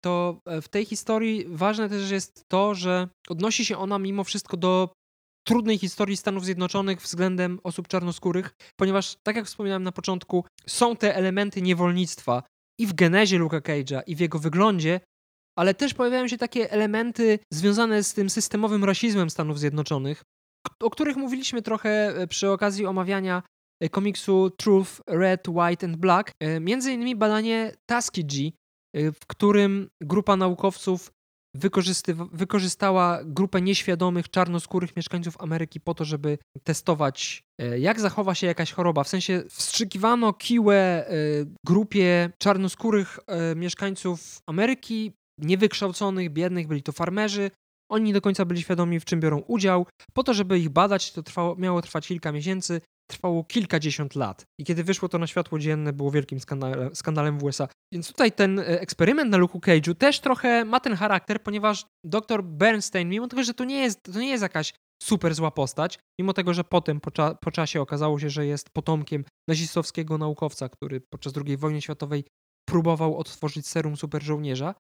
to 0.03 0.41
e, 0.45 0.61
w 0.61 0.69
tej 0.69 0.86
historii 0.86 1.45
ważne 1.47 1.89
też 1.89 2.11
jest 2.11 2.45
to, 2.47 2.75
że 2.75 3.07
odnosi 3.30 3.65
się 3.65 3.78
ona 3.78 3.99
mimo 3.99 4.23
wszystko 4.23 4.57
do 4.57 4.89
trudnej 5.47 5.77
historii 5.77 6.17
Stanów 6.17 6.45
Zjednoczonych 6.45 7.01
względem 7.01 7.59
osób 7.63 7.87
czarnoskórych, 7.87 8.53
ponieważ, 8.79 9.15
tak 9.23 9.35
jak 9.35 9.45
wspominałem 9.45 9.83
na 9.83 9.91
początku, 9.91 10.45
są 10.67 10.95
te 10.95 11.15
elementy 11.15 11.61
niewolnictwa 11.61 12.43
i 12.79 12.87
w 12.87 12.93
genezie 12.93 13.37
Luka 13.37 13.59
Cage'a, 13.59 14.01
i 14.07 14.15
w 14.15 14.19
jego 14.19 14.39
wyglądzie, 14.39 14.99
ale 15.57 15.73
też 15.73 15.93
pojawiają 15.93 16.27
się 16.27 16.37
takie 16.37 16.71
elementy 16.71 17.39
związane 17.53 18.03
z 18.03 18.13
tym 18.13 18.29
systemowym 18.29 18.83
rasizmem 18.83 19.29
Stanów 19.29 19.59
Zjednoczonych, 19.59 20.23
o 20.79 20.89
których 20.89 21.17
mówiliśmy 21.17 21.61
trochę 21.61 21.89
e, 21.89 22.27
przy 22.27 22.51
okazji 22.51 22.85
omawiania 22.85 23.43
e, 23.81 23.89
komiksu 23.89 24.49
Truth, 24.49 24.91
Red, 25.07 25.47
White 25.47 25.85
and 25.85 25.97
Black. 25.97 26.31
E, 26.39 26.59
między 26.59 26.93
innymi 26.93 27.15
badanie 27.15 27.71
Tuskegee, 27.85 28.53
w 28.95 29.25
którym 29.27 29.89
grupa 30.01 30.35
naukowców 30.35 31.11
wykorzystała 32.32 33.20
grupę 33.26 33.62
nieświadomych, 33.62 34.30
czarnoskórych 34.30 34.95
mieszkańców 34.95 35.41
Ameryki 35.41 35.80
po 35.80 35.93
to, 35.93 36.05
żeby 36.05 36.38
testować, 36.64 37.43
jak 37.80 37.99
zachowa 37.99 38.36
się 38.36 38.47
jakaś 38.47 38.72
choroba. 38.72 39.03
W 39.03 39.08
sensie 39.08 39.43
wstrzykiwano 39.49 40.34
kiłę 40.34 41.10
grupie 41.66 42.30
czarnoskórych 42.38 43.20
mieszkańców 43.55 44.39
Ameryki 44.47 45.12
niewykształconych, 45.41 46.30
biednych, 46.30 46.68
byli 46.68 46.84
to 46.84 46.91
farmerzy. 46.91 47.51
Oni 47.91 48.05
nie 48.05 48.14
do 48.14 48.22
końca 48.22 48.45
byli 48.45 48.62
świadomi, 48.62 48.99
w 48.99 49.05
czym 49.05 49.20
biorą 49.20 49.38
udział. 49.38 49.86
Po 50.14 50.24
to, 50.24 50.34
żeby 50.34 50.60
ich 50.60 50.70
badać, 50.70 51.12
to 51.12 51.24
trwało, 51.24 51.55
miało 51.55 51.82
trwać 51.82 52.08
kilka 52.08 52.32
miesięcy, 52.32 52.82
trwało 53.08 53.43
kilkadziesiąt 53.43 54.16
lat. 54.16 54.45
I 54.60 54.64
kiedy 54.64 54.84
wyszło 54.84 55.10
to 55.10 55.18
na 55.18 55.28
światło 55.28 55.60
dzienne, 55.60 55.93
było 55.93 56.12
wielkim 56.12 56.39
skandale, 56.39 56.95
skandalem 56.95 57.39
w 57.39 57.43
USA. 57.43 57.68
Więc 57.93 58.08
tutaj 58.08 58.32
ten 58.32 58.60
e, 58.60 58.82
eksperyment 58.82 59.32
na 59.32 59.38
Luke 59.38 59.60
Cage'u 59.60 59.95
też 59.95 60.20
trochę 60.20 60.66
ma 60.66 60.80
ten 60.80 60.95
charakter, 60.95 61.43
ponieważ 61.43 61.86
dr 62.03 62.43
Bernstein, 62.43 63.10
mimo 63.10 63.28
tego, 63.28 63.43
że 63.43 63.53
to 63.53 63.64
nie 63.66 63.80
jest, 63.80 64.03
to 64.03 64.20
nie 64.20 64.30
jest 64.30 64.43
jakaś 64.43 64.74
super 65.03 65.36
zła 65.36 65.51
postać, 65.51 65.99
mimo 66.20 66.34
tego, 66.34 66.53
że 66.53 66.64
potem 66.64 66.99
po, 66.99 67.12
cza 67.12 67.36
po 67.36 67.51
czasie 67.51 67.82
okazało 67.82 68.20
się, 68.20 68.30
że 68.30 68.45
jest 68.45 68.70
potomkiem 68.70 69.24
nazistowskiego 69.49 70.18
naukowca, 70.18 70.70
który 70.70 71.01
podczas 71.01 71.34
II 71.45 71.58
wojny 71.58 71.82
światowej 71.82 72.24
próbował 72.70 73.18
odtworzyć 73.18 73.68
serum 73.68 73.97
superżołnierza, 73.97 74.76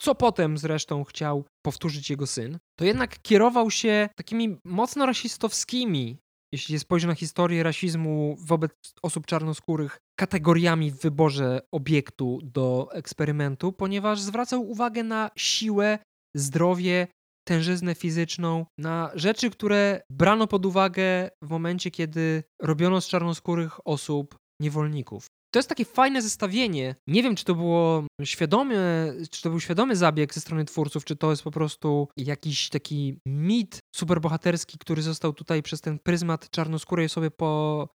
co 0.00 0.14
potem 0.14 0.58
zresztą 0.58 1.04
chciał 1.04 1.44
powtórzyć 1.62 2.10
jego 2.10 2.26
syn, 2.26 2.58
to 2.78 2.84
jednak 2.84 3.22
kierował 3.22 3.70
się 3.70 4.08
takimi 4.16 4.56
mocno 4.64 5.06
rasistowskimi, 5.06 6.18
jeśli 6.52 6.78
spojrzy 6.78 7.06
na 7.06 7.14
historię 7.14 7.62
rasizmu 7.62 8.36
wobec 8.38 8.72
osób 9.02 9.26
czarnoskórych, 9.26 9.98
kategoriami 10.18 10.90
w 10.90 11.00
wyborze 11.00 11.60
obiektu 11.72 12.38
do 12.42 12.88
eksperymentu, 12.92 13.72
ponieważ 13.72 14.20
zwracał 14.20 14.70
uwagę 14.70 15.02
na 15.02 15.30
siłę, 15.36 15.98
zdrowie, 16.36 17.06
tężyznę 17.48 17.94
fizyczną, 17.94 18.66
na 18.78 19.10
rzeczy, 19.14 19.50
które 19.50 20.02
brano 20.10 20.46
pod 20.46 20.66
uwagę 20.66 21.30
w 21.42 21.50
momencie, 21.50 21.90
kiedy 21.90 22.42
robiono 22.62 23.00
z 23.00 23.08
czarnoskórych 23.08 23.86
osób 23.86 24.36
niewolników. 24.60 25.26
To 25.52 25.58
jest 25.58 25.68
takie 25.68 25.84
fajne 25.84 26.22
zestawienie. 26.22 26.94
Nie 27.06 27.22
wiem, 27.22 27.36
czy 27.36 27.44
to 27.44 27.54
było 27.54 28.04
świadomy, 28.24 29.12
czy 29.30 29.42
to 29.42 29.50
był 29.50 29.60
świadomy 29.60 29.96
zabieg 29.96 30.34
ze 30.34 30.40
strony 30.40 30.64
twórców, 30.64 31.04
czy 31.04 31.16
to 31.16 31.30
jest 31.30 31.42
po 31.42 31.50
prostu 31.50 32.08
jakiś 32.16 32.68
taki 32.68 33.18
mit 33.26 33.78
superbohaterski, 33.96 34.78
który 34.78 35.02
został 35.02 35.32
tutaj 35.32 35.62
przez 35.62 35.80
ten 35.80 35.98
pryzmat 35.98 36.50
czarnoskórej 36.50 37.08
sobie 37.08 37.30
po, 37.30 37.88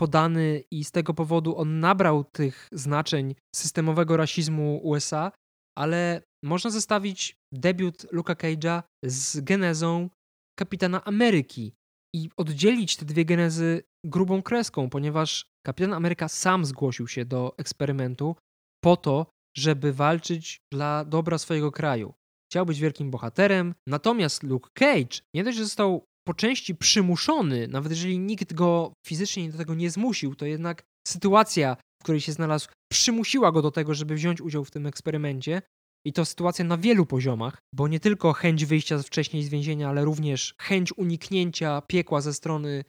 podany 0.00 0.64
i 0.70 0.84
z 0.84 0.90
tego 0.90 1.14
powodu 1.14 1.56
on 1.56 1.80
nabrał 1.80 2.24
tych 2.24 2.68
znaczeń 2.72 3.34
systemowego 3.54 4.16
rasizmu 4.16 4.80
USA, 4.82 5.32
ale 5.78 6.22
można 6.44 6.70
zestawić 6.70 7.36
debiut 7.52 8.06
Luka 8.12 8.34
Cage'a 8.34 8.82
z 9.04 9.40
genezą 9.40 10.10
Kapitana 10.58 11.04
Ameryki 11.04 11.72
i 12.14 12.30
oddzielić 12.36 12.96
te 12.96 13.04
dwie 13.04 13.24
genezy 13.24 13.82
grubą 14.04 14.42
kreską, 14.42 14.90
ponieważ 14.90 15.46
Kapitan 15.66 15.92
Ameryka 15.92 16.28
sam 16.28 16.64
zgłosił 16.64 17.08
się 17.08 17.24
do 17.24 17.54
eksperymentu 17.58 18.36
po 18.84 18.96
to, 18.96 19.26
żeby 19.56 19.92
walczyć 19.92 20.60
dla 20.72 21.04
dobra 21.04 21.38
swojego 21.38 21.72
kraju. 21.72 22.14
Chciał 22.50 22.66
być 22.66 22.80
wielkim 22.80 23.10
bohaterem, 23.10 23.74
natomiast 23.88 24.42
Luke 24.42 24.70
Cage 24.74 25.20
nie 25.34 25.44
dość, 25.44 25.58
że 25.58 25.64
został 25.64 26.04
po 26.26 26.34
części 26.34 26.74
przymuszony, 26.74 27.68
nawet 27.68 27.92
jeżeli 27.92 28.18
nikt 28.18 28.52
go 28.52 28.92
fizycznie 29.06 29.50
do 29.52 29.58
tego 29.58 29.74
nie 29.74 29.90
zmusił, 29.90 30.34
to 30.34 30.46
jednak 30.46 30.82
sytuacja, 31.08 31.76
w 32.00 32.04
której 32.04 32.20
się 32.20 32.32
znalazł, 32.32 32.68
przymusiła 32.92 33.52
go 33.52 33.62
do 33.62 33.70
tego, 33.70 33.94
żeby 33.94 34.14
wziąć 34.14 34.40
udział 34.40 34.64
w 34.64 34.70
tym 34.70 34.86
eksperymencie. 34.86 35.62
I 36.06 36.12
to 36.12 36.24
sytuacja 36.24 36.64
na 36.64 36.76
wielu 36.78 37.06
poziomach, 37.06 37.58
bo 37.74 37.88
nie 37.88 38.00
tylko 38.00 38.32
chęć 38.32 38.64
wyjścia 38.64 38.98
wcześniej 38.98 39.42
z 39.42 39.48
więzienia, 39.48 39.88
ale 39.88 40.04
również 40.04 40.54
chęć 40.58 40.92
uniknięcia 40.98 41.82
piekła 41.86 42.20
ze 42.20 42.34
strony 42.34 42.84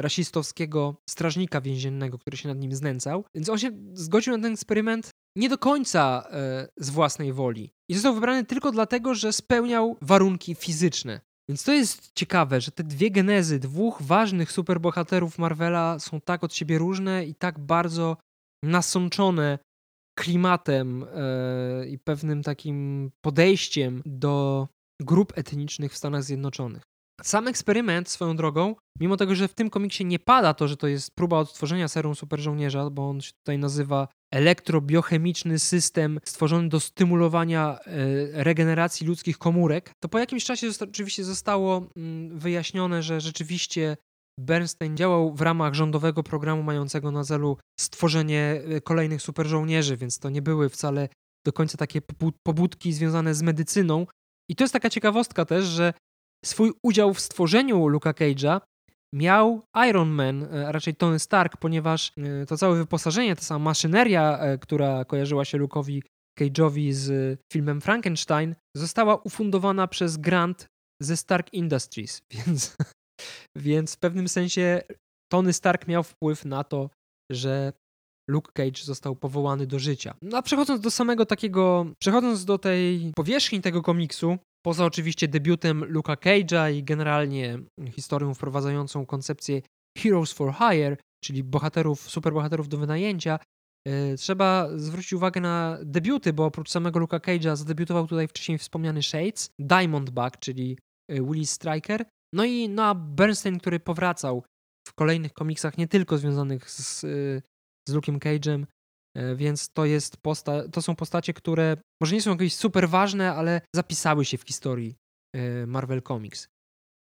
rasistowskiego 0.00 0.96
strażnika 1.10 1.60
więziennego, 1.60 2.18
który 2.18 2.36
się 2.36 2.48
nad 2.48 2.58
nim 2.58 2.74
znęcał. 2.74 3.24
Więc 3.34 3.48
on 3.48 3.58
się 3.58 3.70
zgodził 3.92 4.36
na 4.36 4.42
ten 4.42 4.52
eksperyment 4.52 5.10
nie 5.36 5.48
do 5.48 5.58
końca 5.58 6.28
e, 6.30 6.68
z 6.76 6.90
własnej 6.90 7.32
woli. 7.32 7.72
I 7.90 7.94
został 7.94 8.14
wybrany 8.14 8.44
tylko 8.44 8.72
dlatego, 8.72 9.14
że 9.14 9.32
spełniał 9.32 9.96
warunki 10.02 10.54
fizyczne. 10.54 11.20
Więc 11.48 11.64
to 11.64 11.72
jest 11.72 12.12
ciekawe, 12.14 12.60
że 12.60 12.70
te 12.70 12.84
dwie 12.84 13.10
genezy 13.10 13.58
dwóch 13.58 14.02
ważnych 14.02 14.52
superbohaterów 14.52 15.38
Marvela 15.38 15.98
są 15.98 16.20
tak 16.20 16.44
od 16.44 16.54
siebie 16.54 16.78
różne 16.78 17.26
i 17.26 17.34
tak 17.34 17.58
bardzo 17.58 18.16
nasączone 18.64 19.58
klimatem 20.18 21.04
e, 21.14 21.88
i 21.88 21.98
pewnym 21.98 22.42
takim 22.42 23.10
podejściem 23.20 24.02
do 24.06 24.68
grup 25.00 25.32
etnicznych 25.36 25.92
w 25.92 25.96
Stanach 25.96 26.22
Zjednoczonych. 26.22 26.82
Sam 27.22 27.48
eksperyment 27.48 28.08
swoją 28.08 28.36
drogą, 28.36 28.74
mimo 29.00 29.16
tego, 29.16 29.34
że 29.34 29.48
w 29.48 29.54
tym 29.54 29.70
komiksie 29.70 30.04
nie 30.04 30.18
pada 30.18 30.54
to, 30.54 30.68
że 30.68 30.76
to 30.76 30.86
jest 30.86 31.14
próba 31.14 31.38
odtworzenia 31.38 31.88
serum 31.88 32.14
superżołnierza, 32.14 32.90
bo 32.90 33.08
on 33.08 33.20
się 33.20 33.32
tutaj 33.32 33.58
nazywa 33.58 34.08
elektrobiochemiczny 34.34 35.58
system 35.58 36.20
stworzony 36.24 36.68
do 36.68 36.80
stymulowania 36.80 37.78
e, 37.78 38.44
regeneracji 38.44 39.06
ludzkich 39.06 39.38
komórek, 39.38 39.90
to 40.02 40.08
po 40.08 40.18
jakimś 40.18 40.44
czasie 40.44 40.68
oczywiście 40.80 41.24
zostało 41.24 41.86
mm, 41.96 42.38
wyjaśnione, 42.38 43.02
że 43.02 43.20
rzeczywiście 43.20 43.96
Bernstein 44.40 44.96
działał 44.96 45.34
w 45.34 45.40
ramach 45.40 45.74
rządowego 45.74 46.22
programu 46.22 46.62
mającego 46.62 47.10
na 47.10 47.24
celu 47.24 47.58
stworzenie 47.80 48.62
e, 48.68 48.80
kolejnych 48.80 49.22
superżołnierzy, 49.22 49.96
więc 49.96 50.18
to 50.18 50.30
nie 50.30 50.42
były 50.42 50.68
wcale 50.68 51.08
do 51.46 51.52
końca 51.52 51.78
takie 51.78 52.02
pobudki 52.42 52.92
związane 52.92 53.34
z 53.34 53.42
medycyną. 53.42 54.06
I 54.50 54.56
to 54.56 54.64
jest 54.64 54.72
taka 54.72 54.90
ciekawostka 54.90 55.44
też, 55.44 55.64
że 55.64 55.92
swój 56.46 56.72
udział 56.82 57.14
w 57.14 57.20
stworzeniu 57.20 57.88
Luka 57.88 58.12
Cage'a 58.12 58.60
miał 59.14 59.62
Iron 59.88 60.08
Man, 60.08 60.42
e, 60.42 60.68
a 60.68 60.72
raczej 60.72 60.94
Tony 60.94 61.18
Stark, 61.18 61.56
ponieważ 61.56 62.12
e, 62.18 62.46
to 62.46 62.56
całe 62.56 62.76
wyposażenie, 62.76 63.36
ta 63.36 63.42
sama 63.42 63.64
maszyneria, 63.64 64.38
e, 64.38 64.58
która 64.58 65.04
kojarzyła 65.04 65.44
się 65.44 65.58
Luke'owi 65.58 66.02
Cage'owi 66.40 66.92
z 66.92 67.38
filmem 67.52 67.80
Frankenstein, 67.80 68.54
została 68.76 69.16
ufundowana 69.16 69.86
przez 69.86 70.16
grant 70.16 70.66
ze 71.02 71.16
Stark 71.16 71.52
Industries, 71.52 72.20
więc, 72.46 72.76
więc 73.56 73.94
w 73.94 73.98
pewnym 73.98 74.28
sensie 74.28 74.82
Tony 75.32 75.52
Stark 75.52 75.88
miał 75.88 76.02
wpływ 76.02 76.44
na 76.44 76.64
to, 76.64 76.90
że 77.32 77.72
Luke 78.30 78.52
Cage 78.52 78.84
został 78.84 79.16
powołany 79.16 79.66
do 79.66 79.78
życia. 79.78 80.14
No 80.22 80.38
a 80.38 80.42
przechodząc 80.42 80.80
do 80.80 80.90
samego 80.90 81.26
takiego, 81.26 81.86
przechodząc 81.98 82.44
do 82.44 82.58
tej 82.58 83.12
powierzchni 83.16 83.60
tego 83.60 83.82
komiksu, 83.82 84.38
poza 84.66 84.84
oczywiście 84.84 85.28
debiutem 85.28 85.80
Luke'a 85.80 86.16
Cage'a 86.16 86.72
i 86.72 86.84
generalnie 86.84 87.58
historią 87.90 88.34
wprowadzającą 88.34 89.06
koncepcję 89.06 89.62
Heroes 89.98 90.32
for 90.32 90.54
Hire, 90.54 90.96
czyli 91.24 91.44
bohaterów, 91.44 92.10
superbohaterów 92.10 92.68
do 92.68 92.78
wynajęcia, 92.78 93.38
yy, 93.86 94.16
trzeba 94.16 94.68
zwrócić 94.76 95.12
uwagę 95.12 95.40
na 95.40 95.78
debiuty, 95.82 96.32
bo 96.32 96.44
oprócz 96.44 96.70
samego 96.70 97.00
Luke'a 97.00 97.20
Cage'a 97.20 97.56
zadebiutował 97.56 98.06
tutaj 98.06 98.28
wcześniej 98.28 98.58
wspomniany 98.58 99.02
Shades, 99.02 99.50
Diamondback, 99.58 100.38
czyli 100.38 100.78
yy, 101.10 101.22
Willis 101.24 101.50
Striker, 101.50 102.04
no 102.32 102.44
i 102.44 102.68
Noah 102.68 102.96
Bernstein, 102.96 103.58
który 103.58 103.80
powracał 103.80 104.44
w 104.88 104.94
kolejnych 104.94 105.32
komiksach, 105.32 105.78
nie 105.78 105.88
tylko 105.88 106.18
związanych 106.18 106.70
z, 106.70 107.00
z 107.88 107.94
Luke'em 107.94 108.18
Cage'em, 108.18 108.62
e, 108.62 108.66
więc 109.36 109.68
to, 109.68 109.84
jest 109.84 110.16
posta- 110.22 110.68
to 110.68 110.82
są 110.82 110.96
postacie, 110.96 111.32
które 111.34 111.76
może 112.02 112.14
nie 112.14 112.22
są 112.22 112.30
jakieś 112.30 112.54
super 112.54 112.88
ważne, 112.88 113.34
ale 113.34 113.60
zapisały 113.74 114.24
się 114.24 114.38
w 114.38 114.42
historii 114.42 114.96
e, 115.34 115.66
Marvel 115.66 116.02
Comics. 116.02 116.48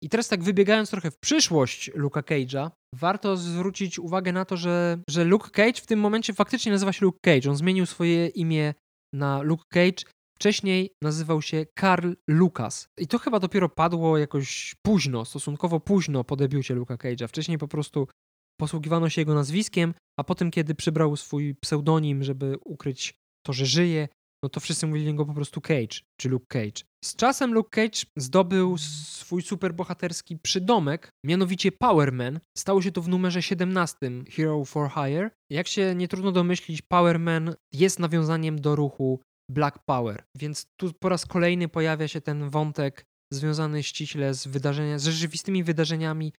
I 0.02 0.08
teraz 0.08 0.28
tak 0.28 0.42
wybiegając 0.42 0.90
trochę 0.90 1.10
w 1.10 1.18
przyszłość 1.18 1.90
Luke'a 1.92 2.22
Cage'a, 2.22 2.70
warto 2.94 3.36
zwrócić 3.36 3.98
uwagę 3.98 4.32
na 4.32 4.44
to, 4.44 4.56
że, 4.56 4.98
że 5.10 5.24
Luke 5.24 5.50
Cage 5.50 5.80
w 5.80 5.86
tym 5.86 6.00
momencie 6.00 6.32
faktycznie 6.32 6.72
nazywa 6.72 6.92
się 6.92 7.06
Luke 7.06 7.18
Cage. 7.24 7.50
On 7.50 7.56
zmienił 7.56 7.86
swoje 7.86 8.26
imię 8.28 8.74
na 9.14 9.42
Luke 9.42 9.64
Cage. 9.72 10.04
Wcześniej 10.38 10.90
nazywał 11.02 11.42
się 11.42 11.66
Carl 11.80 12.12
Lucas. 12.30 12.88
I 12.98 13.06
to 13.06 13.18
chyba 13.18 13.40
dopiero 13.40 13.68
padło 13.68 14.18
jakoś 14.18 14.74
późno, 14.86 15.24
stosunkowo 15.24 15.80
późno 15.80 16.24
po 16.24 16.36
debiucie 16.36 16.76
Luke'a 16.76 16.96
Cage'a. 16.96 17.28
Wcześniej 17.28 17.58
po 17.58 17.68
prostu 17.68 18.08
posługiwano 18.60 19.08
się 19.08 19.20
jego 19.20 19.34
nazwiskiem, 19.34 19.94
a 20.18 20.24
potem, 20.24 20.50
kiedy 20.50 20.74
przybrał 20.74 21.16
swój 21.16 21.54
pseudonim, 21.54 22.24
żeby 22.24 22.56
ukryć 22.64 23.14
to, 23.46 23.52
że 23.52 23.66
żyje, 23.66 24.08
no 24.42 24.48
to 24.48 24.60
wszyscy 24.60 24.86
mówili 24.86 25.14
go 25.14 25.26
po 25.26 25.34
prostu 25.34 25.60
Cage, 25.60 26.00
czy 26.20 26.28
Luke 26.28 26.46
Cage. 26.48 26.82
Z 27.04 27.16
czasem 27.16 27.54
Luke 27.54 27.70
Cage 27.70 28.06
zdobył 28.16 28.78
swój 28.78 29.42
superbohaterski 29.42 30.38
przydomek, 30.38 31.10
mianowicie 31.24 31.72
Powerman. 31.72 32.40
Stało 32.58 32.82
się 32.82 32.92
to 32.92 33.02
w 33.02 33.08
numerze 33.08 33.42
17 33.42 33.96
Hero 34.30 34.64
for 34.64 34.90
Hire. 34.90 35.30
Jak 35.50 35.68
się 35.68 35.94
nie 35.94 36.08
trudno 36.08 36.32
domyślić, 36.32 36.82
Powerman 36.82 37.54
jest 37.72 37.98
nawiązaniem 37.98 38.60
do 38.60 38.76
ruchu 38.76 39.20
Black 39.50 39.78
Power, 39.86 40.24
więc 40.36 40.66
tu 40.80 40.92
po 40.92 41.08
raz 41.08 41.26
kolejny 41.26 41.68
pojawia 41.68 42.08
się 42.08 42.20
ten 42.20 42.50
wątek 42.50 43.04
związany 43.32 43.82
ściśle 43.82 44.34
z, 44.34 44.46
wydarzenia, 44.46 44.98
z 44.98 45.04
rzeczywistymi 45.04 45.64
wydarzeniami 45.64 46.32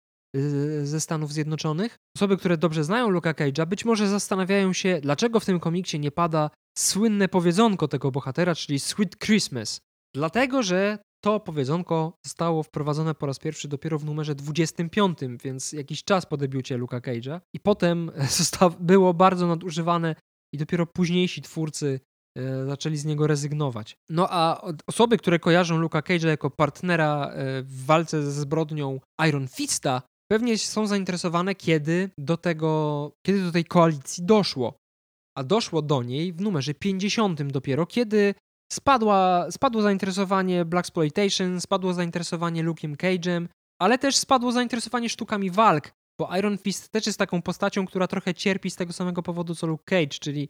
ze 0.84 1.02
Stanów 1.02 1.34
Zjednoczonych. 1.34 1.96
Osoby, 2.18 2.38
które 2.38 2.58
dobrze 2.58 2.84
znają 2.84 3.10
Luka 3.10 3.34
Cage'a, 3.34 3.66
być 3.66 3.86
może 3.86 4.08
zastanawiają 4.08 4.74
się, 4.74 5.00
dlaczego 5.02 5.40
w 5.40 5.46
tym 5.46 5.60
komiksie 5.60 6.00
nie 6.00 6.12
pada 6.12 6.50
słynne 6.78 7.28
powiedzonko 7.28 7.88
tego 7.88 8.12
bohatera, 8.12 8.56
czyli 8.56 8.80
Sweet 8.80 9.18
Christmas. 9.18 9.80
Dlatego, 10.16 10.64
że 10.64 10.98
to 11.24 11.40
powiedzonko 11.40 12.18
zostało 12.26 12.64
wprowadzone 12.64 13.16
po 13.16 13.26
raz 13.26 13.40
pierwszy 13.40 13.68
dopiero 13.68 14.00
w 14.00 14.06
numerze 14.06 14.36
25, 14.36 15.20
więc 15.44 15.74
jakiś 15.74 16.04
czas 16.04 16.26
po 16.26 16.38
debiucie 16.38 16.78
Luka 16.78 17.00
Cage'a. 17.00 17.40
I 17.54 17.60
potem 17.60 18.12
było 18.80 19.14
bardzo 19.14 19.48
nadużywane 19.48 20.16
i 20.54 20.58
dopiero 20.58 20.86
późniejsi 20.86 21.42
twórcy 21.42 22.00
e, 22.38 22.66
zaczęli 22.66 22.98
z 22.98 23.06
niego 23.06 23.28
rezygnować. 23.28 23.96
No 24.10 24.28
a 24.30 24.62
osoby, 24.88 25.18
które 25.18 25.40
kojarzą 25.40 25.78
Luka 25.78 26.00
Cage'a 26.00 26.28
jako 26.28 26.50
partnera 26.50 27.28
e, 27.28 27.62
w 27.62 27.86
walce 27.86 28.24
ze 28.24 28.32
zbrodnią 28.32 29.00
Iron 29.28 29.48
Fista, 29.48 30.02
pewnie 30.32 30.58
są 30.58 30.88
zainteresowane, 30.88 31.56
kiedy 31.56 32.10
do 32.18 32.38
tego, 32.38 33.12
kiedy 33.26 33.44
do 33.44 33.52
tej 33.52 33.66
koalicji 33.66 34.26
doszło. 34.26 34.78
A 35.38 35.44
doszło 35.44 35.82
do 35.82 36.04
niej 36.04 36.34
w 36.34 36.42
numerze 36.42 36.74
50 36.74 37.44
dopiero, 37.44 37.86
kiedy 37.86 38.36
spadła, 38.74 39.52
spadło 39.52 39.82
zainteresowanie 39.82 40.66
Blaxploitation, 40.66 41.62
spadło 41.62 41.94
zainteresowanie 41.94 42.64
Luke'em 42.64 42.96
Cage'em, 42.96 43.48
ale 43.82 43.98
też 43.98 44.18
spadło 44.18 44.52
zainteresowanie 44.52 45.10
sztukami 45.10 45.52
walk, 45.52 45.92
bo 46.20 46.38
Iron 46.38 46.58
Fist 46.58 46.90
też 46.90 47.06
jest 47.06 47.20
taką 47.20 47.42
postacią, 47.42 47.86
która 47.86 48.08
trochę 48.08 48.34
cierpi 48.34 48.72
z 48.72 48.76
tego 48.76 48.94
samego 48.94 49.24
powodu 49.24 49.56
co 49.56 49.68
Luke 49.68 49.84
Cage, 49.86 50.20
czyli 50.20 50.50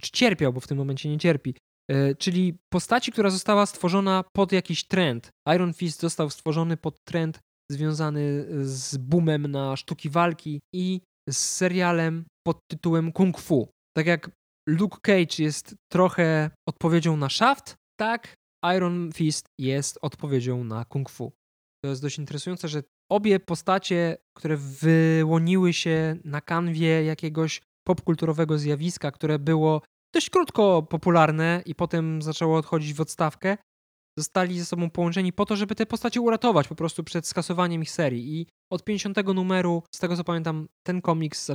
czy 0.00 0.10
cierpiał, 0.10 0.52
bo 0.52 0.60
w 0.60 0.66
tym 0.66 0.78
momencie 0.78 1.08
nie 1.08 1.18
cierpi, 1.18 1.54
yy, 1.90 2.16
czyli 2.18 2.58
postaci, 2.72 3.12
która 3.12 3.30
została 3.30 3.66
stworzona 3.66 4.24
pod 4.32 4.52
jakiś 4.52 4.84
trend. 4.84 5.30
Iron 5.54 5.74
Fist 5.74 6.00
został 6.00 6.30
stworzony 6.30 6.76
pod 6.76 7.04
trend 7.04 7.40
związany 7.70 8.46
z 8.64 8.96
boomem 8.96 9.46
na 9.46 9.76
sztuki 9.76 10.10
walki 10.10 10.60
i 10.74 11.00
z 11.28 11.36
serialem 11.36 12.24
pod 12.46 12.58
tytułem 12.70 13.12
Kung 13.12 13.40
Fu. 13.40 13.68
Tak 13.96 14.06
jak 14.06 14.30
Luke 14.68 14.98
Cage 15.02 15.42
jest 15.44 15.74
trochę 15.92 16.50
odpowiedzią 16.68 17.16
na 17.16 17.28
Shaft, 17.28 17.74
tak 18.00 18.34
Iron 18.76 19.12
Fist 19.14 19.46
jest 19.60 19.98
odpowiedzią 20.02 20.64
na 20.64 20.84
Kung 20.84 21.10
Fu. 21.10 21.32
To 21.84 21.90
jest 21.90 22.02
dość 22.02 22.18
interesujące, 22.18 22.68
że 22.68 22.82
obie 23.10 23.40
postacie, 23.40 24.16
które 24.36 24.56
wyłoniły 24.56 25.72
się 25.72 26.16
na 26.24 26.40
kanwie 26.40 27.04
jakiegoś 27.04 27.62
popkulturowego 27.86 28.58
zjawiska, 28.58 29.10
które 29.10 29.38
było 29.38 29.82
dość 30.14 30.30
krótko 30.30 30.82
popularne 30.82 31.62
i 31.66 31.74
potem 31.74 32.22
zaczęło 32.22 32.58
odchodzić 32.58 32.94
w 32.94 33.00
odstawkę, 33.00 33.56
zostali 34.18 34.58
ze 34.58 34.64
sobą 34.64 34.90
połączeni 34.90 35.32
po 35.32 35.46
to, 35.46 35.56
żeby 35.56 35.74
te 35.74 35.86
postacie 35.86 36.20
uratować 36.20 36.68
po 36.68 36.74
prostu 36.74 37.04
przed 37.04 37.26
skasowaniem 37.26 37.82
ich 37.82 37.90
serii. 37.90 38.40
I 38.40 38.46
od 38.72 38.84
50 38.84 39.16
numeru, 39.34 39.82
z 39.94 39.98
tego 39.98 40.16
co 40.16 40.24
pamiętam, 40.24 40.68
ten 40.86 41.00
komiks 41.00 41.50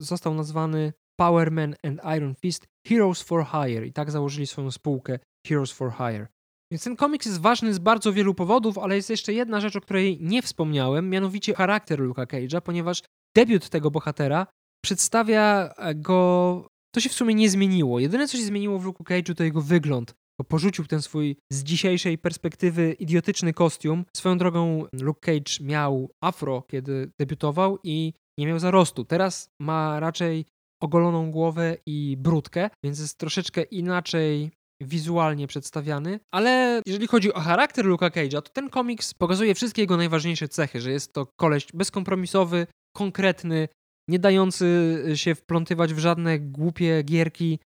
został 0.00 0.34
nazwany 0.34 0.92
Power 1.20 1.52
Man 1.52 1.74
and 1.82 2.00
Iron 2.16 2.34
Fist 2.34 2.66
Heroes 2.86 3.22
for 3.22 3.46
Hire 3.46 3.86
i 3.86 3.92
tak 3.92 4.10
założyli 4.10 4.46
swoją 4.46 4.70
spółkę 4.70 5.18
Heroes 5.46 5.72
for 5.72 5.92
Hire. 5.92 6.26
Więc 6.72 6.84
ten 6.84 6.96
komiks 6.96 7.26
jest 7.26 7.40
ważny 7.40 7.74
z 7.74 7.78
bardzo 7.78 8.12
wielu 8.12 8.34
powodów, 8.34 8.78
ale 8.78 8.96
jest 8.96 9.10
jeszcze 9.10 9.32
jedna 9.32 9.60
rzecz, 9.60 9.76
o 9.76 9.80
której 9.80 10.18
nie 10.20 10.42
wspomniałem, 10.42 11.10
mianowicie 11.10 11.54
charakter 11.54 12.00
Luka 12.00 12.24
Cage'a, 12.24 12.60
ponieważ 12.60 13.02
debiut 13.36 13.68
tego 13.68 13.90
bohatera 13.90 14.46
przedstawia 14.84 15.74
go. 15.94 16.66
To 16.94 17.00
się 17.00 17.08
w 17.08 17.14
sumie 17.14 17.34
nie 17.34 17.50
zmieniło. 17.50 18.00
Jedyne, 18.00 18.28
co 18.28 18.36
się 18.36 18.44
zmieniło 18.44 18.78
w 18.78 18.84
Luke 18.84 19.04
Cage'u, 19.04 19.34
to 19.34 19.44
jego 19.44 19.60
wygląd 19.60 20.14
porzucił 20.44 20.86
ten 20.86 21.02
swój 21.02 21.36
z 21.52 21.62
dzisiejszej 21.62 22.18
perspektywy 22.18 22.92
idiotyczny 22.92 23.52
kostium. 23.52 24.04
Swoją 24.16 24.38
drogą 24.38 24.84
Luke 24.92 25.20
Cage 25.20 25.64
miał 25.64 26.10
afro, 26.20 26.62
kiedy 26.62 27.10
debiutował 27.20 27.78
i 27.84 28.12
nie 28.38 28.46
miał 28.46 28.58
zarostu. 28.58 29.04
Teraz 29.04 29.50
ma 29.60 30.00
raczej 30.00 30.44
ogoloną 30.82 31.30
głowę 31.30 31.76
i 31.86 32.16
brudkę, 32.18 32.70
więc 32.84 33.00
jest 33.00 33.18
troszeczkę 33.18 33.62
inaczej 33.62 34.50
wizualnie 34.82 35.46
przedstawiany, 35.46 36.20
ale 36.34 36.82
jeżeli 36.86 37.06
chodzi 37.06 37.32
o 37.32 37.40
charakter 37.40 37.84
Luka 37.84 38.08
Cage'a, 38.08 38.42
to 38.42 38.50
ten 38.52 38.70
komiks 38.70 39.14
pokazuje 39.14 39.54
wszystkie 39.54 39.82
jego 39.82 39.96
najważniejsze 39.96 40.48
cechy, 40.48 40.80
że 40.80 40.90
jest 40.90 41.12
to 41.12 41.26
koleś 41.36 41.66
bezkompromisowy, 41.74 42.66
konkretny, 42.96 43.68
nie 44.08 44.18
dający 44.18 44.96
się 45.14 45.34
wplątywać 45.34 45.94
w 45.94 45.98
żadne 45.98 46.38
głupie 46.38 47.02
gierki, 47.02 47.58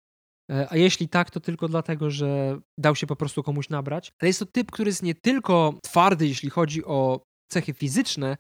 a 0.70 0.76
jeśli 0.76 1.09
tak, 1.09 1.30
to 1.30 1.40
tylko 1.40 1.68
dlatego, 1.68 2.11
że 2.11 2.59
dał 2.78 2.96
się 2.96 3.07
po 3.07 3.16
prostu 3.16 3.42
komuś 3.42 3.68
nabrać. 3.68 4.12
Ale 4.20 4.28
jest 4.28 4.40
to 4.40 4.46
typ, 4.46 4.70
który 4.70 4.88
jest 4.88 5.03
nie 5.03 5.14
tylko 5.14 5.74
twardy, 5.82 6.28
jeśli 6.28 6.51
chodzi 6.51 6.84
o 6.84 7.22
cechy 7.51 7.72
fizyczne, 7.72 8.36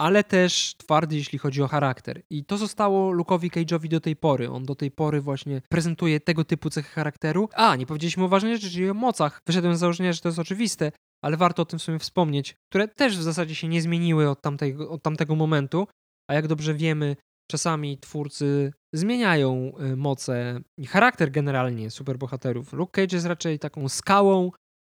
ale 0.00 0.24
też 0.24 0.74
twardy, 0.76 1.16
jeśli 1.16 1.38
chodzi 1.38 1.62
o 1.62 1.68
charakter. 1.68 2.22
I 2.30 2.44
to 2.44 2.56
zostało 2.56 3.12
Luke'owi 3.12 3.50
Cage'owi 3.50 3.88
do 3.88 4.00
tej 4.00 4.16
pory. 4.16 4.50
On 4.50 4.64
do 4.64 4.74
tej 4.74 4.90
pory 4.90 5.20
właśnie 5.20 5.62
prezentuje 5.68 6.20
tego 6.20 6.44
typu 6.44 6.70
cechy 6.70 6.88
charakteru. 6.88 7.48
A, 7.54 7.76
nie 7.76 7.86
powiedzieliśmy 7.86 8.24
o 8.24 8.28
ważnej 8.28 8.56
rzeczy, 8.56 8.70
czyli 8.70 8.90
o 8.90 8.94
mocach. 8.94 9.40
Wyszedłem 9.46 9.76
z 9.76 9.78
założenia, 9.78 10.12
że 10.12 10.20
to 10.20 10.28
jest 10.28 10.38
oczywiste, 10.38 10.92
ale 11.24 11.36
warto 11.36 11.62
o 11.62 11.66
tym 11.66 11.78
sobie 11.78 11.98
wspomnieć, 11.98 12.54
które 12.70 12.88
też 12.88 13.18
w 13.18 13.22
zasadzie 13.22 13.54
się 13.54 13.68
nie 13.68 13.82
zmieniły 13.82 14.30
od 14.30 14.42
tamtego, 14.42 14.90
od 14.90 15.02
tamtego 15.02 15.34
momentu. 15.34 15.86
A 16.30 16.34
jak 16.34 16.46
dobrze 16.46 16.74
wiemy, 16.74 17.16
czasami 17.50 17.98
twórcy 17.98 18.72
zmieniają 18.94 19.72
y, 19.80 19.96
moce 19.96 20.60
i 20.78 20.86
charakter 20.86 21.30
generalnie 21.30 21.90
superbohaterów. 21.90 22.72
Luke 22.72 22.92
Cage 22.92 23.16
jest 23.16 23.26
raczej 23.26 23.58
taką 23.58 23.88
skałą 23.88 24.50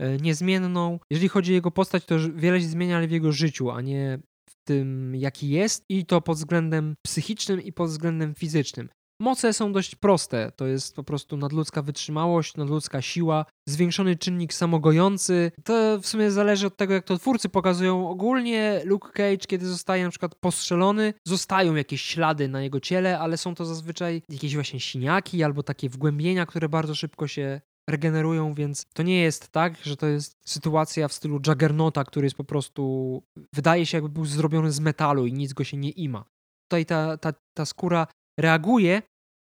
y, 0.01 0.17
niezmienną. 0.21 0.99
Jeżeli 1.09 1.29
chodzi 1.29 1.51
o 1.51 1.55
jego 1.55 1.71
postać, 1.71 2.05
to 2.05 2.15
wiele 2.35 2.61
się 2.61 2.67
zmienia, 2.67 2.97
ale 2.97 3.07
w 3.07 3.11
jego 3.11 3.31
życiu, 3.31 3.71
a 3.71 3.81
nie 3.81 4.19
w 4.49 4.55
tym, 4.63 5.15
jaki 5.15 5.49
jest 5.49 5.85
i 5.89 6.05
to 6.05 6.21
pod 6.21 6.37
względem 6.37 6.95
psychicznym 7.05 7.61
i 7.61 7.73
pod 7.73 7.89
względem 7.89 8.35
fizycznym. 8.35 8.89
Moce 9.21 9.53
są 9.53 9.71
dość 9.71 9.95
proste. 9.95 10.51
To 10.55 10.67
jest 10.67 10.95
po 10.95 11.03
prostu 11.03 11.37
nadludzka 11.37 11.81
wytrzymałość, 11.81 12.57
nadludzka 12.57 13.01
siła, 13.01 13.45
zwiększony 13.69 14.15
czynnik 14.15 14.53
samogojący. 14.53 15.51
To 15.63 15.99
w 16.01 16.07
sumie 16.07 16.31
zależy 16.31 16.67
od 16.67 16.77
tego, 16.77 16.93
jak 16.93 17.03
to 17.03 17.17
twórcy 17.17 17.49
pokazują. 17.49 18.09
Ogólnie 18.09 18.81
Luke 18.85 19.09
Cage, 19.11 19.47
kiedy 19.47 19.67
zostaje 19.67 20.03
na 20.03 20.09
przykład 20.09 20.35
postrzelony, 20.35 21.13
zostają 21.27 21.75
jakieś 21.75 22.01
ślady 22.01 22.47
na 22.47 22.61
jego 22.61 22.79
ciele, 22.79 23.19
ale 23.19 23.37
są 23.37 23.55
to 23.55 23.65
zazwyczaj 23.65 24.21
jakieś 24.29 24.53
właśnie 24.55 24.79
siniaki 24.79 25.43
albo 25.43 25.63
takie 25.63 25.89
wgłębienia, 25.89 26.45
które 26.45 26.69
bardzo 26.69 26.95
szybko 26.95 27.27
się 27.27 27.61
regenerują, 27.89 28.53
więc 28.53 28.85
to 28.93 29.03
nie 29.03 29.21
jest 29.21 29.47
tak, 29.47 29.77
że 29.83 29.97
to 29.97 30.07
jest 30.07 30.37
sytuacja 30.45 31.07
w 31.07 31.13
stylu 31.13 31.39
Juggernauta, 31.47 32.03
który 32.03 32.25
jest 32.25 32.37
po 32.37 32.43
prostu, 32.43 33.23
wydaje 33.53 33.85
się 33.85 33.97
jakby 33.97 34.09
był 34.09 34.25
zrobiony 34.25 34.71
z 34.71 34.79
metalu 34.79 35.25
i 35.25 35.33
nic 35.33 35.53
go 35.53 35.63
się 35.63 35.77
nie 35.77 35.89
ima. 35.89 36.25
Tutaj 36.67 36.85
ta, 36.85 37.17
ta, 37.17 37.33
ta 37.53 37.65
skóra 37.65 38.07
reaguje, 38.39 39.01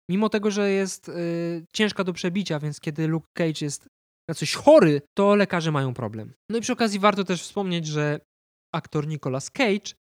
mimo 0.10 0.30
tego, 0.30 0.52
że 0.52 0.72
jest 0.72 1.10
y, 1.10 1.66
ciężka 1.74 2.04
do 2.04 2.14
przebicia, 2.14 2.60
więc 2.60 2.80
kiedy 2.80 3.08
Luke 3.08 3.28
Cage 3.34 3.66
jest 3.66 3.88
na 4.30 4.36
coś 4.36 4.54
chory, 4.54 5.02
to 5.18 5.36
lekarze 5.36 5.72
mają 5.72 5.94
problem. 5.94 6.34
No 6.50 6.58
i 6.58 6.62
przy 6.62 6.74
okazji 6.74 7.00
warto 7.00 7.24
też 7.24 7.42
wspomnieć, 7.42 7.88
że 7.88 8.20
aktor 8.74 9.08
Nicolas 9.08 9.52
Cage 9.52 9.94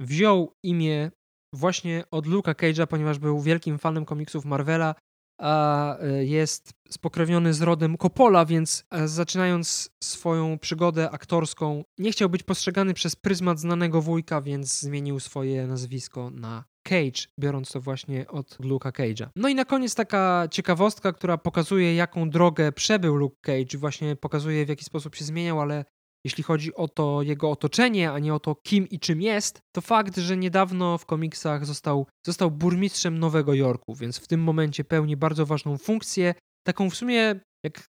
wziął 0.00 0.52
imię 0.64 1.10
właśnie 1.54 2.04
od 2.10 2.26
Luke'a 2.26 2.54
Cage'a, 2.54 2.86
ponieważ 2.86 3.18
był 3.18 3.40
wielkim 3.40 3.78
fanem 3.78 4.04
komiksów 4.04 4.44
Marvela 4.44 4.94
a 5.42 5.96
e, 5.98 6.24
jest 6.24 6.72
spokrewniony 6.90 7.54
z 7.54 7.62
rodem 7.62 7.96
Coppola, 7.96 8.46
więc 8.46 8.84
e, 8.90 9.08
zaczynając 9.08 9.90
swoją 10.04 10.58
przygodę 10.58 11.10
aktorską, 11.10 11.84
nie 11.98 12.12
chciał 12.12 12.28
być 12.28 12.42
postrzegany 12.42 12.94
przez 12.94 13.16
pryzmat 13.16 13.60
znanego 13.60 14.02
wujka, 14.02 14.42
więc 14.42 14.80
zmienił 14.80 15.20
swoje 15.20 15.66
nazwisko 15.66 16.30
na 16.30 16.64
Cage, 16.82 17.26
biorąc 17.40 17.72
to 17.72 17.80
właśnie 17.80 18.28
od 18.28 18.58
Luke'a 18.58 18.92
Cage'a. 18.92 19.28
No 19.36 19.48
i 19.48 19.54
na 19.54 19.64
koniec 19.64 19.94
taka 19.94 20.48
ciekawostka, 20.50 21.12
która 21.12 21.38
pokazuje, 21.38 21.94
jaką 21.94 22.30
drogę 22.30 22.72
przebył 22.72 23.16
Luke 23.16 23.36
Cage, 23.40 23.78
właśnie 23.78 24.16
pokazuje, 24.16 24.66
w 24.66 24.68
jaki 24.68 24.84
sposób 24.84 25.14
się 25.14 25.24
zmieniał, 25.24 25.60
ale 25.60 25.84
jeśli 26.24 26.44
chodzi 26.44 26.74
o 26.74 26.88
to 26.88 27.22
jego 27.22 27.50
otoczenie, 27.50 28.12
a 28.12 28.18
nie 28.18 28.34
o 28.34 28.40
to, 28.40 28.54
kim 28.54 28.88
i 28.88 28.98
czym 28.98 29.22
jest, 29.22 29.60
to 29.74 29.80
fakt, 29.80 30.16
że 30.16 30.36
niedawno 30.36 30.98
w 30.98 31.06
komiksach 31.06 31.66
został, 31.66 32.06
został 32.26 32.50
burmistrzem 32.50 33.18
Nowego 33.18 33.54
Jorku, 33.54 33.94
więc 33.94 34.18
w 34.18 34.26
tym 34.26 34.40
momencie 34.40 34.84
pełni 34.84 35.16
bardzo 35.16 35.46
ważną 35.46 35.78
funkcję. 35.78 36.34
Taką 36.66 36.90
w 36.90 36.94
sumie, 36.94 37.40
jak 37.64 37.84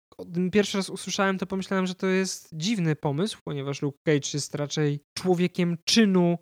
pierwszy 0.51 0.77
raz 0.77 0.89
usłyszałem, 0.89 1.37
to 1.37 1.45
pomyślałem, 1.45 1.87
że 1.87 1.95
to 1.95 2.07
jest 2.07 2.49
dziwny 2.53 2.95
pomysł, 2.95 3.39
ponieważ 3.43 3.81
Luke 3.81 3.97
Cage 4.05 4.29
jest 4.33 4.55
raczej 4.55 4.99
człowiekiem 5.17 5.77
czynu, 5.85 6.37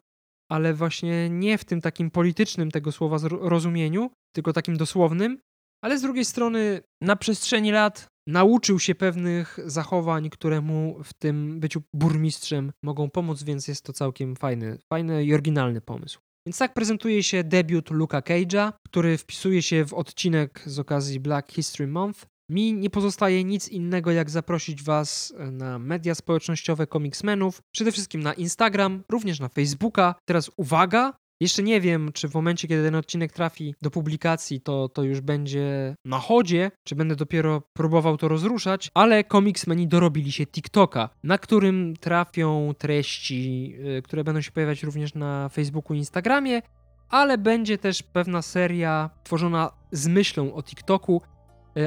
ale 0.52 0.74
właśnie 0.74 1.30
nie 1.30 1.58
w 1.58 1.66
tym 1.66 1.82
takim 1.82 2.12
politycznym 2.12 2.72
tego 2.72 2.92
słowa 2.92 3.18
rozumieniu, 3.30 4.12
tylko 4.36 4.54
takim 4.54 4.78
dosłownym. 4.78 5.40
Ale 5.84 5.98
z 5.98 6.02
drugiej 6.02 6.26
strony, 6.26 6.82
na 7.02 7.16
przestrzeni 7.16 7.72
lat 7.72 8.08
nauczył 8.28 8.80
się 8.80 8.96
pewnych 8.96 9.60
zachowań, 9.66 10.30
które 10.30 10.62
mu 10.62 11.04
w 11.04 11.14
tym 11.14 11.60
byciu 11.60 11.82
burmistrzem 11.96 12.72
mogą 12.84 13.10
pomóc, 13.10 13.44
więc 13.44 13.68
jest 13.68 13.84
to 13.84 13.94
całkiem 13.94 14.36
fajny, 14.36 14.78
fajny 14.94 15.26
i 15.26 15.34
oryginalny 15.34 15.82
pomysł. 15.82 16.20
Więc 16.48 16.58
tak 16.58 16.74
prezentuje 16.74 17.24
się 17.24 17.44
debiut 17.44 17.92
Luka 17.92 18.20
Cage'a, 18.20 18.74
który 18.86 19.18
wpisuje 19.18 19.62
się 19.62 19.86
w 19.86 19.94
odcinek 19.94 20.64
z 20.66 20.80
okazji 20.80 21.20
Black 21.20 21.52
History 21.52 21.88
Month. 21.88 22.26
Mi 22.50 22.74
nie 22.74 22.90
pozostaje 22.90 23.44
nic 23.44 23.68
innego, 23.68 24.12
jak 24.12 24.30
zaprosić 24.30 24.84
Was 24.84 25.34
na 25.52 25.80
media 25.80 26.16
społecznościowe 26.16 26.88
Comicsmenów, 26.88 27.62
przede 27.72 27.92
wszystkim 27.92 28.24
na 28.24 28.34
Instagram, 28.34 29.04
również 29.10 29.40
na 29.40 29.50
Facebooka. 29.50 30.16
Teraz 30.26 30.52
uwaga, 30.58 31.14
jeszcze 31.42 31.64
nie 31.64 31.82
wiem, 31.82 32.12
czy 32.14 32.30
w 32.30 32.34
momencie, 32.34 32.68
kiedy 32.68 32.84
ten 32.84 32.96
odcinek 32.96 33.34
trafi 33.34 33.76
do 33.82 33.92
publikacji, 33.92 34.62
to, 34.62 34.90
to 34.90 35.04
już 35.04 35.22
będzie 35.22 35.96
na 36.06 36.20
chodzie, 36.20 36.72
czy 36.84 36.96
będę 36.96 37.16
dopiero 37.16 37.62
próbował 37.74 38.18
to 38.18 38.28
rozruszać, 38.28 38.92
ale 38.94 39.24
Comicsmeni 39.24 39.88
dorobili 39.88 40.32
się 40.32 40.46
TikToka, 40.46 41.10
na 41.24 41.38
którym 41.38 41.94
trafią 42.00 42.74
treści, 42.78 43.70
yy, 43.70 44.02
które 44.02 44.24
będą 44.24 44.42
się 44.42 44.52
pojawiać 44.52 44.84
również 44.84 45.14
na 45.14 45.50
Facebooku 45.50 45.96
i 45.96 45.98
Instagramie, 45.98 46.62
ale 47.10 47.38
będzie 47.38 47.78
też 47.78 48.04
pewna 48.04 48.42
seria 48.42 49.10
tworzona 49.24 49.72
z 49.92 50.08
myślą 50.08 50.54
o 50.54 50.64
TikToku, 50.64 51.22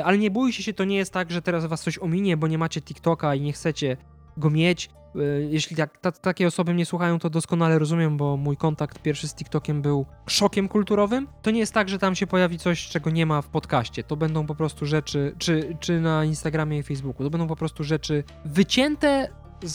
ale 0.04 0.18
nie 0.18 0.30
bójcie 0.30 0.62
się, 0.62 0.72
to 0.72 0.84
nie 0.84 0.96
jest 0.96 1.12
tak, 1.12 1.30
że 1.30 1.42
teraz 1.42 1.66
was 1.66 1.82
coś 1.82 1.98
ominie, 1.98 2.36
bo 2.36 2.46
nie 2.46 2.58
macie 2.58 2.82
TikToka 2.82 3.34
i 3.34 3.40
nie 3.40 3.52
chcecie 3.52 3.96
go 4.36 4.50
mieć. 4.50 4.90
E, 5.16 5.20
jeśli 5.42 5.76
tak, 5.76 5.98
ta, 5.98 6.12
takie 6.12 6.46
osoby 6.46 6.74
mnie 6.74 6.86
słuchają, 6.86 7.18
to 7.18 7.30
doskonale 7.30 7.78
rozumiem, 7.78 8.16
bo 8.16 8.36
mój 8.36 8.56
kontakt 8.56 8.98
pierwszy 8.98 9.28
z 9.28 9.34
TikTokiem 9.34 9.82
był 9.82 10.06
szokiem 10.26 10.68
kulturowym. 10.68 11.28
To 11.42 11.50
nie 11.50 11.58
jest 11.58 11.74
tak, 11.74 11.88
że 11.88 11.98
tam 11.98 12.14
się 12.14 12.26
pojawi 12.26 12.58
coś, 12.58 12.88
czego 12.88 13.10
nie 13.10 13.26
ma 13.26 13.42
w 13.42 13.48
podcaście. 13.48 14.04
To 14.04 14.16
będą 14.16 14.46
po 14.46 14.54
prostu 14.54 14.86
rzeczy, 14.86 15.34
czy, 15.38 15.76
czy 15.80 16.00
na 16.00 16.24
Instagramie 16.24 16.78
i 16.78 16.82
Facebooku, 16.82 17.24
to 17.24 17.30
będą 17.30 17.46
po 17.46 17.56
prostu 17.56 17.84
rzeczy 17.84 18.24
wycięte 18.44 19.28
z, 19.62 19.74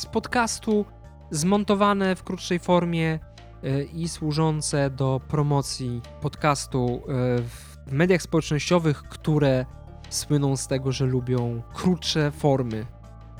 z 0.00 0.06
podcastu, 0.06 0.84
zmontowane 1.30 2.16
w 2.16 2.22
krótszej 2.22 2.58
formie 2.58 3.18
yy, 3.62 3.84
i 3.84 4.08
służące 4.08 4.90
do 4.90 5.20
promocji 5.28 6.00
podcastu 6.20 7.02
yy, 7.36 7.67
w 7.88 7.92
mediach 7.92 8.22
społecznościowych, 8.22 9.02
które 9.02 9.66
słyną 10.10 10.56
z 10.56 10.66
tego, 10.66 10.92
że 10.92 11.06
lubią 11.06 11.62
krótsze 11.74 12.30
formy 12.30 12.86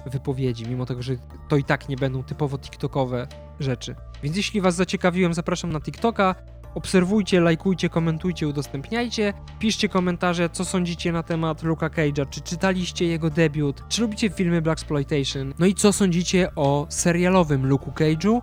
wypowiedzi, 0.06 0.66
mimo 0.66 0.86
tego, 0.86 1.02
że 1.02 1.12
to 1.48 1.56
i 1.56 1.64
tak 1.64 1.88
nie 1.88 1.96
będą 1.96 2.22
typowo 2.22 2.58
TikTokowe 2.58 3.26
rzeczy. 3.60 3.94
Więc 4.22 4.36
jeśli 4.36 4.60
Was 4.60 4.74
zaciekawiłem, 4.74 5.34
zapraszam 5.34 5.72
na 5.72 5.80
TikToka. 5.80 6.34
Obserwujcie, 6.74 7.40
lajkujcie, 7.40 7.88
komentujcie, 7.88 8.48
udostępniajcie. 8.48 9.32
Piszcie 9.58 9.88
komentarze, 9.88 10.50
co 10.50 10.64
sądzicie 10.64 11.12
na 11.12 11.22
temat 11.22 11.62
Luka 11.62 11.88
Cage'a, 11.88 12.28
czy 12.30 12.40
czytaliście 12.40 13.06
jego 13.06 13.30
debiut, 13.30 13.84
czy 13.88 14.02
lubicie 14.02 14.30
filmy 14.30 14.62
Black 14.62 14.80
Exploitation, 14.80 15.54
no 15.58 15.66
i 15.66 15.74
co 15.74 15.92
sądzicie 15.92 16.54
o 16.56 16.86
serialowym 16.88 17.66
Luku 17.66 17.90
Cage'u 17.90 18.40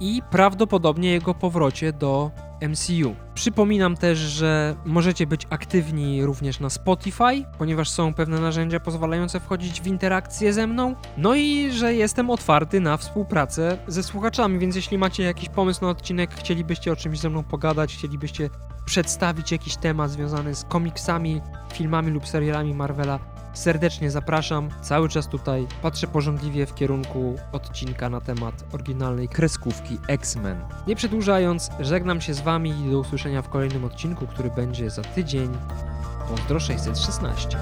i 0.00 0.22
prawdopodobnie 0.30 1.12
jego 1.12 1.34
powrocie 1.34 1.92
do 1.92 2.30
MCU. 2.68 3.14
Przypominam 3.34 3.96
też, 3.96 4.18
że 4.18 4.76
możecie 4.84 5.26
być 5.26 5.46
aktywni 5.50 6.24
również 6.24 6.60
na 6.60 6.70
Spotify, 6.70 7.44
ponieważ 7.58 7.90
są 7.90 8.14
pewne 8.14 8.40
narzędzia 8.40 8.80
pozwalające 8.80 9.40
wchodzić 9.40 9.80
w 9.80 9.86
interakcję 9.86 10.52
ze 10.52 10.66
mną. 10.66 10.94
No 11.16 11.34
i 11.34 11.70
że 11.72 11.94
jestem 11.94 12.30
otwarty 12.30 12.80
na 12.80 12.96
współpracę 12.96 13.78
ze 13.86 14.02
słuchaczami, 14.02 14.58
więc 14.58 14.76
jeśli 14.76 14.98
macie 14.98 15.22
jakiś 15.22 15.48
pomysł 15.48 15.84
na 15.84 15.90
odcinek, 15.90 16.34
chcielibyście 16.34 16.92
o 16.92 16.96
czymś 16.96 17.18
ze 17.18 17.30
mną 17.30 17.42
pogadać, 17.42 17.94
chcielibyście 17.94 18.50
przedstawić 18.84 19.52
jakiś 19.52 19.76
temat 19.76 20.10
związany 20.10 20.54
z 20.54 20.64
komiksami, 20.64 21.40
filmami 21.72 22.10
lub 22.10 22.28
serialami 22.28 22.74
Marvela, 22.74 23.18
serdecznie 23.54 24.10
zapraszam. 24.10 24.68
Cały 24.82 25.08
czas 25.08 25.28
tutaj 25.28 25.66
patrzę 25.82 26.06
porządliwie 26.06 26.66
w 26.66 26.74
kierunku 26.74 27.36
odcinka 27.52 28.10
na 28.10 28.20
temat 28.20 28.64
oryginalnej 28.72 29.28
kreskówki 29.28 29.98
X-Men. 30.08 30.60
Nie 30.86 30.96
przedłużając, 30.96 31.70
żegnam 31.80 32.20
się 32.20 32.34
z 32.34 32.40
Wami 32.40 32.70
i 32.70 32.90
do 32.90 32.98
usłyszenia 32.98 33.42
w 33.42 33.48
kolejnym 33.48 33.84
odcinku, 33.84 34.26
który 34.26 34.50
będzie 34.50 34.90
za 34.90 35.02
tydzień. 35.02 35.48
Pozdro 36.28 36.60
616. 36.60 37.58